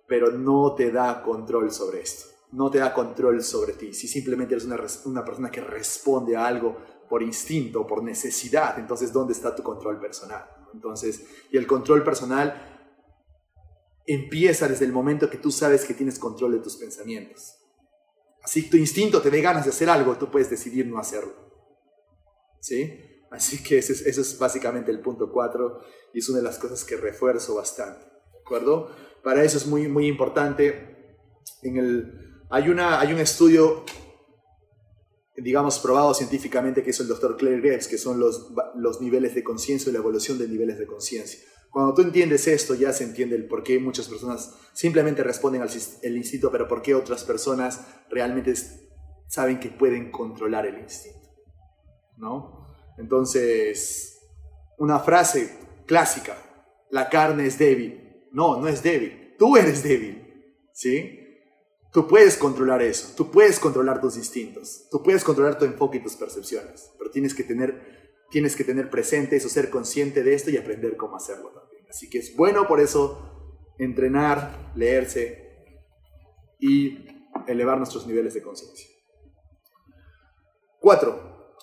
pero 0.07 0.31
no 0.31 0.73
te 0.73 0.91
da 0.91 1.21
control 1.21 1.71
sobre 1.71 2.01
esto, 2.01 2.25
no 2.53 2.71
te 2.71 2.79
da 2.79 2.95
control 2.95 3.43
sobre 3.43 3.73
ti. 3.73 3.93
Si 3.93 4.07
simplemente 4.07 4.55
eres 4.55 4.65
una, 4.65 4.77
una 5.05 5.23
persona 5.23 5.51
que 5.51 5.61
responde 5.61 6.35
a 6.35 6.47
algo 6.47 6.79
por 7.07 7.21
instinto, 7.21 7.85
por 7.85 8.01
necesidad, 8.01 8.79
entonces 8.79 9.13
¿dónde 9.13 9.33
está 9.33 9.55
tu 9.55 9.61
control 9.61 9.99
personal? 9.99 10.49
Entonces, 10.73 11.27
y 11.51 11.57
el 11.57 11.67
control 11.67 12.03
personal 12.03 12.89
empieza 14.07 14.67
desde 14.67 14.85
el 14.85 14.91
momento 14.93 15.29
que 15.29 15.37
tú 15.37 15.51
sabes 15.51 15.85
que 15.85 15.93
tienes 15.93 16.17
control 16.17 16.53
de 16.53 16.59
tus 16.59 16.77
pensamientos. 16.77 17.58
Así 18.43 18.69
tu 18.69 18.77
instinto 18.77 19.21
te 19.21 19.29
dé 19.29 19.41
ganas 19.41 19.65
de 19.65 19.71
hacer 19.71 19.89
algo, 19.89 20.17
tú 20.17 20.29
puedes 20.31 20.49
decidir 20.49 20.87
no 20.87 20.99
hacerlo. 20.99 21.33
¿Sí? 22.59 22.99
Así 23.31 23.63
que 23.63 23.77
ese 23.77 23.93
es, 24.09 24.39
básicamente 24.39 24.91
el 24.91 25.01
punto 25.01 25.31
4 25.31 25.81
y 26.13 26.19
es 26.19 26.29
una 26.29 26.39
de 26.39 26.43
las 26.43 26.57
cosas 26.57 26.83
que 26.83 26.97
refuerzo 26.97 27.55
bastante. 27.55 28.05
¿De 28.05 28.39
acuerdo? 28.39 28.89
Para 29.23 29.43
eso 29.43 29.57
es 29.57 29.67
muy, 29.67 29.87
muy 29.87 30.07
importante. 30.07 31.17
En 31.61 31.77
el, 31.77 32.45
hay, 32.49 32.69
una, 32.69 32.99
hay 32.99 33.13
un 33.13 33.19
estudio, 33.19 33.83
digamos, 35.37 35.77
probado 35.79 36.13
científicamente 36.13 36.81
que 36.81 36.89
hizo 36.89 37.03
el 37.03 37.09
doctor 37.09 37.37
Claire 37.37 37.61
Graves, 37.61 37.87
que 37.87 37.97
son 37.97 38.19
los, 38.19 38.51
los 38.75 39.01
niveles 39.01 39.35
de 39.35 39.43
conciencia 39.43 39.89
y 39.89 39.93
la 39.93 39.99
evolución 39.99 40.39
de 40.39 40.47
niveles 40.47 40.79
de 40.79 40.87
conciencia. 40.87 41.39
Cuando 41.69 41.93
tú 41.93 42.01
entiendes 42.01 42.47
esto, 42.47 42.73
ya 42.75 42.91
se 42.93 43.03
entiende 43.03 43.35
el 43.35 43.47
por 43.47 43.63
qué 43.63 43.79
muchas 43.79 44.07
personas 44.07 44.55
simplemente 44.73 45.23
responden 45.23 45.61
al 45.61 45.69
el 46.01 46.17
instinto, 46.17 46.51
pero 46.51 46.67
por 46.67 46.81
qué 46.81 46.95
otras 46.95 47.23
personas 47.23 47.85
realmente 48.09 48.53
saben 49.27 49.59
que 49.59 49.69
pueden 49.69 50.11
controlar 50.11 50.65
el 50.65 50.79
instinto. 50.79 51.29
¿No? 52.17 52.75
Entonces, 52.97 54.19
una 54.77 54.99
frase 54.99 55.57
clásica, 55.85 56.37
la 56.89 57.09
carne 57.09 57.45
es 57.45 57.57
débil. 57.57 58.27
No, 58.31 58.59
no 58.59 58.67
es 58.67 58.81
débil. 58.83 59.35
Tú 59.37 59.55
eres 59.55 59.83
débil. 59.83 60.59
¿Sí? 60.73 61.19
Tú 61.91 62.07
puedes 62.07 62.37
controlar 62.37 62.83
eso, 62.83 63.15
tú 63.17 63.31
puedes 63.31 63.59
controlar 63.59 63.99
tus 63.99 64.15
instintos, 64.15 64.87
tú 64.91 65.01
puedes 65.01 65.23
controlar 65.23 65.57
tu 65.57 65.65
enfoque 65.65 65.97
y 65.97 66.03
tus 66.03 66.15
percepciones, 66.15 66.91
pero 66.99 67.09
tienes 67.09 67.33
que 67.33 67.43
tener, 67.43 67.98
tienes 68.29 68.55
que 68.55 68.63
tener 68.63 68.89
presente 68.89 69.35
eso, 69.35 69.49
ser 69.49 69.69
consciente 69.69 70.23
de 70.23 70.33
esto 70.33 70.49
y 70.51 70.57
aprender 70.57 70.95
cómo 70.97 71.15
hacerlo 71.15 71.49
también. 71.49 71.85
Así 71.89 72.09
que 72.09 72.19
es 72.19 72.35
bueno 72.35 72.67
por 72.67 72.79
eso 72.79 73.65
entrenar, 73.77 74.71
leerse 74.75 75.49
y 76.59 77.05
elevar 77.47 77.77
nuestros 77.77 78.05
niveles 78.05 78.33
de 78.33 78.41
conciencia. 78.41 78.87
Cuatro, 80.79 81.55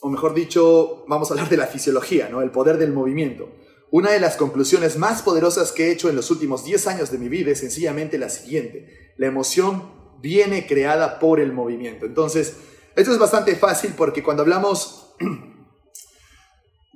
o 0.00 0.08
mejor 0.08 0.34
dicho, 0.34 1.04
vamos 1.08 1.30
a 1.30 1.34
hablar 1.34 1.48
de 1.48 1.56
la 1.56 1.66
fisiología, 1.66 2.28
¿no? 2.28 2.42
el 2.42 2.50
poder 2.50 2.78
del 2.78 2.92
movimiento. 2.92 3.50
Una 3.90 4.10
de 4.10 4.20
las 4.20 4.36
conclusiones 4.36 4.98
más 4.98 5.22
poderosas 5.22 5.72
que 5.72 5.86
he 5.86 5.92
hecho 5.92 6.10
en 6.10 6.16
los 6.16 6.30
últimos 6.30 6.64
10 6.64 6.86
años 6.88 7.10
de 7.10 7.18
mi 7.18 7.28
vida 7.28 7.50
es 7.50 7.60
sencillamente 7.60 8.18
la 8.18 8.28
siguiente. 8.28 9.12
La 9.16 9.26
emoción 9.26 9.90
viene 10.20 10.66
creada 10.66 11.18
por 11.18 11.40
el 11.40 11.52
movimiento. 11.52 12.04
Entonces, 12.04 12.56
esto 12.96 13.12
es 13.12 13.18
bastante 13.18 13.56
fácil 13.56 13.94
porque 13.96 14.22
cuando 14.22 14.42
hablamos, 14.42 15.14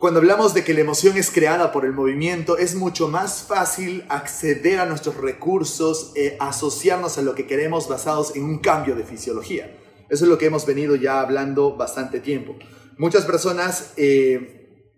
cuando 0.03 0.19
hablamos 0.19 0.53
de 0.53 0.65
que 0.65 0.75
la 0.75 0.81
emoción 0.81 1.17
es 1.17 1.31
creada 1.31 1.71
por 1.71 1.85
el 1.85 1.93
movimiento, 1.93 2.59
es 2.59 2.75
mucho 2.75 3.07
más 3.07 3.45
fácil 3.45 4.05
acceder 4.09 4.81
a 4.81 4.85
nuestros 4.85 5.17
recursos, 5.17 6.11
e 6.17 6.37
asociarnos 6.41 7.19
a 7.19 7.23
lo 7.23 7.37
que 7.37 7.47
queremos 7.47 7.87
basados 7.87 8.35
en 8.35 8.43
un 8.43 8.59
cambio 8.59 8.97
de 8.97 9.05
fisiología. 9.05 9.79
Eso 10.09 10.25
es 10.25 10.29
lo 10.29 10.39
que 10.39 10.47
hemos 10.47 10.67
venido 10.67 10.97
ya 10.97 11.21
hablando 11.21 11.77
bastante 11.77 12.19
tiempo. 12.19 12.57
Muchas 12.99 13.25
personas, 13.25 13.93
eh, 13.97 14.91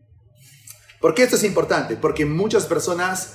¿por 1.03 1.15
qué 1.15 1.25
esto 1.25 1.37
es 1.37 1.45
importante? 1.45 1.97
Porque 1.97 2.25
muchas 2.25 2.65
personas, 2.65 3.35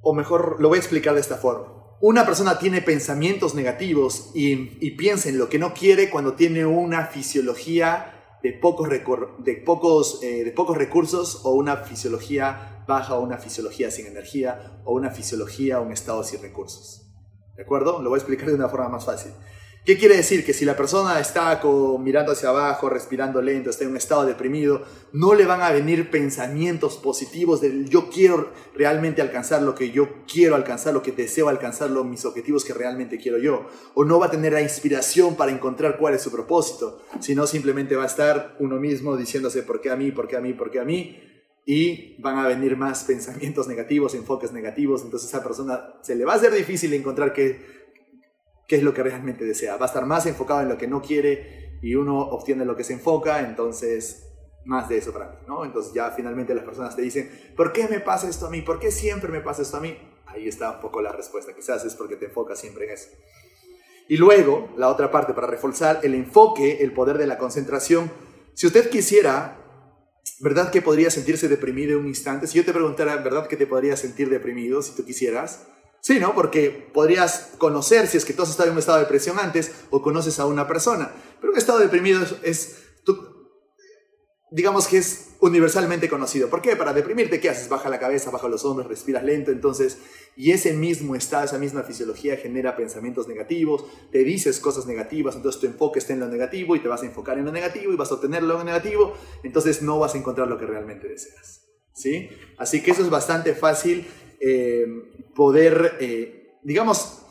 o 0.00 0.14
mejor 0.14 0.62
lo 0.62 0.70
voy 0.70 0.76
a 0.76 0.80
explicar 0.80 1.12
de 1.12 1.20
esta 1.20 1.36
forma. 1.36 1.74
Una 2.00 2.24
persona 2.24 2.58
tiene 2.58 2.80
pensamientos 2.80 3.54
negativos 3.54 4.30
y, 4.32 4.56
piensa 4.92 5.28
en 5.28 5.36
lo 5.36 5.50
que 5.50 5.58
no 5.58 5.74
quiere 5.74 6.08
cuando 6.08 6.32
tiene 6.32 6.64
una 6.64 7.04
fisiología 7.04 8.17
de 8.42 8.52
pocos, 8.52 8.88
de, 8.88 9.62
pocos, 9.64 10.22
eh, 10.22 10.44
de 10.44 10.52
pocos 10.52 10.76
recursos 10.76 11.40
o 11.44 11.54
una 11.54 11.76
fisiología 11.78 12.84
baja 12.86 13.16
o 13.16 13.20
una 13.20 13.38
fisiología 13.38 13.90
sin 13.90 14.06
energía 14.06 14.80
o 14.84 14.94
una 14.94 15.10
fisiología 15.10 15.80
o 15.80 15.82
un 15.82 15.92
estado 15.92 16.22
sin 16.22 16.40
recursos. 16.40 17.04
¿De 17.56 17.62
acuerdo? 17.62 18.00
Lo 18.00 18.10
voy 18.10 18.18
a 18.18 18.20
explicar 18.20 18.48
de 18.48 18.54
una 18.54 18.68
forma 18.68 18.88
más 18.88 19.04
fácil. 19.04 19.32
¿Qué 19.84 19.96
quiere 19.96 20.16
decir? 20.16 20.44
Que 20.44 20.52
si 20.52 20.66
la 20.66 20.76
persona 20.76 21.18
está 21.18 21.62
mirando 21.98 22.32
hacia 22.32 22.50
abajo, 22.50 22.90
respirando 22.90 23.40
lento, 23.40 23.70
está 23.70 23.84
en 23.84 23.90
un 23.90 23.96
estado 23.96 24.26
deprimido, 24.26 24.82
no 25.12 25.34
le 25.34 25.46
van 25.46 25.62
a 25.62 25.70
venir 25.70 26.10
pensamientos 26.10 26.98
positivos 26.98 27.62
de 27.62 27.86
yo 27.86 28.10
quiero 28.10 28.52
realmente 28.74 29.22
alcanzar 29.22 29.62
lo 29.62 29.74
que 29.74 29.90
yo 29.90 30.26
quiero 30.30 30.56
alcanzar, 30.56 30.92
lo 30.92 31.02
que 31.02 31.12
deseo 31.12 31.48
alcanzar, 31.48 31.90
los, 31.90 32.04
mis 32.04 32.26
objetivos 32.26 32.66
que 32.66 32.74
realmente 32.74 33.16
quiero 33.16 33.38
yo. 33.38 33.66
O 33.94 34.04
no 34.04 34.18
va 34.18 34.26
a 34.26 34.30
tener 34.30 34.52
la 34.52 34.60
inspiración 34.60 35.36
para 35.36 35.52
encontrar 35.52 35.96
cuál 35.96 36.12
es 36.12 36.20
su 36.20 36.30
propósito, 36.30 37.00
sino 37.20 37.46
simplemente 37.46 37.96
va 37.96 38.02
a 38.02 38.08
estar 38.08 38.56
uno 38.58 38.76
mismo 38.76 39.16
diciéndose 39.16 39.62
por 39.62 39.80
qué 39.80 39.90
a 39.90 39.96
mí, 39.96 40.12
por 40.12 40.28
qué 40.28 40.36
a 40.36 40.40
mí, 40.40 40.52
por 40.52 40.70
qué 40.70 40.80
a 40.80 40.84
mí. 40.84 41.22
Y 41.64 42.20
van 42.20 42.38
a 42.38 42.46
venir 42.46 42.76
más 42.76 43.04
pensamientos 43.08 43.68
negativos, 43.68 44.14
enfoques 44.14 44.52
negativos. 44.52 45.02
Entonces 45.02 45.32
a 45.32 45.38
esa 45.38 45.46
persona 45.46 45.94
se 46.02 46.14
le 46.14 46.26
va 46.26 46.34
a 46.34 46.36
hacer 46.36 46.52
difícil 46.52 46.92
encontrar 46.92 47.32
qué 47.32 47.77
qué 48.68 48.76
es 48.76 48.82
lo 48.82 48.94
que 48.94 49.02
realmente 49.02 49.44
desea. 49.44 49.76
Va 49.76 49.86
a 49.86 49.88
estar 49.88 50.06
más 50.06 50.26
enfocado 50.26 50.60
en 50.60 50.68
lo 50.68 50.78
que 50.78 50.86
no 50.86 51.02
quiere 51.02 51.78
y 51.82 51.94
uno 51.94 52.20
obtiene 52.20 52.64
lo 52.64 52.76
que 52.76 52.84
se 52.84 52.92
enfoca, 52.92 53.40
entonces 53.40 54.26
más 54.64 54.88
de 54.88 54.98
eso 54.98 55.12
para 55.12 55.30
mí, 55.30 55.36
¿no? 55.46 55.64
Entonces 55.64 55.94
ya 55.94 56.10
finalmente 56.10 56.54
las 56.54 56.64
personas 56.64 56.94
te 56.94 57.00
dicen, 57.00 57.30
¿por 57.56 57.72
qué 57.72 57.88
me 57.88 58.00
pasa 58.00 58.28
esto 58.28 58.46
a 58.46 58.50
mí? 58.50 58.60
¿Por 58.60 58.78
qué 58.78 58.90
siempre 58.90 59.32
me 59.32 59.40
pasa 59.40 59.62
esto 59.62 59.78
a 59.78 59.80
mí? 59.80 59.96
Ahí 60.26 60.46
está 60.46 60.72
un 60.72 60.80
poco 60.80 61.00
la 61.00 61.10
respuesta, 61.10 61.54
quizás 61.54 61.84
es 61.86 61.94
porque 61.94 62.16
te 62.16 62.26
enfocas 62.26 62.60
siempre 62.60 62.84
en 62.84 62.90
eso. 62.92 63.08
Y 64.08 64.18
luego, 64.18 64.70
la 64.76 64.88
otra 64.88 65.10
parte 65.10 65.32
para 65.32 65.46
reforzar 65.46 66.00
el 66.02 66.14
enfoque, 66.14 66.82
el 66.82 66.92
poder 66.92 67.16
de 67.16 67.26
la 67.26 67.38
concentración. 67.38 68.10
Si 68.54 68.66
usted 68.66 68.90
quisiera, 68.90 69.56
¿verdad 70.40 70.70
que 70.70 70.82
podría 70.82 71.10
sentirse 71.10 71.48
deprimido 71.48 71.98
un 71.98 72.06
instante? 72.06 72.46
Si 72.46 72.58
yo 72.58 72.64
te 72.64 72.72
preguntara, 72.72 73.16
¿verdad 73.16 73.46
que 73.46 73.56
te 73.56 73.66
podría 73.66 73.96
sentir 73.96 74.28
deprimido 74.28 74.82
si 74.82 74.94
tú 74.94 75.04
quisieras? 75.04 75.66
Sí, 76.00 76.20
¿no? 76.20 76.34
Porque 76.34 76.90
podrías 76.92 77.50
conocer 77.58 78.06
si 78.06 78.16
es 78.16 78.24
que 78.24 78.32
tú 78.32 78.42
has 78.42 78.50
estado 78.50 78.68
en 78.68 78.74
un 78.74 78.78
estado 78.78 78.98
de 78.98 79.04
depresión 79.04 79.38
antes 79.38 79.72
o 79.90 80.00
conoces 80.00 80.38
a 80.38 80.46
una 80.46 80.66
persona. 80.66 81.12
Pero 81.40 81.52
un 81.52 81.58
estado 81.58 81.80
deprimido 81.80 82.24
es, 82.42 82.78
digamos 84.50 84.88
que 84.88 84.98
es 84.98 85.30
universalmente 85.40 86.08
conocido. 86.08 86.48
¿Por 86.48 86.62
qué? 86.62 86.74
Para 86.76 86.92
deprimirte, 86.92 87.40
¿qué 87.40 87.50
haces? 87.50 87.68
Baja 87.68 87.88
la 87.88 87.98
cabeza, 87.98 88.30
baja 88.30 88.48
los 88.48 88.64
hombros, 88.64 88.88
respiras 88.88 89.22
lento, 89.22 89.50
entonces, 89.50 89.98
y 90.36 90.52
ese 90.52 90.72
mismo 90.72 91.14
estado, 91.14 91.44
esa 91.44 91.58
misma 91.58 91.82
fisiología 91.82 92.36
genera 92.36 92.76
pensamientos 92.76 93.28
negativos, 93.28 93.84
te 94.10 94.24
dices 94.24 94.58
cosas 94.60 94.86
negativas, 94.86 95.36
entonces 95.36 95.60
tu 95.60 95.66
enfoque 95.66 95.98
está 95.98 96.12
en 96.12 96.20
lo 96.20 96.28
negativo 96.28 96.74
y 96.74 96.80
te 96.80 96.88
vas 96.88 97.02
a 97.02 97.06
enfocar 97.06 97.38
en 97.38 97.44
lo 97.44 97.52
negativo 97.52 97.92
y 97.92 97.96
vas 97.96 98.10
a 98.10 98.14
obtener 98.14 98.42
lo 98.42 98.62
negativo, 98.64 99.14
entonces 99.42 99.82
no 99.82 99.98
vas 99.98 100.14
a 100.14 100.18
encontrar 100.18 100.48
lo 100.48 100.58
que 100.58 100.66
realmente 100.66 101.08
deseas. 101.08 101.64
¿Sí? 101.94 102.28
Así 102.58 102.80
que 102.80 102.92
eso 102.92 103.02
es 103.02 103.10
bastante 103.10 103.54
fácil 103.54 104.06
eh, 104.40 104.86
poder, 105.34 105.96
eh, 106.00 106.58
digamos, 106.62 107.22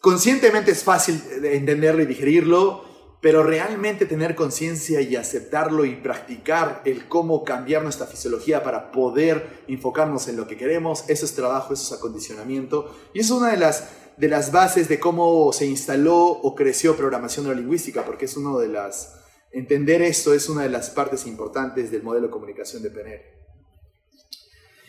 conscientemente 0.00 0.70
es 0.70 0.84
fácil 0.84 1.22
entenderlo 1.42 2.02
y 2.02 2.06
digerirlo, 2.06 2.84
pero 3.20 3.42
realmente 3.42 4.06
tener 4.06 4.34
conciencia 4.34 5.00
y 5.02 5.14
aceptarlo 5.16 5.84
y 5.84 5.96
practicar 5.96 6.80
el 6.86 7.06
cómo 7.06 7.44
cambiar 7.44 7.82
nuestra 7.82 8.06
fisiología 8.06 8.62
para 8.62 8.92
poder 8.92 9.64
enfocarnos 9.68 10.26
en 10.28 10.36
lo 10.36 10.46
que 10.46 10.56
queremos, 10.56 11.04
eso 11.08 11.26
es 11.26 11.34
trabajo, 11.34 11.74
eso 11.74 11.94
es 11.94 11.98
acondicionamiento. 11.98 12.94
Y 13.12 13.20
es 13.20 13.30
una 13.30 13.50
de 13.50 13.58
las, 13.58 13.90
de 14.16 14.28
las 14.28 14.52
bases 14.52 14.88
de 14.88 14.98
cómo 14.98 15.52
se 15.52 15.66
instaló 15.66 16.18
o 16.18 16.54
creció 16.54 16.96
programación 16.96 17.44
neurolingüística, 17.44 18.04
porque 18.04 18.24
es 18.24 18.36
uno 18.36 18.58
de 18.58 18.68
las... 18.68 19.16
Entender 19.52 20.00
esto 20.00 20.32
es 20.32 20.48
una 20.48 20.62
de 20.62 20.70
las 20.70 20.90
partes 20.90 21.26
importantes 21.26 21.90
del 21.90 22.04
modelo 22.04 22.28
de 22.28 22.32
comunicación 22.32 22.82
de 22.82 22.90
PNL. 22.90 23.39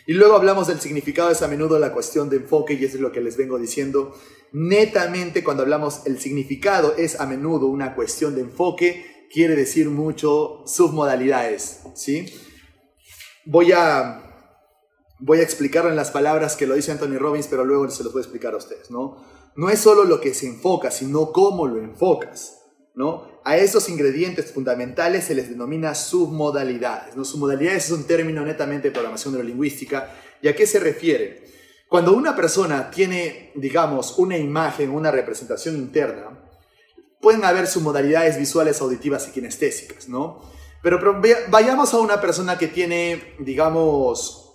Y 0.08 0.14
luego 0.14 0.36
hablamos 0.36 0.68
del 0.68 0.80
significado, 0.80 1.30
es 1.30 1.42
a 1.42 1.48
menudo 1.48 1.80
la 1.80 1.94
cuestión 1.94 2.30
de 2.30 2.38
enfoque 2.38 2.74
y 2.74 2.86
eso 2.86 2.96
es 2.96 3.02
lo 3.02 3.12
que 3.12 3.22
les 3.22 3.38
vengo 3.38 3.60
diciendo 3.60 4.14
netamente 4.52 5.44
cuando 5.44 5.64
hablamos 5.64 6.02
el 6.06 6.20
significado 6.20 6.96
es 6.98 7.20
a 7.20 7.26
menudo 7.26 7.68
una 7.68 7.96
cuestión 7.96 8.36
de 8.36 8.42
enfoque, 8.42 9.28
quiere 9.32 9.56
decir 9.56 9.90
mucho 9.90 10.64
submodalidades, 10.66 11.84
¿sí? 11.96 12.26
Voy 13.46 13.72
a, 13.72 14.22
voy 15.20 15.40
a 15.40 15.44
explicarlo 15.44 15.90
en 15.90 15.96
las 15.96 16.12
palabras 16.12 16.56
que 16.56 16.68
lo 16.68 16.76
dice 16.76 16.92
Anthony 16.92 17.18
Robbins, 17.18 17.48
pero 17.48 17.64
luego 17.64 17.90
se 17.90 18.04
los 18.04 18.12
voy 18.12 18.20
a 18.20 18.24
explicar 18.24 18.54
a 18.54 18.58
ustedes, 18.58 18.92
¿no? 18.92 19.24
No 19.56 19.70
es 19.70 19.80
solo 19.80 20.04
lo 20.04 20.22
que 20.22 20.34
se 20.34 20.48
enfoca, 20.48 20.92
sino 20.92 21.32
cómo 21.32 21.68
lo 21.68 21.80
enfocas, 21.80 22.60
¿no? 22.94 23.31
A 23.44 23.58
esos 23.58 23.90
ingredientes 23.90 24.52
fundamentales 24.52 25.26
se 25.26 25.36
les 25.36 25.50
denomina 25.50 25.96
submodalidades, 25.96 27.16
¿no? 27.16 27.26
Submodalidades 27.26 27.86
es 27.86 27.92
un 27.92 28.06
término 28.06 28.46
netamente 28.46 28.90
de 28.90 28.92
programación 28.92 29.34
neurolingüística. 29.34 30.14
¿Y 30.42 30.48
a 30.48 30.56
qué 30.56 30.68
se 30.68 30.80
refiere? 30.80 31.44
Cuando 31.88 32.14
una 32.14 32.36
persona 32.36 32.92
tiene, 32.92 33.52
digamos, 33.56 34.18
una 34.18 34.38
imagen, 34.38 34.92
una 34.92 35.12
representación 35.12 35.76
interna, 35.76 36.40
pueden 37.20 37.44
haber 37.44 37.68
sus 37.68 37.84
modalidades 37.84 38.38
visuales, 38.38 38.80
auditivas 38.82 39.28
y 39.28 39.32
kinestésicas, 39.32 40.08
¿no? 40.08 40.42
Pero, 40.82 41.00
vayamos 41.50 41.94
a 41.94 42.00
una 42.00 42.22
persona 42.22 42.58
que 42.58 42.68
tiene, 42.68 43.36
digamos, 43.40 44.52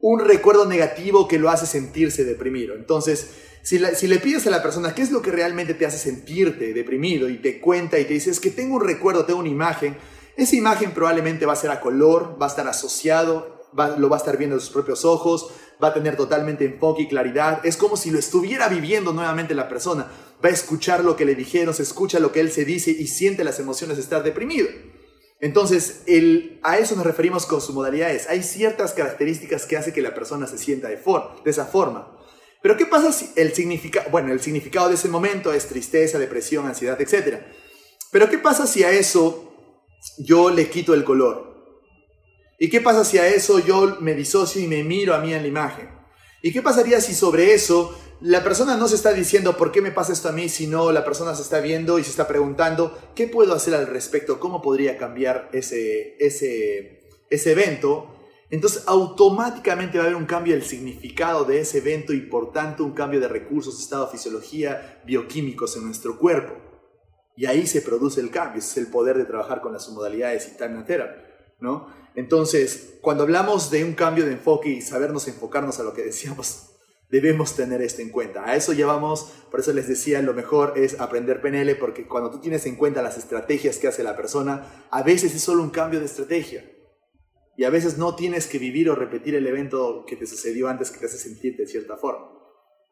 un 0.00 0.20
recuerdo 0.20 0.64
negativo 0.64 1.28
que 1.28 1.38
lo 1.38 1.50
hace 1.50 1.66
sentirse 1.66 2.24
deprimido. 2.24 2.74
Entonces, 2.74 3.47
si, 3.62 3.78
le 3.78 4.18
pides 4.18 4.46
a 4.46 4.50
la 4.50 4.62
persona 4.62 4.94
qué 4.94 5.02
es 5.02 5.10
lo 5.10 5.22
que 5.22 5.30
realmente 5.30 5.74
te 5.74 5.86
hace 5.86 5.98
sentirte 5.98 6.72
deprimido 6.72 7.28
y 7.28 7.38
te 7.38 7.60
cuenta 7.60 7.98
y 7.98 8.04
te 8.04 8.14
dice, 8.14 8.30
es 8.30 8.40
que 8.40 8.50
tengo 8.50 8.76
un 8.76 8.84
recuerdo, 8.84 9.24
tengo 9.24 9.40
una 9.40 9.48
imagen, 9.48 9.96
esa 10.36 10.56
imagen 10.56 10.92
probablemente 10.92 11.46
va 11.46 11.52
a 11.52 11.56
ser 11.56 11.70
a 11.70 11.80
color, 11.80 12.36
va 12.40 12.46
a 12.46 12.48
estar 12.48 12.66
asociado 12.66 13.58
lo 13.72 14.08
va 14.08 14.16
a 14.16 14.18
estar 14.18 14.36
viendo 14.36 14.56
en 14.56 14.60
sus 14.60 14.70
propios 14.70 15.04
ojos, 15.04 15.50
va 15.82 15.88
a 15.88 15.94
tener 15.94 16.16
totalmente 16.16 16.64
enfoque 16.64 17.02
y 17.02 17.08
claridad. 17.08 17.60
Es 17.64 17.76
como 17.76 17.96
si 17.96 18.10
lo 18.10 18.18
estuviera 18.18 18.68
viviendo 18.68 19.12
nuevamente 19.12 19.54
la 19.54 19.68
persona. 19.68 20.10
Va 20.44 20.48
a 20.48 20.52
escuchar 20.52 21.04
lo 21.04 21.16
que 21.16 21.24
le 21.24 21.34
dijeron, 21.34 21.74
se 21.74 21.82
escucha 21.82 22.18
lo 22.18 22.32
que 22.32 22.40
él 22.40 22.50
se 22.50 22.64
dice 22.64 22.90
y 22.90 23.06
siente 23.08 23.44
las 23.44 23.58
emociones 23.58 23.96
de 23.96 24.02
estar 24.02 24.22
deprimido. 24.22 24.68
Entonces, 25.40 26.02
a 26.62 26.78
eso 26.78 26.96
nos 26.96 27.06
referimos 27.06 27.46
con 27.46 27.60
sus 27.60 27.74
modalidades. 27.74 28.28
Hay 28.28 28.42
ciertas 28.42 28.92
características 28.92 29.66
que 29.66 29.76
hacen 29.76 29.92
que 29.92 30.02
la 30.02 30.14
persona 30.14 30.46
se 30.46 30.58
sienta 30.58 30.88
de, 30.88 30.96
de 30.96 31.50
esa 31.50 31.66
forma. 31.66 32.17
Pero 32.62 32.76
¿qué 32.76 32.86
pasa 32.86 33.12
si 33.12 33.30
el 33.36 33.54
significado, 33.54 34.10
bueno, 34.10 34.32
el 34.32 34.40
significado 34.40 34.88
de 34.88 34.96
ese 34.96 35.08
momento 35.08 35.52
es 35.52 35.66
tristeza, 35.66 36.18
depresión, 36.18 36.66
ansiedad, 36.66 37.00
etc. 37.00 37.38
Pero 38.10 38.28
¿qué 38.28 38.38
pasa 38.38 38.66
si 38.66 38.82
a 38.84 38.90
eso 38.90 39.52
yo 40.18 40.50
le 40.50 40.68
quito 40.68 40.94
el 40.94 41.04
color? 41.04 41.48
¿Y 42.58 42.68
qué 42.68 42.80
pasa 42.80 43.04
si 43.04 43.18
a 43.18 43.28
eso 43.28 43.60
yo 43.60 43.98
me 44.00 44.14
disocio 44.14 44.60
y 44.60 44.66
me 44.66 44.82
miro 44.82 45.14
a 45.14 45.20
mí 45.20 45.32
en 45.32 45.42
la 45.42 45.48
imagen? 45.48 45.88
¿Y 46.42 46.52
qué 46.52 46.62
pasaría 46.62 47.00
si 47.00 47.14
sobre 47.14 47.54
eso 47.54 47.96
la 48.20 48.42
persona 48.42 48.76
no 48.76 48.88
se 48.88 48.96
está 48.96 49.12
diciendo 49.12 49.56
por 49.56 49.70
qué 49.70 49.80
me 49.80 49.92
pasa 49.92 50.12
esto 50.12 50.28
a 50.28 50.32
mí, 50.32 50.48
sino 50.48 50.90
la 50.90 51.04
persona 51.04 51.36
se 51.36 51.42
está 51.42 51.60
viendo 51.60 52.00
y 52.00 52.04
se 52.04 52.10
está 52.10 52.26
preguntando 52.26 52.98
qué 53.14 53.28
puedo 53.28 53.54
hacer 53.54 53.74
al 53.74 53.86
respecto, 53.86 54.40
cómo 54.40 54.60
podría 54.60 54.98
cambiar 54.98 55.48
ese, 55.52 56.16
ese, 56.18 57.00
ese 57.30 57.52
evento? 57.52 58.17
Entonces 58.50 58.84
automáticamente 58.86 59.98
va 59.98 60.04
a 60.04 60.06
haber 60.06 60.16
un 60.16 60.26
cambio 60.26 60.54
del 60.54 60.62
significado 60.62 61.44
de 61.44 61.60
ese 61.60 61.78
evento 61.78 62.14
y 62.14 62.20
por 62.22 62.52
tanto 62.52 62.84
un 62.84 62.92
cambio 62.92 63.20
de 63.20 63.28
recursos, 63.28 63.78
estado, 63.78 64.08
fisiología, 64.08 65.02
bioquímicos 65.04 65.76
en 65.76 65.84
nuestro 65.84 66.18
cuerpo. 66.18 66.54
Y 67.36 67.46
ahí 67.46 67.66
se 67.66 67.82
produce 67.82 68.20
el 68.20 68.30
cambio, 68.30 68.58
ese 68.58 68.80
es 68.80 68.86
el 68.86 68.92
poder 68.92 69.16
de 69.16 69.24
trabajar 69.24 69.60
con 69.60 69.72
las 69.72 69.88
modalidades 69.90 70.48
y 70.48 70.56
therapy, 70.56 71.22
¿no? 71.60 71.86
Entonces, 72.16 72.98
cuando 73.00 73.22
hablamos 73.22 73.70
de 73.70 73.84
un 73.84 73.92
cambio 73.92 74.24
de 74.24 74.32
enfoque 74.32 74.70
y 74.70 74.80
sabernos 74.80 75.28
enfocarnos 75.28 75.78
a 75.78 75.84
lo 75.84 75.92
que 75.92 76.02
decíamos, 76.02 76.70
debemos 77.10 77.54
tener 77.54 77.80
esto 77.80 78.02
en 78.02 78.10
cuenta. 78.10 78.44
A 78.44 78.56
eso 78.56 78.72
llevamos, 78.72 79.30
por 79.50 79.60
eso 79.60 79.72
les 79.72 79.86
decía, 79.86 80.20
lo 80.20 80.34
mejor 80.34 80.72
es 80.76 80.98
aprender 80.98 81.40
PNL, 81.40 81.76
porque 81.76 82.08
cuando 82.08 82.30
tú 82.30 82.40
tienes 82.40 82.66
en 82.66 82.74
cuenta 82.76 83.02
las 83.02 83.18
estrategias 83.18 83.78
que 83.78 83.86
hace 83.86 84.02
la 84.02 84.16
persona, 84.16 84.86
a 84.90 85.02
veces 85.02 85.34
es 85.34 85.42
solo 85.42 85.62
un 85.62 85.70
cambio 85.70 86.00
de 86.00 86.06
estrategia. 86.06 86.68
Y 87.58 87.64
a 87.64 87.70
veces 87.70 87.98
no 87.98 88.14
tienes 88.14 88.46
que 88.46 88.60
vivir 88.60 88.88
o 88.88 88.94
repetir 88.94 89.34
el 89.34 89.44
evento 89.44 90.04
que 90.06 90.14
te 90.14 90.28
sucedió 90.28 90.68
antes 90.68 90.92
que 90.92 91.00
te 91.00 91.06
hace 91.06 91.18
sentirte 91.18 91.62
de 91.62 91.68
cierta 91.68 91.96
forma. 91.96 92.30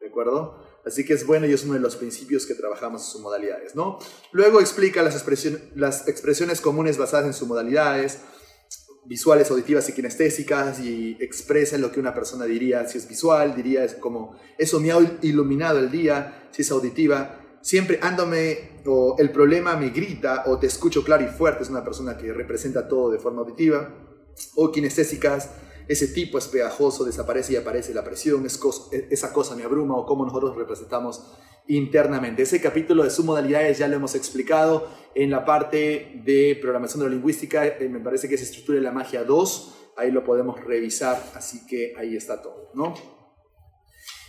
¿De 0.01 0.09
acuerdo? 0.09 0.61
Así 0.85 1.05
que 1.05 1.13
es 1.13 1.25
bueno 1.25 1.47
y 1.47 1.53
es 1.53 1.63
uno 1.63 1.75
de 1.75 1.79
los 1.79 1.95
principios 1.95 2.45
que 2.45 2.53
trabajamos 2.53 3.01
en 3.01 3.11
sus 3.13 3.21
modalidades, 3.21 3.75
¿no? 3.75 3.97
Luego 4.33 4.59
explica 4.59 5.01
las, 5.01 5.15
expresiones, 5.15 5.61
las 5.73 6.09
expresiones 6.09 6.59
comunes 6.59 6.97
basadas 6.97 7.27
en 7.27 7.33
sus 7.33 7.47
modalidades, 7.47 8.19
visuales, 9.05 9.49
auditivas 9.51 9.87
y 9.87 9.93
kinestésicas 9.93 10.81
y 10.81 11.15
expresan 11.21 11.79
lo 11.79 11.89
que 11.89 12.01
una 12.01 12.13
persona 12.13 12.43
diría, 12.43 12.85
si 12.89 12.97
es 12.97 13.07
visual, 13.07 13.55
diría 13.55 13.85
es 13.85 13.95
como, 13.95 14.37
eso 14.57 14.81
me 14.81 14.91
ha 14.91 14.97
iluminado 15.21 15.79
el 15.79 15.89
día, 15.89 16.49
si 16.51 16.63
es 16.63 16.71
auditiva, 16.71 17.59
siempre 17.61 17.99
ándome 18.01 18.81
o 18.85 19.15
el 19.17 19.31
problema 19.31 19.77
me 19.77 19.91
grita 19.91 20.43
o 20.47 20.59
te 20.59 20.67
escucho 20.67 21.05
claro 21.05 21.23
y 21.23 21.29
fuerte, 21.29 21.63
es 21.63 21.69
una 21.69 21.85
persona 21.85 22.17
que 22.17 22.33
representa 22.33 22.85
todo 22.89 23.11
de 23.11 23.19
forma 23.19 23.43
auditiva, 23.43 24.03
o 24.55 24.71
kinestésicas, 24.71 25.49
ese 25.87 26.07
tipo 26.07 26.37
es 26.37 26.47
pegajoso, 26.47 27.05
desaparece 27.05 27.53
y 27.53 27.55
aparece 27.55 27.93
la 27.93 28.03
presión, 28.03 28.45
es 28.45 28.59
e, 28.91 29.07
esa 29.09 29.31
cosa 29.31 29.55
me 29.55 29.63
abruma 29.63 29.95
o 29.95 30.05
cómo 30.05 30.25
nosotros 30.25 30.55
representamos 30.55 31.23
internamente. 31.67 32.43
Ese 32.43 32.61
capítulo 32.61 33.03
de 33.03 33.09
submodalidades 33.09 33.77
ya 33.77 33.87
lo 33.87 33.95
hemos 33.95 34.15
explicado 34.15 34.87
en 35.15 35.31
la 35.31 35.45
parte 35.45 36.21
de 36.23 36.57
programación 36.61 37.01
neurolingüística, 37.01 37.65
eh, 37.65 37.89
me 37.89 37.99
parece 37.99 38.27
que 38.27 38.35
es 38.35 38.41
estructura 38.41 38.77
de 38.77 38.83
la 38.83 38.91
magia 38.91 39.23
2, 39.23 39.93
ahí 39.97 40.11
lo 40.11 40.23
podemos 40.23 40.63
revisar, 40.63 41.31
así 41.33 41.65
que 41.65 41.93
ahí 41.97 42.15
está 42.15 42.41
todo, 42.41 42.71
¿no? 42.73 43.16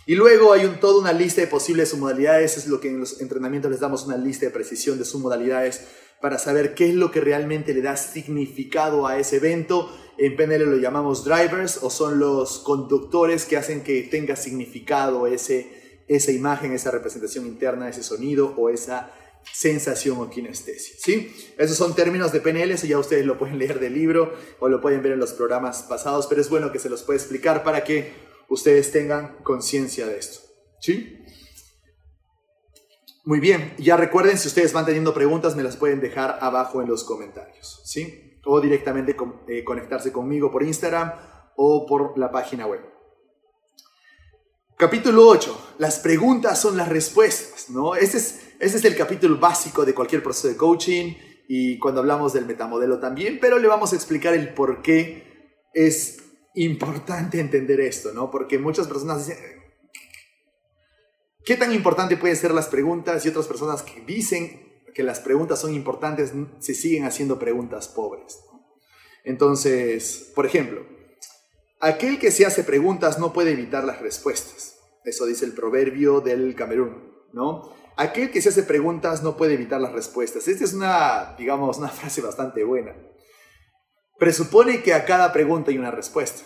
Y 0.09 0.15
luego 0.15 0.53
hay 0.53 0.65
un, 0.65 0.79
toda 0.79 0.99
una 0.99 1.13
lista 1.13 1.39
de 1.39 1.45
posibles 1.45 1.89
submodalidades, 1.89 2.57
es 2.57 2.65
lo 2.65 2.79
que 2.79 2.89
en 2.89 2.99
los 2.99 3.21
entrenamientos 3.21 3.69
les 3.69 3.79
damos 3.79 4.07
una 4.07 4.17
lista 4.17 4.47
de 4.47 4.51
precisión 4.51 4.97
de 4.97 5.05
submodalidades 5.05 5.83
para 6.19 6.39
saber 6.39 6.73
qué 6.73 6.89
es 6.89 6.95
lo 6.95 7.11
que 7.11 7.21
realmente 7.21 7.75
le 7.75 7.83
da 7.83 7.95
significado 7.95 9.05
a 9.05 9.19
ese 9.19 9.35
evento. 9.35 9.95
En 10.17 10.35
PNL 10.35 10.65
lo 10.65 10.77
llamamos 10.77 11.25
drivers 11.25 11.83
o 11.83 11.91
son 11.91 12.17
los 12.17 12.57
conductores 12.57 13.45
que 13.45 13.55
hacen 13.55 13.83
que 13.83 14.01
tenga 14.01 14.35
significado 14.35 15.27
ese 15.27 16.01
esa 16.07 16.31
imagen, 16.31 16.71
esa 16.71 16.89
representación 16.89 17.45
interna, 17.45 17.87
ese 17.87 18.01
sonido 18.01 18.55
o 18.57 18.69
esa 18.69 19.11
sensación 19.53 20.17
o 20.17 20.27
kinestesia. 20.27 20.95
¿sí? 20.97 21.31
Esos 21.55 21.77
son 21.77 21.93
términos 21.93 22.31
de 22.31 22.41
PNL, 22.41 22.71
eso 22.71 22.87
ya 22.87 22.97
ustedes 22.97 23.27
lo 23.27 23.37
pueden 23.37 23.59
leer 23.59 23.79
del 23.79 23.93
libro 23.93 24.33
o 24.59 24.69
lo 24.69 24.81
pueden 24.81 25.03
ver 25.03 25.11
en 25.11 25.19
los 25.19 25.33
programas 25.33 25.83
pasados, 25.83 26.25
pero 26.25 26.41
es 26.41 26.49
bueno 26.49 26.71
que 26.71 26.79
se 26.79 26.89
los 26.89 27.03
pueda 27.03 27.19
explicar 27.19 27.63
para 27.63 27.83
que 27.83 28.27
ustedes 28.49 28.91
tengan 28.91 29.37
conciencia 29.43 30.05
de 30.05 30.17
esto. 30.17 30.39
¿sí? 30.79 31.23
Muy 33.25 33.39
bien, 33.39 33.73
ya 33.77 33.95
recuerden, 33.95 34.37
si 34.37 34.47
ustedes 34.47 34.73
van 34.73 34.85
teniendo 34.85 35.13
preguntas, 35.13 35.55
me 35.55 35.63
las 35.63 35.77
pueden 35.77 35.99
dejar 36.01 36.39
abajo 36.41 36.81
en 36.81 36.87
los 36.87 37.03
comentarios. 37.03 37.81
¿sí? 37.85 38.39
O 38.45 38.59
directamente 38.59 39.15
eh, 39.47 39.63
conectarse 39.63 40.11
conmigo 40.11 40.51
por 40.51 40.63
Instagram 40.63 41.13
o 41.55 41.85
por 41.85 42.17
la 42.17 42.31
página 42.31 42.65
web. 42.65 42.81
Capítulo 44.77 45.27
8. 45.27 45.73
Las 45.77 45.99
preguntas 45.99 46.57
son 46.59 46.77
las 46.77 46.87
respuestas, 46.87 47.69
¿no? 47.69 47.95
Este 47.95 48.17
es, 48.17 48.53
este 48.61 48.77
es 48.77 48.85
el 48.85 48.95
capítulo 48.95 49.37
básico 49.37 49.83
de 49.83 49.93
cualquier 49.93 50.23
proceso 50.23 50.47
de 50.47 50.55
coaching 50.55 51.15
y 51.49 51.77
cuando 51.79 51.99
hablamos 51.99 52.31
del 52.31 52.45
metamodelo 52.45 52.97
también, 52.97 53.39
pero 53.41 53.59
le 53.59 53.67
vamos 53.67 53.91
a 53.91 53.97
explicar 53.97 54.33
el 54.33 54.53
por 54.53 54.81
qué 54.81 55.59
es 55.73 56.18
importante 56.63 57.39
entender 57.39 57.79
esto, 57.79 58.11
¿no? 58.13 58.29
Porque 58.31 58.57
muchas 58.57 58.87
personas 58.87 59.25
dicen, 59.27 59.43
¿qué 61.45 61.55
tan 61.55 61.73
importante 61.73 62.17
pueden 62.17 62.35
ser 62.35 62.51
las 62.51 62.67
preguntas? 62.67 63.25
Y 63.25 63.29
otras 63.29 63.47
personas 63.47 63.81
que 63.81 64.01
dicen, 64.01 64.69
que 64.93 65.03
las 65.03 65.19
preguntas 65.19 65.59
son 65.59 65.73
importantes, 65.73 66.33
se 66.59 66.73
siguen 66.73 67.05
haciendo 67.05 67.39
preguntas 67.39 67.87
pobres. 67.87 68.39
Entonces, 69.23 70.31
por 70.35 70.45
ejemplo, 70.45 70.85
aquel 71.79 72.19
que 72.19 72.31
se 72.31 72.45
hace 72.45 72.63
preguntas 72.63 73.19
no 73.19 73.31
puede 73.31 73.51
evitar 73.51 73.83
las 73.83 74.01
respuestas. 74.01 74.77
Eso 75.05 75.25
dice 75.25 75.45
el 75.45 75.53
proverbio 75.53 76.19
del 76.19 76.55
Camerún, 76.55 77.13
¿no? 77.31 77.73
Aquel 77.95 78.31
que 78.31 78.41
se 78.41 78.49
hace 78.49 78.63
preguntas 78.63 79.23
no 79.23 79.37
puede 79.37 79.53
evitar 79.53 79.79
las 79.79 79.93
respuestas. 79.93 80.47
Esta 80.47 80.63
es 80.63 80.73
una, 80.73 81.35
digamos, 81.37 81.77
una 81.77 81.89
frase 81.89 82.21
bastante 82.21 82.63
buena. 82.63 82.95
Presupone 84.19 84.83
que 84.83 84.93
a 84.93 85.05
cada 85.05 85.31
pregunta 85.31 85.71
hay 85.71 85.77
una 85.77 85.91
respuesta. 85.91 86.43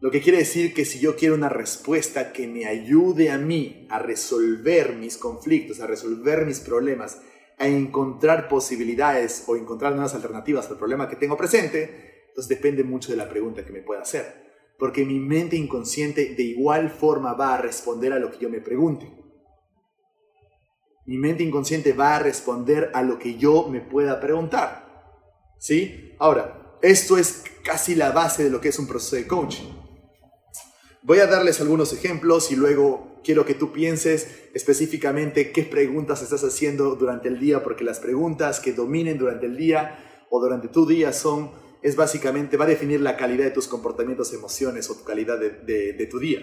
Lo 0.00 0.10
que 0.10 0.20
quiere 0.20 0.36
decir 0.36 0.74
que 0.74 0.84
si 0.84 1.00
yo 1.00 1.16
quiero 1.16 1.34
una 1.34 1.48
respuesta 1.48 2.30
que 2.34 2.46
me 2.46 2.66
ayude 2.66 3.30
a 3.30 3.38
mí 3.38 3.86
a 3.88 3.98
resolver 3.98 4.94
mis 4.96 5.16
conflictos, 5.16 5.80
a 5.80 5.86
resolver 5.86 6.44
mis 6.44 6.60
problemas, 6.60 7.22
a 7.56 7.66
encontrar 7.68 8.48
posibilidades 8.48 9.44
o 9.46 9.56
encontrar 9.56 9.94
nuevas 9.94 10.14
alternativas 10.14 10.70
al 10.70 10.76
problema 10.76 11.08
que 11.08 11.16
tengo 11.16 11.38
presente, 11.38 12.26
entonces 12.28 12.50
depende 12.50 12.84
mucho 12.84 13.10
de 13.10 13.16
la 13.16 13.30
pregunta 13.30 13.64
que 13.64 13.72
me 13.72 13.80
pueda 13.80 14.02
hacer. 14.02 14.46
Porque 14.78 15.06
mi 15.06 15.18
mente 15.18 15.56
inconsciente 15.56 16.34
de 16.34 16.42
igual 16.42 16.90
forma 16.90 17.32
va 17.32 17.54
a 17.54 17.62
responder 17.62 18.12
a 18.12 18.18
lo 18.18 18.30
que 18.30 18.38
yo 18.40 18.50
me 18.50 18.60
pregunte. 18.60 19.10
Mi 21.06 21.16
mente 21.16 21.42
inconsciente 21.42 21.94
va 21.94 22.16
a 22.16 22.18
responder 22.18 22.90
a 22.92 23.02
lo 23.02 23.18
que 23.18 23.38
yo 23.38 23.68
me 23.68 23.80
pueda 23.80 24.20
preguntar. 24.20 24.87
¿Sí? 25.58 26.14
Ahora, 26.18 26.78
esto 26.82 27.18
es 27.18 27.42
casi 27.64 27.94
la 27.94 28.12
base 28.12 28.44
de 28.44 28.50
lo 28.50 28.60
que 28.60 28.68
es 28.68 28.78
un 28.78 28.86
proceso 28.86 29.16
de 29.16 29.26
coaching. 29.26 29.78
Voy 31.02 31.18
a 31.18 31.26
darles 31.26 31.60
algunos 31.60 31.92
ejemplos 31.92 32.50
y 32.50 32.56
luego 32.56 33.20
quiero 33.24 33.44
que 33.44 33.54
tú 33.54 33.72
pienses 33.72 34.48
específicamente 34.54 35.52
qué 35.52 35.62
preguntas 35.62 36.22
estás 36.22 36.44
haciendo 36.44 36.96
durante 36.96 37.28
el 37.28 37.38
día, 37.38 37.62
porque 37.62 37.84
las 37.84 37.98
preguntas 37.98 38.60
que 38.60 38.72
dominen 38.72 39.18
durante 39.18 39.46
el 39.46 39.56
día 39.56 40.26
o 40.30 40.40
durante 40.40 40.68
tu 40.68 40.86
día 40.86 41.12
son, 41.12 41.50
es 41.82 41.96
básicamente, 41.96 42.56
va 42.56 42.64
a 42.64 42.68
definir 42.68 43.00
la 43.00 43.16
calidad 43.16 43.44
de 43.44 43.50
tus 43.50 43.68
comportamientos, 43.68 44.32
emociones 44.32 44.88
o 44.90 44.96
tu 44.96 45.04
calidad 45.04 45.38
de, 45.38 46.08
tu 46.10 46.18
día. 46.18 46.40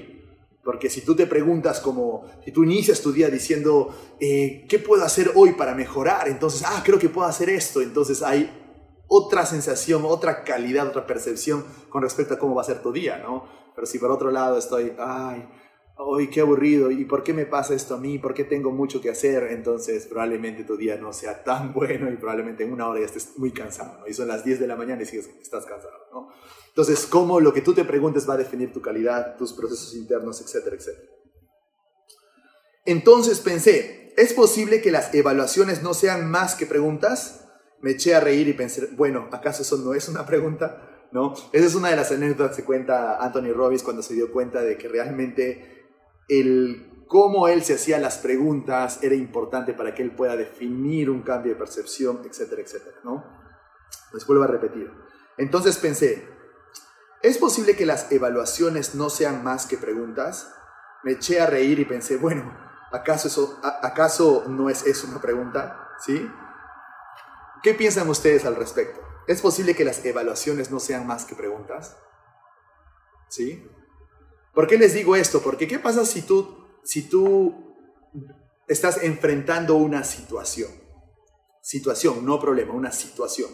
Porque 0.64 0.90
si 0.90 1.02
tú 1.02 1.16
te 1.16 1.28
preguntas 1.28 1.80
como, 1.80 2.26
si 2.44 2.52
tú 2.52 2.64
inicias 2.64 3.02
tu 3.02 3.12
día 3.12 3.30
diciendo, 3.30 3.96
eh, 4.20 4.66
¿qué 4.68 4.80
puedo 4.80 5.04
hacer 5.04 5.32
hoy 5.36 5.52
para 5.52 5.76
mejorar? 5.76 6.28
Entonces, 6.28 6.64
ah, 6.66 6.82
creo 6.84 6.98
que 6.98 7.10
puedo 7.10 7.28
hacer 7.28 7.50
esto. 7.50 7.82
Entonces 7.82 8.24
hay 8.24 8.65
otra 9.08 9.46
sensación, 9.46 10.04
otra 10.06 10.44
calidad, 10.44 10.88
otra 10.88 11.06
percepción 11.06 11.66
con 11.90 12.02
respecto 12.02 12.34
a 12.34 12.40
cómo 12.40 12.56
va 12.56 12.62
a 12.62 12.66
ser 12.66 12.82
tu 12.82 12.92
día, 12.92 13.18
¿no? 13.18 13.48
Pero 13.76 13.88
si 13.88 14.00
por 14.00 14.12
otro 14.12 14.32
lado 14.32 14.58
estoy, 14.58 14.94
ay, 14.98 15.48
hoy 15.98 16.30
qué 16.30 16.42
aburrido, 16.42 16.92
¿y 16.92 17.06
por 17.06 17.24
qué 17.24 17.34
me 17.34 17.46
pasa 17.46 17.74
esto 17.74 17.96
a 17.96 17.98
mí? 17.98 18.20
¿Por 18.20 18.34
qué 18.34 18.44
tengo 18.44 18.72
mucho 18.72 19.02
que 19.02 19.10
hacer? 19.10 19.44
Entonces 19.52 20.08
probablemente 20.08 20.64
tu 20.64 20.78
día 20.78 20.98
no 20.98 21.14
sea 21.14 21.44
tan 21.44 21.74
bueno 21.76 22.12
y 22.12 22.18
probablemente 22.18 22.64
en 22.64 22.74
una 22.74 22.88
hora 22.88 23.00
ya 23.00 23.06
estés 23.06 23.38
muy 23.38 23.52
cansado. 23.52 24.08
Y 24.08 24.14
son 24.14 24.28
las 24.28 24.44
10 24.44 24.60
de 24.60 24.68
la 24.68 24.76
mañana 24.76 25.04
y 25.04 25.06
sigues, 25.06 25.30
estás 25.42 25.66
cansado, 25.66 25.94
¿no? 26.12 26.30
Entonces, 26.76 27.06
cómo 27.06 27.40
lo 27.40 27.54
que 27.54 27.62
tú 27.62 27.74
te 27.74 27.86
preguntes 27.86 28.30
va 28.30 28.34
a 28.34 28.38
definir 28.38 28.74
tu 28.74 28.82
calidad, 28.82 29.38
tus 29.38 29.54
procesos 29.54 29.96
internos, 29.96 30.42
etcétera, 30.42 30.76
etcétera. 30.76 31.08
Entonces 32.84 33.40
pensé, 33.40 34.14
¿es 34.18 34.34
posible 34.34 34.82
que 34.82 34.92
las 34.92 35.14
evaluaciones 35.14 35.82
no 35.82 35.94
sean 35.94 36.30
más 36.30 36.56
que 36.56 36.66
preguntas? 36.66 37.45
Me 37.86 37.92
eché 37.92 38.16
a 38.16 38.20
reír 38.20 38.48
y 38.48 38.54
pensé, 38.54 38.90
bueno, 38.94 39.30
¿acaso 39.32 39.62
eso 39.62 39.78
no 39.78 39.94
es 39.94 40.10
una 40.10 40.26
pregunta? 40.26 41.06
¿no? 41.12 41.36
Esa 41.52 41.68
es 41.68 41.76
una 41.76 41.90
de 41.90 41.96
las 41.96 42.12
anécdotas 42.12 42.56
que 42.56 42.64
cuenta 42.64 43.24
Anthony 43.24 43.54
Robbins 43.54 43.84
cuando 43.84 44.02
se 44.02 44.16
dio 44.16 44.32
cuenta 44.32 44.62
de 44.62 44.76
que 44.76 44.88
realmente 44.88 45.86
el 46.28 47.06
cómo 47.08 47.48
él 47.48 47.64
se 47.64 47.76
hacía 47.76 48.00
las 48.00 48.18
preguntas 48.18 49.04
era 49.04 49.14
importante 49.14 49.76
para 49.76 49.94
que 49.94 50.02
él 50.02 50.16
pueda 50.16 50.36
definir 50.36 51.12
un 51.12 51.22
cambio 51.22 51.54
de 51.54 51.60
percepción, 51.60 52.22
etcétera, 52.26 52.64
etcétera, 52.64 52.98
¿no? 53.04 53.24
Les 54.16 54.26
vuelvo 54.26 54.46
a 54.46 54.48
repetir. 54.48 54.92
Entonces 55.38 55.78
pensé, 55.78 56.28
¿es 57.22 57.38
posible 57.38 57.76
que 57.76 57.86
las 57.86 58.12
evaluaciones 58.12 58.96
no 58.96 59.12
sean 59.12 59.44
más 59.44 59.68
que 59.68 59.78
preguntas? 59.78 60.52
Me 61.04 61.12
eché 61.12 61.40
a 61.40 61.46
reír 61.46 61.78
y 61.78 61.86
pensé, 61.86 62.18
bueno, 62.18 62.52
¿acaso, 62.92 63.28
eso, 63.28 63.60
¿acaso 63.62 64.46
no 64.48 64.72
es 64.72 64.88
eso 64.88 65.06
una 65.08 65.22
pregunta? 65.22 65.92
¿Sí? 66.04 66.28
¿Qué 67.64 67.74
piensan 67.74 68.10
ustedes 68.10 68.46
al 68.46 68.56
respecto? 68.56 69.02
¿Es 69.28 69.42
posible 69.42 69.76
que 69.76 69.86
las 69.86 70.04
evaluaciones 70.06 70.72
no 70.72 70.80
sean 70.80 71.08
más 71.08 71.26
que 71.26 71.36
preguntas? 71.36 71.98
¿Sí? 73.30 73.64
¿Por 74.54 74.68
qué 74.68 74.78
les 74.78 74.94
digo 74.94 75.16
esto? 75.16 75.42
Porque 75.42 75.68
¿qué 75.68 75.80
pasa 75.80 76.06
si 76.06 76.22
tú, 76.22 76.66
si 76.84 77.10
tú 77.10 77.76
estás 78.68 79.04
enfrentando 79.04 79.76
una 79.76 80.04
situación? 80.04 80.72
Situación, 81.62 82.26
no 82.26 82.40
problema, 82.40 82.74
una 82.74 82.92
situación. 82.92 83.50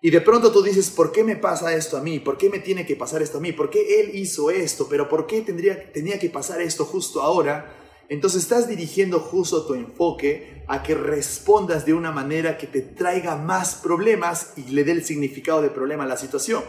Y 0.00 0.10
de 0.10 0.20
pronto 0.20 0.52
tú 0.52 0.62
dices, 0.62 0.90
¿por 0.90 1.12
qué 1.12 1.24
me 1.24 1.36
pasa 1.36 1.74
esto 1.74 1.96
a 1.96 2.02
mí? 2.02 2.20
¿Por 2.20 2.36
qué 2.36 2.50
me 2.50 2.58
tiene 2.58 2.84
que 2.84 2.96
pasar 2.96 3.22
esto 3.22 3.38
a 3.38 3.40
mí? 3.40 3.52
¿Por 3.52 3.70
qué 3.70 4.00
él 4.00 4.10
hizo 4.14 4.50
esto? 4.50 4.86
¿Pero 4.88 5.08
por 5.08 5.26
qué 5.26 5.40
tendría, 5.40 5.92
tenía 5.92 6.18
que 6.18 6.28
pasar 6.28 6.60
esto 6.60 6.84
justo 6.84 7.22
ahora? 7.22 7.74
Entonces 8.10 8.42
estás 8.42 8.68
dirigiendo 8.68 9.18
justo 9.20 9.64
tu 9.66 9.72
enfoque 9.72 10.53
a 10.66 10.82
que 10.82 10.94
respondas 10.94 11.84
de 11.84 11.94
una 11.94 12.12
manera 12.12 12.56
que 12.58 12.66
te 12.66 12.80
traiga 12.80 13.36
más 13.36 13.74
problemas 13.74 14.52
y 14.56 14.70
le 14.70 14.84
dé 14.84 14.92
el 14.92 15.04
significado 15.04 15.62
de 15.62 15.70
problema 15.70 16.04
a 16.04 16.08
la 16.08 16.16
situación. 16.16 16.62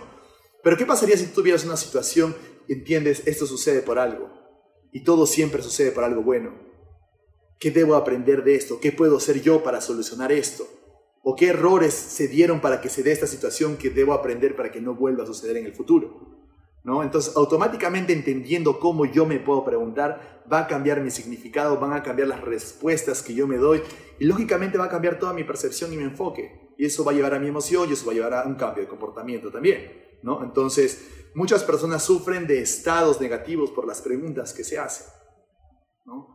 Pero 0.64 0.78
¿qué 0.78 0.86
pasaría 0.86 1.18
si 1.18 1.28
tuvieras 1.28 1.66
una 1.66 1.78
situación 1.78 2.36
entiendes 2.68 3.24
esto 3.26 3.46
sucede 3.46 3.82
por 3.82 4.00
algo? 4.00 4.32
Y 4.92 5.04
todo 5.04 5.26
siempre 5.26 5.62
sucede 5.62 5.92
por 5.92 6.04
algo 6.04 6.24
bueno. 6.24 6.54
¿Qué 7.60 7.72
debo 7.72 7.96
aprender 7.96 8.44
de 8.44 8.56
esto? 8.56 8.80
¿Qué 8.80 8.92
puedo 8.92 9.18
hacer 9.18 9.42
yo 9.42 9.64
para 9.64 9.82
solucionar 9.82 10.32
esto? 10.32 10.68
¿O 11.24 11.36
qué 11.36 11.48
errores 11.48 11.94
se 11.94 12.28
dieron 12.28 12.62
para 12.62 12.82
que 12.82 12.90
se 12.90 13.02
dé 13.02 13.12
esta 13.12 13.28
situación 13.28 13.78
que 13.78 13.90
debo 13.90 14.14
aprender 14.14 14.56
para 14.56 14.72
que 14.72 14.82
no 14.82 14.94
vuelva 14.94 15.24
a 15.24 15.28
suceder 15.28 15.58
en 15.58 15.66
el 15.66 15.74
futuro? 15.74 16.35
¿No? 16.86 17.02
Entonces, 17.02 17.36
automáticamente 17.36 18.14
entendiendo 18.14 18.80
cómo 18.80 19.06
yo 19.06 19.26
me 19.26 19.40
puedo 19.40 19.66
preguntar, 19.66 20.44
va 20.52 20.60
a 20.60 20.68
cambiar 20.68 21.02
mi 21.02 21.10
significado, 21.10 21.80
van 21.80 21.94
a 21.94 22.04
cambiar 22.04 22.28
las 22.28 22.42
respuestas 22.42 23.24
que 23.24 23.34
yo 23.34 23.48
me 23.48 23.58
doy 23.58 23.82
y 24.20 24.26
lógicamente 24.26 24.78
va 24.78 24.86
a 24.86 24.90
cambiar 24.90 25.18
toda 25.18 25.34
mi 25.34 25.44
percepción 25.44 25.92
y 25.92 25.98
mi 25.98 26.04
enfoque. 26.04 26.74
Y 26.78 26.86
eso 26.86 27.04
va 27.04 27.12
a 27.12 27.16
llevar 27.16 27.34
a 27.34 27.40
mi 27.40 27.48
emoción 27.48 27.90
y 27.90 27.94
eso 27.94 28.06
va 28.06 28.12
a 28.12 28.16
llevar 28.16 28.34
a 28.36 28.44
un 28.44 28.54
cambio 28.54 28.84
de 28.84 28.88
comportamiento 28.88 29.52
también, 29.52 30.20
¿no? 30.22 30.44
Entonces, 30.44 31.32
muchas 31.34 31.64
personas 31.64 32.04
sufren 32.04 32.46
de 32.46 32.62
estados 32.62 33.20
negativos 33.20 33.72
por 33.72 33.88
las 33.88 34.04
preguntas 34.04 34.54
que 34.54 34.64
se 34.64 34.78
hacen. 34.78 35.08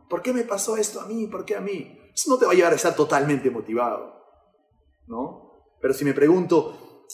¿Por 0.09 0.21
qué 0.21 0.33
me 0.33 0.43
pasó 0.43 0.75
esto 0.75 0.99
a 0.99 1.05
mí? 1.05 1.27
¿Por 1.27 1.45
qué 1.45 1.55
a 1.55 1.61
mí? 1.61 1.97
Eso 2.13 2.29
no 2.29 2.37
te 2.37 2.45
va 2.45 2.51
a 2.51 2.55
llevar 2.55 2.73
a 2.73 2.75
estar 2.75 2.93
totalmente 2.93 3.49
motivado. 3.49 4.13
Pero 5.79 5.93
si 5.93 6.03
me 6.03 6.13
pregunto, 6.13 7.05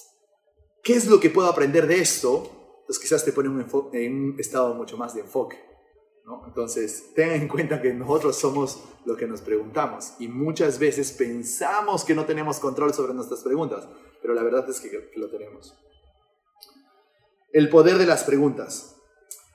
¿qué 0.83 0.95
es 0.95 1.05
lo 1.05 1.19
que 1.19 1.29
puedo 1.29 1.47
aprender 1.47 1.85
de 1.85 1.99
esto? 1.99 2.56
Entonces 2.87 3.03
quizás 3.03 3.25
te 3.25 3.33
pone 3.33 3.49
en 3.91 4.13
un 4.13 4.39
estado 4.39 4.73
mucho 4.73 4.95
más 4.95 5.13
de 5.13 5.19
enfoque. 5.19 5.61
¿no? 6.23 6.41
Entonces, 6.47 7.13
tengan 7.13 7.41
en 7.41 7.49
cuenta 7.49 7.81
que 7.81 7.93
nosotros 7.93 8.37
somos 8.37 8.81
lo 9.03 9.17
que 9.17 9.27
nos 9.27 9.41
preguntamos 9.41 10.13
y 10.19 10.29
muchas 10.29 10.79
veces 10.79 11.11
pensamos 11.11 12.05
que 12.05 12.15
no 12.15 12.25
tenemos 12.25 12.59
control 12.59 12.93
sobre 12.93 13.13
nuestras 13.13 13.41
preguntas, 13.41 13.89
pero 14.21 14.33
la 14.33 14.41
verdad 14.41 14.69
es 14.69 14.79
que, 14.79 14.89
que 14.89 15.19
lo 15.19 15.29
tenemos. 15.29 15.77
El 17.51 17.67
poder 17.67 17.97
de 17.97 18.05
las 18.05 18.23
preguntas. 18.23 18.95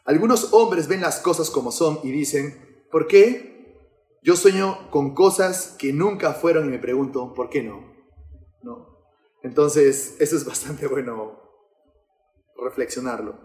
Algunos 0.05 0.53
hombres 0.53 0.87
ven 0.87 1.01
las 1.01 1.19
cosas 1.19 1.49
como 1.49 1.73
son 1.73 2.01
y 2.03 2.11
dicen, 2.11 2.85
¿por 2.91 3.07
qué? 3.07 3.79
Yo 4.23 4.37
sueño 4.37 4.91
con 4.91 5.15
cosas 5.15 5.75
que 5.79 5.95
nunca 5.95 6.35
fueron 6.35 6.67
y 6.67 6.71
me 6.71 6.79
pregunto, 6.79 7.33
¿por 7.33 7.49
qué 7.49 7.63
no? 7.63 7.95
¿No? 8.63 8.99
Entonces, 9.43 10.17
eso 10.21 10.37
es 10.37 10.45
bastante 10.45 10.87
bueno 10.87 11.42
reflexionarlo. 12.65 13.39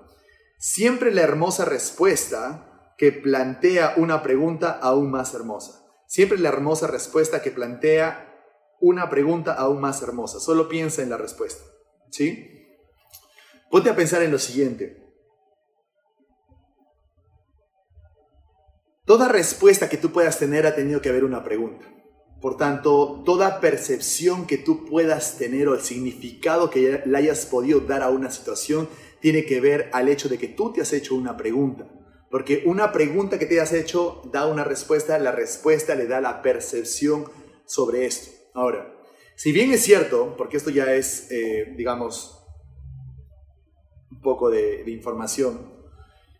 Siempre 0.57 1.11
la 1.11 1.22
hermosa 1.22 1.65
respuesta 1.65 2.93
que 2.97 3.11
plantea 3.11 3.93
una 3.97 4.24
pregunta 4.24 4.72
aún 4.82 5.11
más 5.11 5.34
hermosa. 5.34 5.86
Siempre 6.07 6.39
la 6.39 6.49
hermosa 6.49 6.88
respuesta 6.88 7.41
que 7.41 7.51
plantea 7.51 8.24
una 8.80 9.09
pregunta 9.09 9.53
aún 9.53 9.82
más 9.82 10.01
hermosa. 10.01 10.39
Solo 10.39 10.68
piensa 10.70 11.01
en 11.01 11.09
la 11.09 11.18
respuesta. 11.18 11.63
¿Sí? 12.09 12.68
Ponte 13.70 13.89
a 13.89 13.95
pensar 13.95 14.22
en 14.24 14.32
lo 14.32 14.39
siguiente. 14.39 15.03
Toda 19.05 19.28
respuesta 19.28 19.89
que 19.89 19.97
tú 19.97 20.11
puedas 20.11 20.38
tener 20.39 20.65
ha 20.65 20.76
tenido 20.76 21.01
que 21.01 21.09
haber 21.09 21.24
una 21.24 21.43
pregunta. 21.43 21.86
Por 22.41 22.57
tanto, 22.57 23.24
toda 23.26 23.59
percepción 23.59 24.45
que 24.45 24.57
tú 24.57 24.86
puedas 24.86 25.38
tener 25.38 25.68
o 25.68 25.76
el 25.76 25.82
significado 25.82 26.70
que 26.70 27.01
le 27.05 27.18
hayas 27.18 27.45
podido 27.45 27.80
dar 27.80 28.03
a 28.03 28.09
una 28.09 28.30
situación 28.30 28.88
tiene 29.20 29.45
que 29.45 29.59
ver 29.59 29.89
al 29.93 30.09
hecho 30.09 30.30
de 30.30 30.38
que 30.38 30.47
tú 30.47 30.74
te 30.74 30.82
has 30.82 30.93
hecho 30.93 31.15
una 31.15 31.36
pregunta. 31.38 31.88
Porque 32.30 32.63
una 32.65 32.91
pregunta 32.91 33.39
que 33.39 33.45
te 33.45 33.61
has 33.61 33.74
hecho 33.74 34.22
da 34.32 34.47
una 34.47 34.63
respuesta, 34.63 35.18
la 35.18 35.32
respuesta 35.32 35.95
le 35.95 36.07
da 36.07 36.20
la 36.20 36.41
percepción 36.41 37.26
sobre 37.65 38.05
esto. 38.05 38.32
Ahora, 38.53 38.93
si 39.36 39.51
bien 39.51 39.72
es 39.72 39.84
cierto, 39.84 40.36
porque 40.36 40.57
esto 40.57 40.70
ya 40.70 40.93
es, 40.93 41.32
eh, 41.32 41.74
digamos, 41.78 42.43
un 44.11 44.22
poco 44.22 44.49
de, 44.49 44.84
de 44.84 44.91
información, 44.91 45.78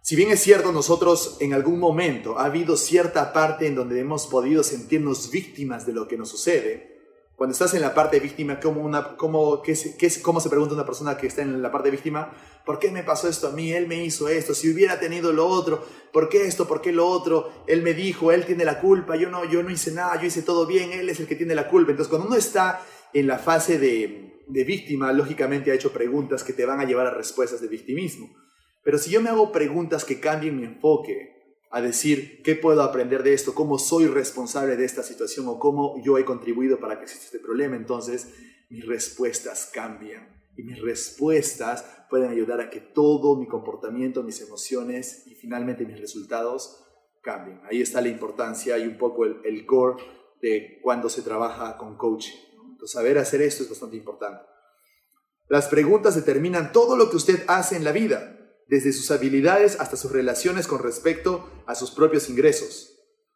Si 0.02 0.16
bien 0.16 0.32
es 0.32 0.40
cierto, 0.40 0.72
nosotros 0.72 1.36
en 1.42 1.54
algún 1.54 1.80
momento 1.80 2.40
ha 2.40 2.46
habido 2.46 2.78
cierta 2.78 3.34
parte 3.34 3.68
en 3.68 3.76
donde 3.76 4.00
hemos 4.00 4.26
podido 4.28 4.64
sentirnos 4.64 5.30
víctimas 5.32 5.86
de 5.86 5.92
lo 5.92 6.08
que 6.08 6.16
nos 6.16 6.30
sucede, 6.30 6.97
cuando 7.38 7.52
estás 7.54 7.76
en 7.76 7.82
la 7.82 7.94
parte 7.94 8.20
víctima, 8.20 8.60
¿cómo, 8.60 8.82
una, 8.82 9.16
cómo, 9.16 9.62
qué, 9.62 9.78
qué, 9.96 10.12
¿cómo 10.24 10.42
se 10.42 10.50
pregunta 10.50 10.74
una 10.74 10.88
persona 10.88 11.16
que 11.18 11.28
está 11.28 11.44
en 11.44 11.62
la 11.62 11.72
parte 11.72 11.92
víctima? 11.92 12.34
¿Por 12.66 12.80
qué 12.80 12.90
me 12.90 13.04
pasó 13.04 13.30
esto 13.30 13.48
a 13.48 13.52
mí? 13.52 13.72
Él 13.72 13.86
me 13.86 14.04
hizo 14.04 14.28
esto. 14.28 14.56
Si 14.56 14.74
hubiera 14.74 15.00
tenido 15.00 15.32
lo 15.32 15.46
otro, 15.46 15.86
¿por 16.12 16.30
qué 16.30 16.48
esto? 16.48 16.68
¿Por 16.68 16.82
qué 16.82 16.92
lo 16.92 17.08
otro? 17.08 17.52
Él 17.68 17.84
me 17.84 17.94
dijo, 17.94 18.32
él 18.32 18.44
tiene 18.44 18.66
la 18.66 18.82
culpa. 18.82 19.18
Yo 19.18 19.30
no, 19.30 19.46
yo 19.46 19.62
no 19.62 19.70
hice 19.70 19.92
nada, 19.92 20.20
yo 20.20 20.26
hice 20.26 20.42
todo 20.42 20.66
bien. 20.66 20.92
Él 20.94 21.08
es 21.10 21.20
el 21.20 21.28
que 21.28 21.36
tiene 21.36 21.54
la 21.54 21.70
culpa. 21.70 21.92
Entonces, 21.92 22.10
cuando 22.10 22.28
uno 22.28 22.38
está 22.38 22.84
en 23.14 23.28
la 23.28 23.38
fase 23.38 23.78
de, 23.78 24.44
de 24.48 24.64
víctima, 24.64 25.14
lógicamente 25.14 25.70
ha 25.70 25.76
hecho 25.76 25.94
preguntas 25.94 26.44
que 26.44 26.54
te 26.54 26.66
van 26.66 26.80
a 26.80 26.86
llevar 26.86 27.06
a 27.06 27.12
respuestas 27.12 27.62
de 27.62 27.68
victimismo. 27.68 28.36
Pero 28.84 28.98
si 28.98 29.12
yo 29.12 29.22
me 29.22 29.30
hago 29.30 29.52
preguntas 29.52 30.06
que 30.06 30.20
cambien 30.20 30.58
mi 30.58 30.64
enfoque, 30.64 31.37
a 31.70 31.82
decir 31.82 32.42
qué 32.44 32.56
puedo 32.56 32.82
aprender 32.82 33.24
de 33.24 33.34
esto, 33.34 33.54
cómo 33.54 33.78
soy 33.78 34.08
responsable 34.08 34.78
de 34.78 34.86
esta 34.86 35.04
situación 35.04 35.48
o 35.48 35.60
cómo 35.60 36.02
yo 36.04 36.18
he 36.18 36.26
contribuido 36.26 36.80
para 36.80 36.98
que 36.98 37.04
exista 37.04 37.26
este 37.26 37.40
problema, 37.40 37.76
entonces 37.76 38.34
mis 38.70 38.86
respuestas 38.86 39.70
cambian. 39.74 40.36
Y 40.56 40.64
mis 40.64 40.82
respuestas 40.82 41.86
pueden 42.10 42.32
ayudar 42.32 42.62
a 42.62 42.70
que 42.70 42.80
todo 42.80 43.36
mi 43.36 43.48
comportamiento, 43.48 44.24
mis 44.24 44.42
emociones 44.42 45.28
y 45.28 45.36
finalmente 45.36 45.86
mis 45.86 46.00
resultados 46.00 46.84
cambien. 47.22 47.62
Ahí 47.70 47.82
está 47.82 48.02
la 48.02 48.08
importancia 48.08 48.78
y 48.78 48.88
un 48.88 48.98
poco 48.98 49.26
el, 49.26 49.66
core 49.66 50.04
de 50.42 50.80
cuando 50.82 51.10
se 51.10 51.22
trabaja 51.22 51.78
con 51.78 51.96
coaching. 51.96 52.38
Entonces, 52.72 52.92
saber 52.92 53.18
hacer 53.18 53.42
esto 53.42 53.64
es 53.64 53.70
bastante 53.70 53.98
importante. 53.98 54.42
Las 55.48 55.68
preguntas 55.68 56.16
determinan 56.16 56.72
todo 56.72 56.98
lo 56.98 57.10
que 57.10 57.18
usted 57.18 57.44
hace 57.48 57.76
en 57.76 57.84
la 57.84 57.92
vida 57.92 58.37
desde 58.68 58.94
sus 58.94 59.12
habilidades 59.12 59.80
hasta 59.80 59.98
sus 59.98 60.12
relaciones 60.12 60.68
con 60.68 60.80
respecto 60.80 61.50
a 61.66 61.76
sus 61.76 61.92
propios 61.92 62.30
ingresos. 62.30 62.94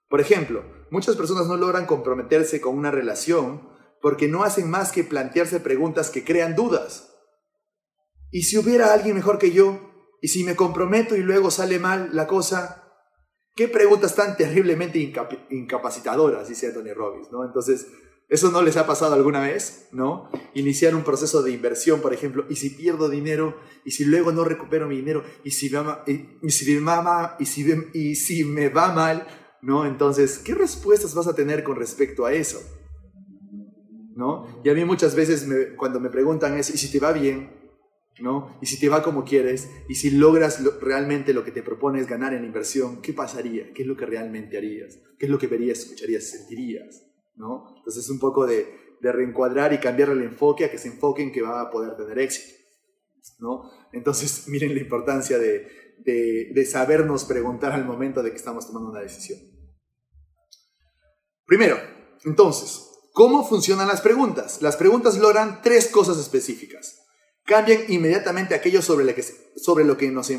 Por 0.09 0.19
ejemplo, 0.19 0.63
muchas 0.89 1.15
personas 1.15 1.47
no 1.47 1.55
logran 1.55 1.86
comprometerse 1.86 2.59
con 2.59 2.77
una 2.77 2.91
relación 2.91 3.69
porque 4.01 4.27
no 4.27 4.43
hacen 4.43 4.69
más 4.69 4.91
que 4.91 5.03
plantearse 5.03 5.59
preguntas 5.59 6.09
que 6.09 6.25
crean 6.25 6.55
dudas. 6.55 7.13
¿Y 8.32 8.43
si 8.43 8.57
hubiera 8.57 8.93
alguien 8.93 9.15
mejor 9.15 9.38
que 9.38 9.51
yo? 9.51 9.91
¿Y 10.21 10.29
si 10.29 10.43
me 10.43 10.55
comprometo 10.55 11.15
y 11.15 11.21
luego 11.21 11.51
sale 11.51 11.79
mal 11.79 12.09
la 12.13 12.27
cosa? 12.27 12.84
¿Qué 13.55 13.67
preguntas 13.67 14.15
tan 14.15 14.38
terriblemente 14.38 14.99
incapacitadoras? 15.49 16.47
Dice 16.47 16.67
Anthony 16.67 16.93
Robbins, 16.93 17.32
¿no? 17.32 17.45
Entonces, 17.45 17.88
¿Eso 18.32 18.49
no 18.49 18.61
les 18.61 18.77
ha 18.77 18.88
pasado 18.88 19.13
alguna 19.13 19.41
vez? 19.41 19.89
¿No? 19.91 20.29
Iniciar 20.53 20.95
un 20.95 21.03
proceso 21.03 21.43
de 21.43 21.51
inversión, 21.51 21.99
por 21.99 22.13
ejemplo, 22.13 22.45
y 22.49 22.55
si 22.55 22.69
pierdo 22.69 23.09
dinero, 23.09 23.57
y 23.84 23.91
si 23.91 24.05
luego 24.05 24.32
no 24.32 24.45
recupero 24.45 24.88
mi 24.88 24.95
dinero, 24.95 25.21
y 25.43 25.51
si, 25.51 25.65
y, 25.67 26.49
si, 26.49 26.79
me, 26.79 26.91
y 27.39 27.45
si, 27.45 27.65
y 27.93 28.15
si 28.15 28.45
me 28.45 28.69
va 28.69 28.93
mal, 28.93 29.27
¿no? 29.61 29.86
Entonces, 29.86 30.39
¿qué 30.39 30.55
respuestas 30.55 31.13
vas 31.13 31.27
a 31.27 31.36
tener 31.36 31.61
con 31.65 31.75
respecto 31.75 32.25
a 32.25 32.32
eso? 32.32 32.61
¿No? 34.15 34.61
Y 34.63 34.69
a 34.69 34.75
mí 34.75 34.86
muchas 34.86 35.13
veces 35.13 35.45
cuando 35.75 35.99
me 35.99 36.09
preguntan 36.09 36.57
eso, 36.57 36.71
¿y 36.73 36.77
si 36.77 36.89
te 36.89 36.99
va 36.99 37.11
bien? 37.11 37.51
¿No? 38.21 38.57
Y 38.61 38.65
si 38.67 38.79
te 38.79 38.88
va 38.88 39.03
como 39.03 39.25
quieres, 39.25 39.69
y 39.89 39.95
si 39.95 40.09
logras 40.09 40.63
realmente 40.79 41.34
lo 41.34 41.43
que 41.43 41.51
te 41.51 41.63
propones 41.63 42.07
ganar 42.07 42.34
en 42.34 42.45
inversión, 42.45 43.01
¿qué 43.01 43.11
pasaría? 43.11 43.73
¿Qué 43.73 43.82
es 43.82 43.88
lo 43.89 43.97
que 43.97 44.05
realmente 44.05 44.57
harías? 44.57 44.99
¿Qué 45.19 45.25
es 45.25 45.29
lo 45.29 45.38
que 45.38 45.47
verías, 45.47 45.79
escucharías, 45.79 46.29
sentirías? 46.29 47.11
¿No? 47.36 47.75
Entonces 47.77 48.05
es 48.05 48.09
un 48.09 48.19
poco 48.19 48.45
de, 48.45 48.97
de 49.01 49.11
reencuadrar 49.11 49.73
y 49.73 49.79
cambiar 49.79 50.09
el 50.09 50.21
enfoque 50.21 50.65
a 50.65 50.71
que 50.71 50.77
se 50.77 50.88
enfoque 50.88 51.23
en 51.23 51.32
que 51.32 51.41
va 51.41 51.61
a 51.61 51.69
poder 51.69 51.95
tener 51.95 52.19
éxito, 52.19 52.53
¿no? 53.39 53.69
Entonces 53.93 54.45
miren 54.47 54.75
la 54.75 54.82
importancia 54.82 55.38
de, 55.38 55.67
de, 55.99 56.51
de 56.53 56.65
sabernos 56.65 57.25
preguntar 57.25 57.73
al 57.73 57.86
momento 57.86 58.23
de 58.23 58.32
que 58.32 58.38
estamos 58.38 58.67
tomando 58.67 58.91
una 58.91 59.01
decisión. 59.01 59.39
Primero, 61.45 61.77
entonces, 62.23 62.88
¿cómo 63.13 63.47
funcionan 63.47 63.88
las 63.88 64.01
preguntas? 64.01 64.61
Las 64.61 64.77
preguntas 64.77 65.17
logran 65.17 65.61
tres 65.61 65.88
cosas 65.88 66.17
específicas. 66.17 66.99
Cambian 67.43 67.82
inmediatamente 67.89 68.55
aquello 68.55 68.82
sobre 68.82 69.05
lo 69.05 69.13
que, 69.15 69.23
sobre 69.23 69.84
lo 69.84 69.97
que, 69.97 70.11
nos 70.11 70.32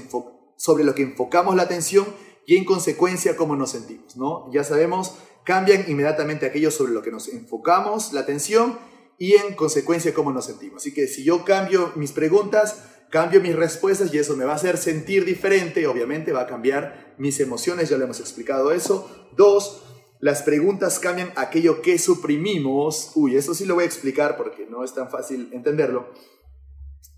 sobre 0.56 0.84
lo 0.84 0.94
que 0.94 1.02
enfocamos 1.02 1.56
la 1.56 1.64
atención 1.64 2.06
y 2.46 2.56
en 2.56 2.64
consecuencia 2.64 3.36
cómo 3.36 3.56
nos 3.56 3.70
sentimos, 3.70 4.16
¿no? 4.16 4.50
Ya 4.52 4.64
sabemos 4.64 5.16
cambian 5.44 5.84
inmediatamente 5.88 6.46
aquello 6.46 6.70
sobre 6.70 6.92
lo 6.92 7.02
que 7.02 7.10
nos 7.10 7.28
enfocamos 7.28 8.12
la 8.12 8.20
atención 8.20 8.78
y 9.18 9.34
en 9.34 9.54
consecuencia 9.54 10.14
cómo 10.14 10.32
nos 10.32 10.46
sentimos. 10.46 10.82
Así 10.82 10.94
que 10.94 11.06
si 11.06 11.24
yo 11.24 11.44
cambio 11.44 11.92
mis 11.96 12.12
preguntas, 12.12 12.84
cambio 13.10 13.40
mis 13.40 13.54
respuestas 13.54 14.12
y 14.12 14.18
eso 14.18 14.36
me 14.36 14.44
va 14.44 14.52
a 14.52 14.56
hacer 14.56 14.78
sentir 14.78 15.24
diferente, 15.24 15.86
obviamente 15.86 16.32
va 16.32 16.42
a 16.42 16.46
cambiar 16.46 17.14
mis 17.18 17.38
emociones, 17.40 17.88
ya 17.88 17.98
lo 17.98 18.04
hemos 18.04 18.20
explicado 18.20 18.72
eso. 18.72 19.28
Dos, 19.36 19.84
las 20.20 20.42
preguntas 20.42 20.98
cambian 20.98 21.32
aquello 21.36 21.82
que 21.82 21.98
suprimimos. 21.98 23.12
Uy, 23.14 23.36
eso 23.36 23.54
sí 23.54 23.64
lo 23.64 23.74
voy 23.74 23.84
a 23.84 23.86
explicar 23.86 24.36
porque 24.36 24.66
no 24.66 24.84
es 24.84 24.94
tan 24.94 25.10
fácil 25.10 25.50
entenderlo. 25.52 26.12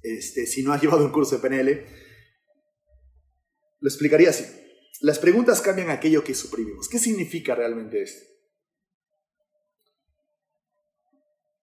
Este, 0.03 0.47
si 0.47 0.63
no 0.63 0.73
has 0.73 0.83
llevado 0.83 1.05
un 1.05 1.13
curso 1.13 1.37
de 1.37 1.49
PNL, 1.49 1.87
lo 3.81 3.89
explicaría 3.89 4.31
así. 4.31 4.45
Las 5.01 5.19
preguntas 5.19 5.61
cambian 5.61 5.91
aquello 5.91 6.25
que 6.25 6.35
suprimimos. 6.35 6.89
¿Qué 6.89 6.99
significa 6.99 7.55
realmente 7.55 8.03
esto? 8.03 8.35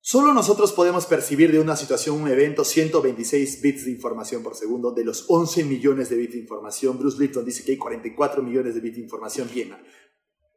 Solo 0.03 0.34
nosotros 0.34 0.73
podemos 0.73 1.05
percibir 1.05 1.51
de 1.51 1.59
una 1.59 1.75
situación, 1.75 2.21
un 2.21 2.27
evento, 2.27 2.65
126 2.65 3.61
bits 3.61 3.86
de 3.86 3.91
información 3.91 4.41
por 4.41 4.55
segundo. 4.55 4.91
De 4.91 5.05
los 5.05 5.25
11 5.29 5.63
millones 5.63 6.09
de 6.09 6.17
bits 6.17 6.34
de 6.34 6.39
información, 6.39 6.97
Bruce 6.97 7.19
Lipton 7.19 7.45
dice 7.45 7.63
que 7.63 7.73
hay 7.73 7.77
44 7.77 8.41
millones 8.41 8.73
de 8.73 8.82
bits 8.82 8.95
de 8.97 9.03
información. 9.03 9.47
Bien, 9.53 9.75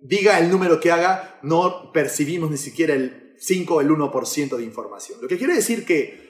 diga 0.00 0.38
el 0.40 0.50
número 0.50 0.80
que 0.80 0.90
haga, 0.90 1.38
no 1.42 1.92
percibimos 1.92 2.50
ni 2.50 2.56
siquiera 2.56 2.94
el 2.94 3.34
5 3.38 3.74
o 3.74 3.80
el 3.82 3.90
1% 3.90 4.56
de 4.56 4.64
información. 4.64 5.18
Lo 5.20 5.28
que 5.28 5.38
quiere 5.38 5.54
decir 5.54 5.84
que 5.84 6.24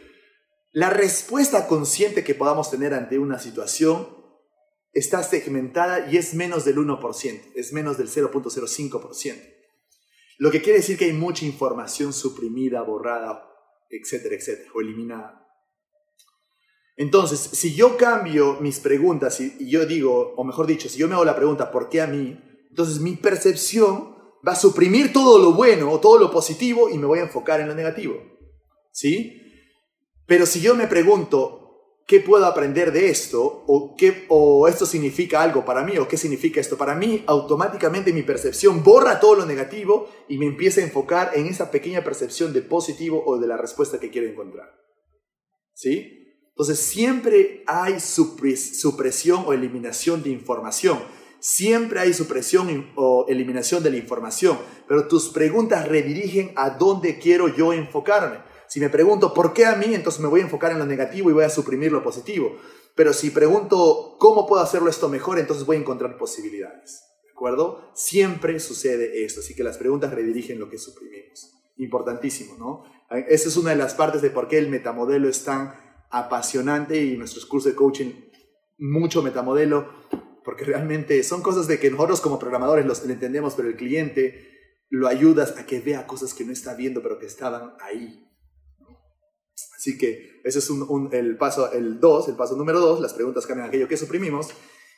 la 0.73 0.91
respuesta 0.91 1.69
consciente 1.69 2.25
que 2.25 2.35
podamos 2.35 2.71
tener 2.71 2.95
ante 2.95 3.19
una 3.19 3.39
situación 3.39 4.24
está 4.95 5.23
segmentada 5.23 6.11
y 6.11 6.17
es 6.17 6.35
menos 6.35 6.65
del 6.65 6.79
1%, 6.79 7.53
es 7.55 7.73
menos 7.73 7.99
del 7.99 8.09
0.05%. 8.09 9.55
Lo 10.39 10.51
que 10.51 10.63
quiere 10.63 10.79
decir 10.79 10.99
que 10.99 11.07
hay 11.07 11.13
mucha 11.13 11.45
información 11.45 12.13
suprimida, 12.13 12.83
borrada, 12.83 13.49
etcétera, 13.91 14.35
etcétera, 14.35 14.71
o 14.75 14.81
eliminada. 14.81 15.45
Entonces, 16.97 17.41
si 17.41 17.75
yo 17.75 17.97
cambio 17.97 18.59
mis 18.61 18.79
preguntas 18.79 19.41
y, 19.41 19.69
yo 19.69 19.85
digo, 19.85 20.35
o 20.37 20.45
mejor 20.45 20.67
dicho, 20.67 20.89
si 20.89 20.99
yo 20.99 21.09
me 21.09 21.15
hago 21.15 21.25
la 21.25 21.37
pregunta, 21.37 21.71
¿por 21.71 21.89
qué 21.89 22.01
a 22.01 22.07
mí? 22.07 22.41
Entonces 22.71 23.01
mi 23.01 23.17
percepción 23.17 24.15
va 24.47 24.53
a 24.53 24.57
suprimir 24.57 25.13
todo 25.13 25.39
lo 25.39 25.53
bueno 25.53 25.91
o 25.91 26.01
todo 26.01 26.19
lo 26.19 26.31
positivo 26.31 26.91
y 26.91 26.99
me 26.99 27.07
voy 27.07 27.19
a 27.19 27.23
enfocar 27.23 27.61
en 27.61 27.69
lo 27.69 27.75
negativo. 27.75 28.17
¿Sí? 28.93 29.41
Pero 30.27 30.47
si 30.47 30.61
yo 30.61 30.75
me 30.75 30.87
pregunto, 30.87 31.64
¿qué 32.07 32.21
puedo 32.21 32.47
aprender 32.47 32.93
de 32.93 33.09
esto? 33.09 33.65
¿O, 33.67 33.95
qué, 33.97 34.27
¿O 34.29 34.69
esto 34.69 34.87
significa 34.87 35.43
algo 35.43 35.65
para 35.65 35.83
mí? 35.83 35.97
¿O 35.99 36.09
qué 36.09 36.17
significa 36.17 36.61
esto 36.61 36.77
para 36.77 36.95
mí? 36.95 37.25
Automáticamente 37.27 38.13
mi 38.13 38.23
percepción 38.23 38.83
borra 38.83 39.21
todo 39.21 39.37
lo 39.37 39.47
negativo 39.47 40.09
y 40.29 40.39
me 40.39 40.47
empieza 40.47 40.81
a 40.81 40.85
enfocar 40.85 41.33
en 41.35 41.47
esa 41.47 41.71
pequeña 41.71 42.05
percepción 42.05 42.53
de 42.53 42.63
positivo 42.63 43.23
o 43.27 43.39
de 43.39 43.47
la 43.47 43.57
respuesta 43.57 44.01
que 44.01 44.11
quiero 44.11 44.29
encontrar. 44.29 44.71
¿Sí? 45.75 46.25
Entonces 46.51 46.79
siempre 46.79 47.65
hay 47.67 47.99
supresión 47.99 49.45
o 49.47 49.53
eliminación 49.53 50.23
de 50.23 50.31
información. 50.31 50.99
Siempre 51.41 52.01
hay 52.01 52.15
supresión 52.15 52.93
o 52.95 53.27
eliminación 53.29 53.83
de 53.83 53.91
la 53.91 53.99
información, 53.99 54.59
pero 54.89 55.09
tus 55.09 55.29
preguntas 55.29 55.87
redirigen 55.87 56.53
a 56.57 56.71
dónde 56.71 57.19
quiero 57.19 57.49
yo 57.49 57.75
enfocarme. 57.75 58.39
Si 58.75 58.81
me 58.81 58.91
pregunto 58.91 59.33
por 59.33 59.55
qué 59.55 59.67
a 59.67 59.77
mí, 59.77 59.95
entonces 59.95 60.21
me 60.21 60.27
voy 60.27 60.41
a 60.41 60.43
enfocar 60.43 60.73
en 60.73 60.81
lo 60.81 60.85
negativo 60.85 61.31
y 61.31 61.33
voy 61.33 61.45
a 61.45 61.49
suprimir 61.49 61.93
lo 61.93 62.03
positivo. 62.03 62.57
Pero 62.97 63.13
si 63.13 63.31
pregunto 63.31 64.17
cómo 64.19 64.49
puedo 64.49 64.61
hacerlo 64.61 64.91
esto 64.91 65.09
mejor, 65.09 65.39
entonces 65.39 65.65
voy 65.65 65.77
a 65.77 65.79
encontrar 65.79 66.19
posibilidades. 66.19 67.05
¿De 67.23 67.31
acuerdo? 67.31 67.93
Siempre 67.95 68.59
sucede 68.59 69.25
esto, 69.25 69.43
así 69.43 69.55
que 69.55 69.63
las 69.63 69.79
preguntas 69.79 70.13
redirigen 70.13 70.59
lo 70.59 70.69
que 70.69 70.79
suprimimos. 70.79 71.53
Importantísimo, 71.77 72.57
¿no? 72.59 72.83
Esa 73.29 73.49
es 73.49 73.57
una 73.57 73.71
de 73.71 73.77
las 73.77 73.95
partes 73.95 74.23
de 74.23 74.31
por 74.31 74.49
qué 74.49 74.59
el 74.59 74.69
metamodelo 74.69 75.29
es 75.29 75.45
tan 75.45 75.73
apasionante 76.11 77.01
y 77.01 77.17
nuestros 77.17 77.47
cursos 77.47 77.71
de 77.71 77.77
coaching, 77.77 78.11
mucho 78.79 79.23
metamodelo, 79.23 79.89
porque 80.45 80.65
realmente 80.65 81.23
son 81.23 81.43
cosas 81.43 81.69
de 81.69 81.79
que 81.79 81.93
nosotros 81.93 82.21
como 82.21 82.41
programadores 82.41 82.87
los 82.87 83.05
entendemos, 83.05 83.55
pero 83.55 83.69
el 83.69 83.77
cliente 83.77 84.83
lo 84.89 85.07
ayudas 85.07 85.57
a 85.59 85.65
que 85.65 85.79
vea 85.79 86.09
cosas 86.09 86.35
que 86.35 86.45
no 86.45 86.51
está 86.51 86.75
viendo, 86.75 87.05
pero 87.05 87.21
que 87.21 87.27
estaban 87.27 87.75
ahí. 87.81 88.33
Así 89.85 89.99
que 89.99 90.41
ese 90.45 90.61
es 90.61 90.71
el 91.13 91.37
paso, 91.37 91.71
el 91.71 92.01
2, 92.01 92.29
el 92.29 92.37
paso 92.37 92.57
número 92.57 92.81
2, 92.81 93.01
las 93.01 93.13
preguntas 93.13 93.47
cambian 93.47 93.69
aquello 93.69 93.87
que 93.87 93.99
suprimimos. 93.99 94.49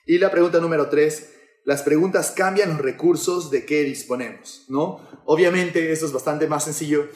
Y 0.07 0.19
la 0.19 0.31
pregunta 0.31 0.61
número 0.61 0.89
3, 0.89 1.33
las 1.65 1.83
preguntas 1.83 2.31
cambian 2.31 2.69
los 2.69 2.79
recursos 2.79 3.51
de 3.51 3.67
que 3.67 3.83
disponemos, 3.83 4.65
¿no? 4.69 5.01
Obviamente, 5.25 5.91
esto 5.91 6.07
es 6.07 6.13
bastante 6.13 6.47
más 6.47 6.63
sencillo. 6.63 7.09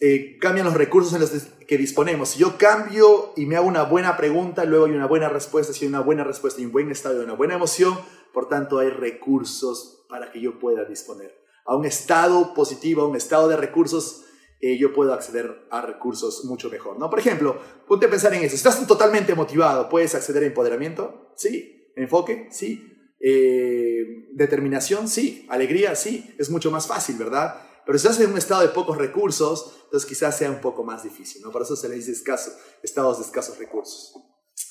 eh, 0.00 0.36
cambian 0.38 0.66
los 0.66 0.74
recursos 0.74 1.14
en 1.14 1.20
los 1.20 1.30
que 1.66 1.78
disponemos. 1.78 2.30
Si 2.30 2.40
yo 2.40 2.58
cambio 2.58 3.32
y 3.36 3.46
me 3.46 3.56
hago 3.56 3.68
una 3.68 3.84
buena 3.84 4.18
pregunta, 4.18 4.66
luego 4.66 4.84
hay 4.84 4.92
una 4.92 5.06
buena 5.06 5.30
respuesta. 5.30 5.72
Si 5.72 5.86
hay 5.86 5.88
una 5.88 6.00
buena 6.00 6.24
respuesta 6.24 6.60
y 6.60 6.66
un 6.66 6.72
buen 6.72 6.90
estado 6.90 7.22
y 7.22 7.24
una 7.24 7.32
buena 7.32 7.54
emoción, 7.54 7.98
por 8.34 8.50
tanto 8.50 8.80
hay 8.80 8.90
recursos 8.90 10.04
para 10.10 10.30
que 10.30 10.42
yo 10.42 10.58
pueda 10.58 10.84
disponer. 10.84 11.34
A 11.64 11.74
un 11.74 11.86
estado 11.86 12.52
positivo, 12.52 13.00
a 13.00 13.08
un 13.08 13.16
estado 13.16 13.48
de 13.48 13.56
recursos, 13.56 14.24
eh, 14.60 14.78
yo 14.78 14.92
puedo 14.92 15.12
acceder 15.12 15.66
a 15.70 15.80
recursos 15.80 16.44
mucho 16.44 16.70
mejor. 16.70 16.98
¿no? 16.98 17.10
Por 17.10 17.18
ejemplo, 17.18 17.60
ponte 17.86 18.06
a 18.06 18.10
pensar 18.10 18.32
en 18.34 18.42
eso. 18.42 18.54
estás 18.54 18.86
totalmente 18.86 19.34
motivado, 19.34 19.88
¿puedes 19.88 20.14
acceder 20.14 20.42
a 20.42 20.46
empoderamiento? 20.46 21.32
Sí. 21.36 21.92
¿Enfoque? 21.96 22.48
Sí. 22.50 22.90
Eh, 23.20 24.28
¿Determinación? 24.34 25.08
Sí. 25.08 25.46
¿Alegría? 25.48 25.94
Sí. 25.94 26.34
Es 26.38 26.50
mucho 26.50 26.70
más 26.70 26.86
fácil, 26.86 27.16
¿verdad? 27.16 27.60
Pero 27.86 27.98
si 27.98 28.06
estás 28.06 28.20
en 28.22 28.30
un 28.30 28.38
estado 28.38 28.62
de 28.62 28.68
pocos 28.68 28.96
recursos, 28.96 29.80
entonces 29.84 30.08
quizás 30.08 30.36
sea 30.38 30.50
un 30.50 30.60
poco 30.60 30.84
más 30.84 31.02
difícil, 31.02 31.42
¿no? 31.42 31.52
Por 31.52 31.62
eso 31.62 31.76
se 31.76 31.88
le 31.88 31.96
dice 31.96 32.12
escaso, 32.12 32.50
estados 32.82 33.18
de 33.18 33.24
escasos 33.24 33.58
recursos. 33.58 34.14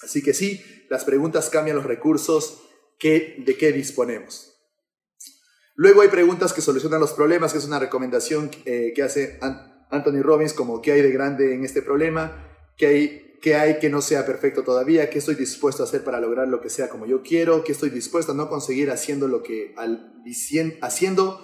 Así 0.01 0.23
que 0.23 0.33
sí, 0.33 0.61
las 0.89 1.05
preguntas 1.05 1.49
cambian 1.49 1.77
los 1.77 1.85
recursos 1.85 2.61
que, 2.97 3.35
de 3.45 3.57
qué 3.57 3.71
disponemos. 3.71 4.53
Luego 5.75 6.01
hay 6.01 6.09
preguntas 6.09 6.53
que 6.53 6.61
solucionan 6.61 6.99
los 6.99 7.13
problemas, 7.13 7.51
que 7.51 7.57
es 7.57 7.65
una 7.65 7.79
recomendación 7.79 8.51
eh, 8.65 8.93
que 8.95 9.03
hace 9.03 9.39
Anthony 9.93 10.21
Robbins, 10.21 10.53
como 10.53 10.81
qué 10.81 10.93
hay 10.93 11.01
de 11.01 11.11
grande 11.11 11.53
en 11.53 11.63
este 11.63 11.81
problema, 11.81 12.45
qué 12.77 12.87
hay, 12.87 13.37
qué 13.41 13.55
hay 13.55 13.79
que 13.79 13.89
no 13.89 14.01
sea 14.01 14.25
perfecto 14.25 14.63
todavía, 14.63 15.09
qué 15.09 15.19
estoy 15.19 15.35
dispuesto 15.35 15.83
a 15.83 15.85
hacer 15.85 16.03
para 16.03 16.19
lograr 16.19 16.47
lo 16.47 16.61
que 16.61 16.69
sea 16.69 16.89
como 16.89 17.05
yo 17.05 17.21
quiero, 17.21 17.63
qué 17.63 17.73
estoy 17.73 17.91
dispuesto 17.91 18.31
a 18.31 18.35
no 18.35 18.49
conseguir 18.49 18.89
haciendo 18.89 19.27
lo 19.27 19.43
que 19.43 19.73
al, 19.77 20.13
haciendo 20.81 21.39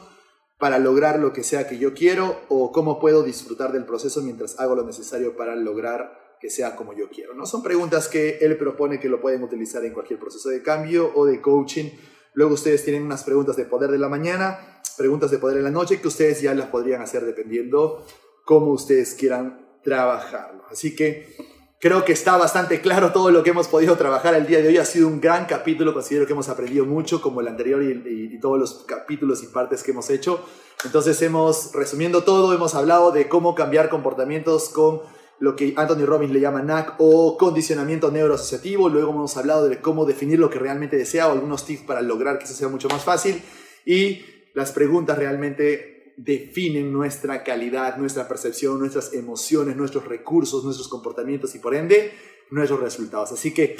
para 0.57 0.79
lograr 0.79 1.19
lo 1.19 1.31
que 1.31 1.43
sea 1.43 1.67
que 1.67 1.77
yo 1.77 1.93
quiero 1.93 2.41
o 2.49 2.71
cómo 2.71 2.99
puedo 2.99 3.23
disfrutar 3.23 3.71
del 3.71 3.85
proceso 3.85 4.21
mientras 4.21 4.59
hago 4.59 4.75
lo 4.75 4.85
necesario 4.85 5.37
para 5.37 5.55
lograr 5.55 6.37
que 6.41 6.49
sea 6.49 6.75
como 6.75 6.93
yo 6.93 7.09
quiero. 7.09 7.33
¿no? 7.33 7.45
Son 7.45 7.61
preguntas 7.61 8.07
que 8.07 8.39
él 8.41 8.57
propone 8.57 8.99
que 8.99 9.09
lo 9.09 9.21
pueden 9.21 9.43
utilizar 9.43 9.85
en 9.85 9.93
cualquier 9.93 10.19
proceso 10.19 10.49
de 10.49 10.63
cambio 10.63 11.11
o 11.15 11.25
de 11.25 11.39
coaching. 11.39 11.91
Luego 12.33 12.53
ustedes 12.53 12.83
tienen 12.83 13.03
unas 13.03 13.23
preguntas 13.23 13.55
de 13.57 13.65
poder 13.65 13.91
de 13.91 13.99
la 13.99 14.09
mañana, 14.09 14.81
preguntas 14.97 15.31
de 15.31 15.37
poder 15.37 15.57
en 15.57 15.63
la 15.63 15.71
noche 15.71 16.01
que 16.01 16.07
ustedes 16.07 16.41
ya 16.41 16.53
las 16.53 16.67
podrían 16.67 17.01
hacer 17.01 17.25
dependiendo 17.25 18.05
cómo 18.45 18.71
ustedes 18.71 19.13
quieran 19.13 19.79
trabajarlo. 19.83 20.63
Así 20.69 20.95
que 20.95 21.35
Creo 21.81 22.03
que 22.03 22.11
está 22.11 22.35
bastante 22.35 22.81
claro 22.81 23.13
todo 23.13 23.31
lo 23.31 23.41
que 23.41 23.51
hemos 23.51 23.69
podido 23.69 23.95
trabajar 23.95 24.35
el 24.35 24.45
día 24.45 24.61
de 24.61 24.67
hoy. 24.67 24.77
Ha 24.77 24.83
sido 24.83 25.07
un 25.07 25.21
gran 25.21 25.45
capítulo, 25.45 25.93
considero 25.93 26.27
que 26.27 26.33
hemos 26.33 26.49
aprendido 26.49 26.85
mucho, 26.85 27.21
como 27.21 27.39
el 27.39 27.47
anterior 27.47 27.81
y, 27.81 28.37
todos 28.41 28.59
los 28.59 28.83
capítulos 28.85 29.43
y 29.43 29.47
partes 29.47 29.81
que 29.81 29.91
hemos 29.91 30.09
hecho. 30.09 30.43
Entonces 30.83 31.21
hemos, 31.21 31.71
resumiendo 31.73 32.25
todo, 32.25 32.53
hemos 32.53 32.75
hablado 32.75 33.13
de 33.13 33.29
cómo 33.29 33.55
cambiar 33.55 33.87
comportamientos 33.87 34.67
con 34.67 35.03
lo 35.39 35.55
que 35.55 35.73
Anthony 35.77 36.05
Robbins 36.05 36.33
le 36.33 36.41
llama 36.41 36.61
NAC 36.61 36.95
o 36.97 37.37
condicionamiento 37.37 38.11
neuroasociativo. 38.11 38.89
Luego 38.89 39.11
hemos 39.11 39.37
hablado 39.37 39.69
de 39.69 39.79
cómo 39.79 40.03
definir 40.03 40.37
lo 40.37 40.49
que 40.49 40.59
realmente 40.59 40.97
desea 40.97 41.29
o 41.29 41.31
algunos 41.31 41.65
tips 41.65 41.83
para 41.83 42.01
lograr 42.01 42.39
que 42.39 42.43
eso 42.43 42.55
sea 42.55 42.67
mucho 42.67 42.89
más 42.89 43.05
fácil. 43.05 43.41
Y 43.85 44.25
las 44.53 44.73
preguntas 44.73 45.17
realmente 45.17 45.98
definen 46.21 46.91
nuestra 46.91 47.43
calidad, 47.43 47.97
nuestra 47.97 48.27
percepción, 48.27 48.77
nuestras 48.77 49.13
emociones, 49.13 49.77
nuestros 49.77 50.05
recursos, 50.05 50.65
nuestros 50.65 50.89
comportamientos 50.89 51.55
y 51.55 51.59
por 51.59 51.73
ende 51.73 52.11
nuestros 52.51 52.81
resultados. 52.81 53.31
Así 53.31 53.53
que 53.53 53.77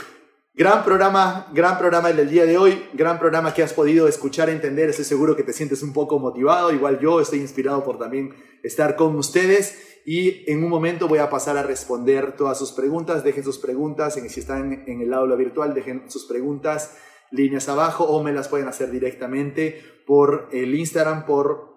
gran 0.53 0.85
programa, 0.85 1.51
gran 1.53 1.77
programa 1.77 2.11
el 2.11 2.15
del 2.15 2.29
día 2.29 2.45
de 2.45 2.57
hoy, 2.57 2.81
gran 2.93 3.19
programa 3.19 3.53
que 3.53 3.61
has 3.61 3.73
podido 3.73 4.07
escuchar, 4.07 4.49
entender, 4.49 4.89
estoy 4.89 5.03
seguro 5.03 5.35
que 5.35 5.43
te 5.43 5.51
sientes 5.51 5.83
un 5.83 5.91
poco 5.91 6.17
motivado, 6.17 6.71
igual 6.71 6.99
yo 7.01 7.19
estoy 7.19 7.39
inspirado 7.39 7.83
por 7.83 7.99
también 7.99 8.33
estar 8.63 8.95
con 8.95 9.17
ustedes. 9.17 9.99
Y 10.05 10.49
en 10.49 10.63
un 10.63 10.69
momento 10.69 11.09
voy 11.09 11.19
a 11.19 11.29
pasar 11.29 11.57
a 11.57 11.63
responder 11.63 12.37
todas 12.37 12.57
sus 12.57 12.71
preguntas, 12.71 13.23
dejen 13.25 13.43
sus 13.43 13.57
preguntas, 13.57 14.15
en, 14.15 14.29
si 14.29 14.39
están 14.39 14.85
en 14.87 15.01
el 15.01 15.13
aula 15.13 15.35
virtual, 15.35 15.73
dejen 15.73 16.09
sus 16.09 16.25
preguntas 16.25 16.95
líneas 17.31 17.67
abajo 17.69 18.05
o 18.05 18.23
me 18.23 18.31
las 18.31 18.47
pueden 18.47 18.67
hacer 18.67 18.89
directamente 18.89 19.83
por 20.07 20.47
el 20.51 20.73
Instagram, 20.73 21.25
por 21.25 21.68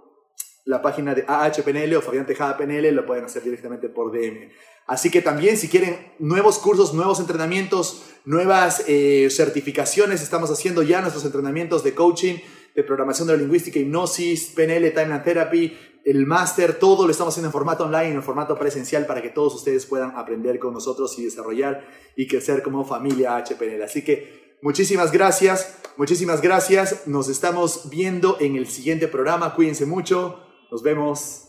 la 0.65 0.81
página 0.81 1.15
de 1.15 1.25
AHPNL 1.27 1.97
o 1.97 2.03
Fabián 2.03 2.27
Tejada 2.27 2.57
PNL, 2.57 2.93
lo 2.93 3.05
pueden 3.05 3.25
hacer 3.25 3.43
directamente 3.43 3.89
por 3.89 4.13
DM. 4.13 4.51
Así 4.87 5.11
que 5.11 5.23
también 5.23 5.57
si 5.57 5.69
quieren 5.69 6.13
nuevos 6.19 6.59
cursos, 6.59 6.95
nuevos 6.95 7.21
entrenamientos, 7.21 8.05
nuevas 8.25 8.85
eh, 8.87 9.29
certificaciones, 9.31 10.23
estamos 10.23 10.51
haciendo 10.51 10.83
ya 10.83 11.01
nuestros 11.01 11.25
entrenamientos 11.25 11.83
de 11.85 11.95
coaching, 11.95 12.37
de 12.75 12.83
programación 12.85 13.29
de 13.29 13.35
la 13.35 13.41
lingüística, 13.41 13.79
hipnosis, 13.79 14.53
PNL, 14.55 14.91
Time 14.93 15.15
and 15.15 15.25
Therapy, 15.25 15.77
el 16.05 16.27
máster, 16.27 16.79
todo 16.79 17.05
lo 17.05 17.11
estamos 17.11 17.35
haciendo 17.35 17.49
en 17.49 17.53
formato 17.53 17.85
online, 17.85 18.15
en 18.15 18.23
formato 18.23 18.59
presencial 18.59 19.07
para 19.07 19.23
que 19.23 19.31
todos 19.31 19.55
ustedes 19.55 19.87
puedan 19.87 20.17
aprender 20.17 20.59
con 20.59 20.75
nosotros 20.75 21.17
y 21.19 21.25
desarrollar 21.25 21.87
y 22.17 22.27
crecer 22.27 22.63
como 22.63 22.85
familia 22.85 23.37
HPNL. 23.37 23.83
Así 23.83 24.03
que 24.03 24.57
muchísimas 24.63 25.13
gracias, 25.13 25.79
muchísimas 25.97 26.41
gracias. 26.41 27.07
Nos 27.07 27.29
estamos 27.29 27.89
viendo 27.89 28.37
en 28.41 28.57
el 28.57 28.67
siguiente 28.67 29.07
programa. 29.07 29.55
Cuídense 29.55 29.87
mucho. 29.87 30.52
Nos 30.73 30.83
vemos. 30.83 31.43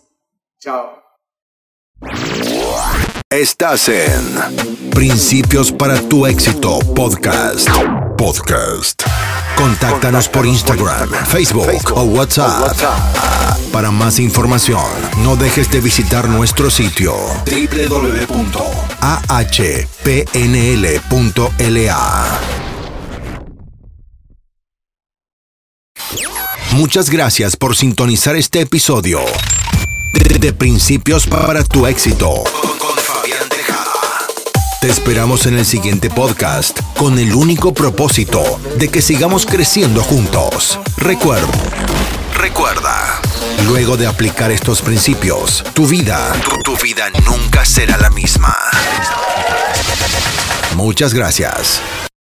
Chao. 0.59 1.01
Estás 3.29 3.87
en 3.87 4.91
Principios 4.91 5.71
para 5.71 5.97
tu 6.09 6.27
éxito 6.27 6.79
podcast. 6.93 7.69
Podcast. 8.17 9.01
Contáctanos 9.55 10.27
por 10.27 10.45
Instagram, 10.45 11.09
Facebook 11.25 11.93
o 11.95 12.03
WhatsApp. 12.03 12.75
Para 13.71 13.91
más 13.91 14.19
información, 14.19 14.83
no 15.23 15.37
dejes 15.37 15.71
de 15.71 15.79
visitar 15.79 16.27
nuestro 16.27 16.69
sitio 16.69 17.15
www.ahpnl.la. 17.45 18.23
Muchas 26.73 27.11
gracias 27.11 27.55
por 27.55 27.75
sintonizar 27.75 28.35
este 28.35 28.61
episodio 28.61 29.21
de, 30.11 30.53
Principios 30.53 31.27
para 31.27 31.63
tu 31.63 31.85
éxito 31.85 32.43
con 32.79 32.97
Fabián 32.97 33.47
Tejada. 33.47 34.25
Te 34.81 34.89
esperamos 34.89 35.45
en 35.45 35.59
el 35.59 35.67
siguiente 35.67 36.09
podcast 36.09 36.79
con 36.97 37.19
el 37.19 37.35
único 37.35 37.75
propósito 37.75 38.59
de 38.77 38.89
que 38.89 39.03
sigamos 39.03 39.45
creciendo 39.45 40.01
juntos. 40.01 40.79
Recuerda, 40.97 41.47
recuerda, 42.35 43.21
luego 43.67 43.95
de 43.95 44.07
aplicar 44.07 44.51
estos 44.51 44.81
principios, 44.81 45.63
tu 45.75 45.85
vida, 45.85 46.35
tu 46.63 46.75
vida 46.77 47.11
nunca 47.23 47.65
será 47.65 47.97
la 47.97 48.09
misma. 48.09 48.57
Muchas 50.75 51.13
gracias. 51.13 51.81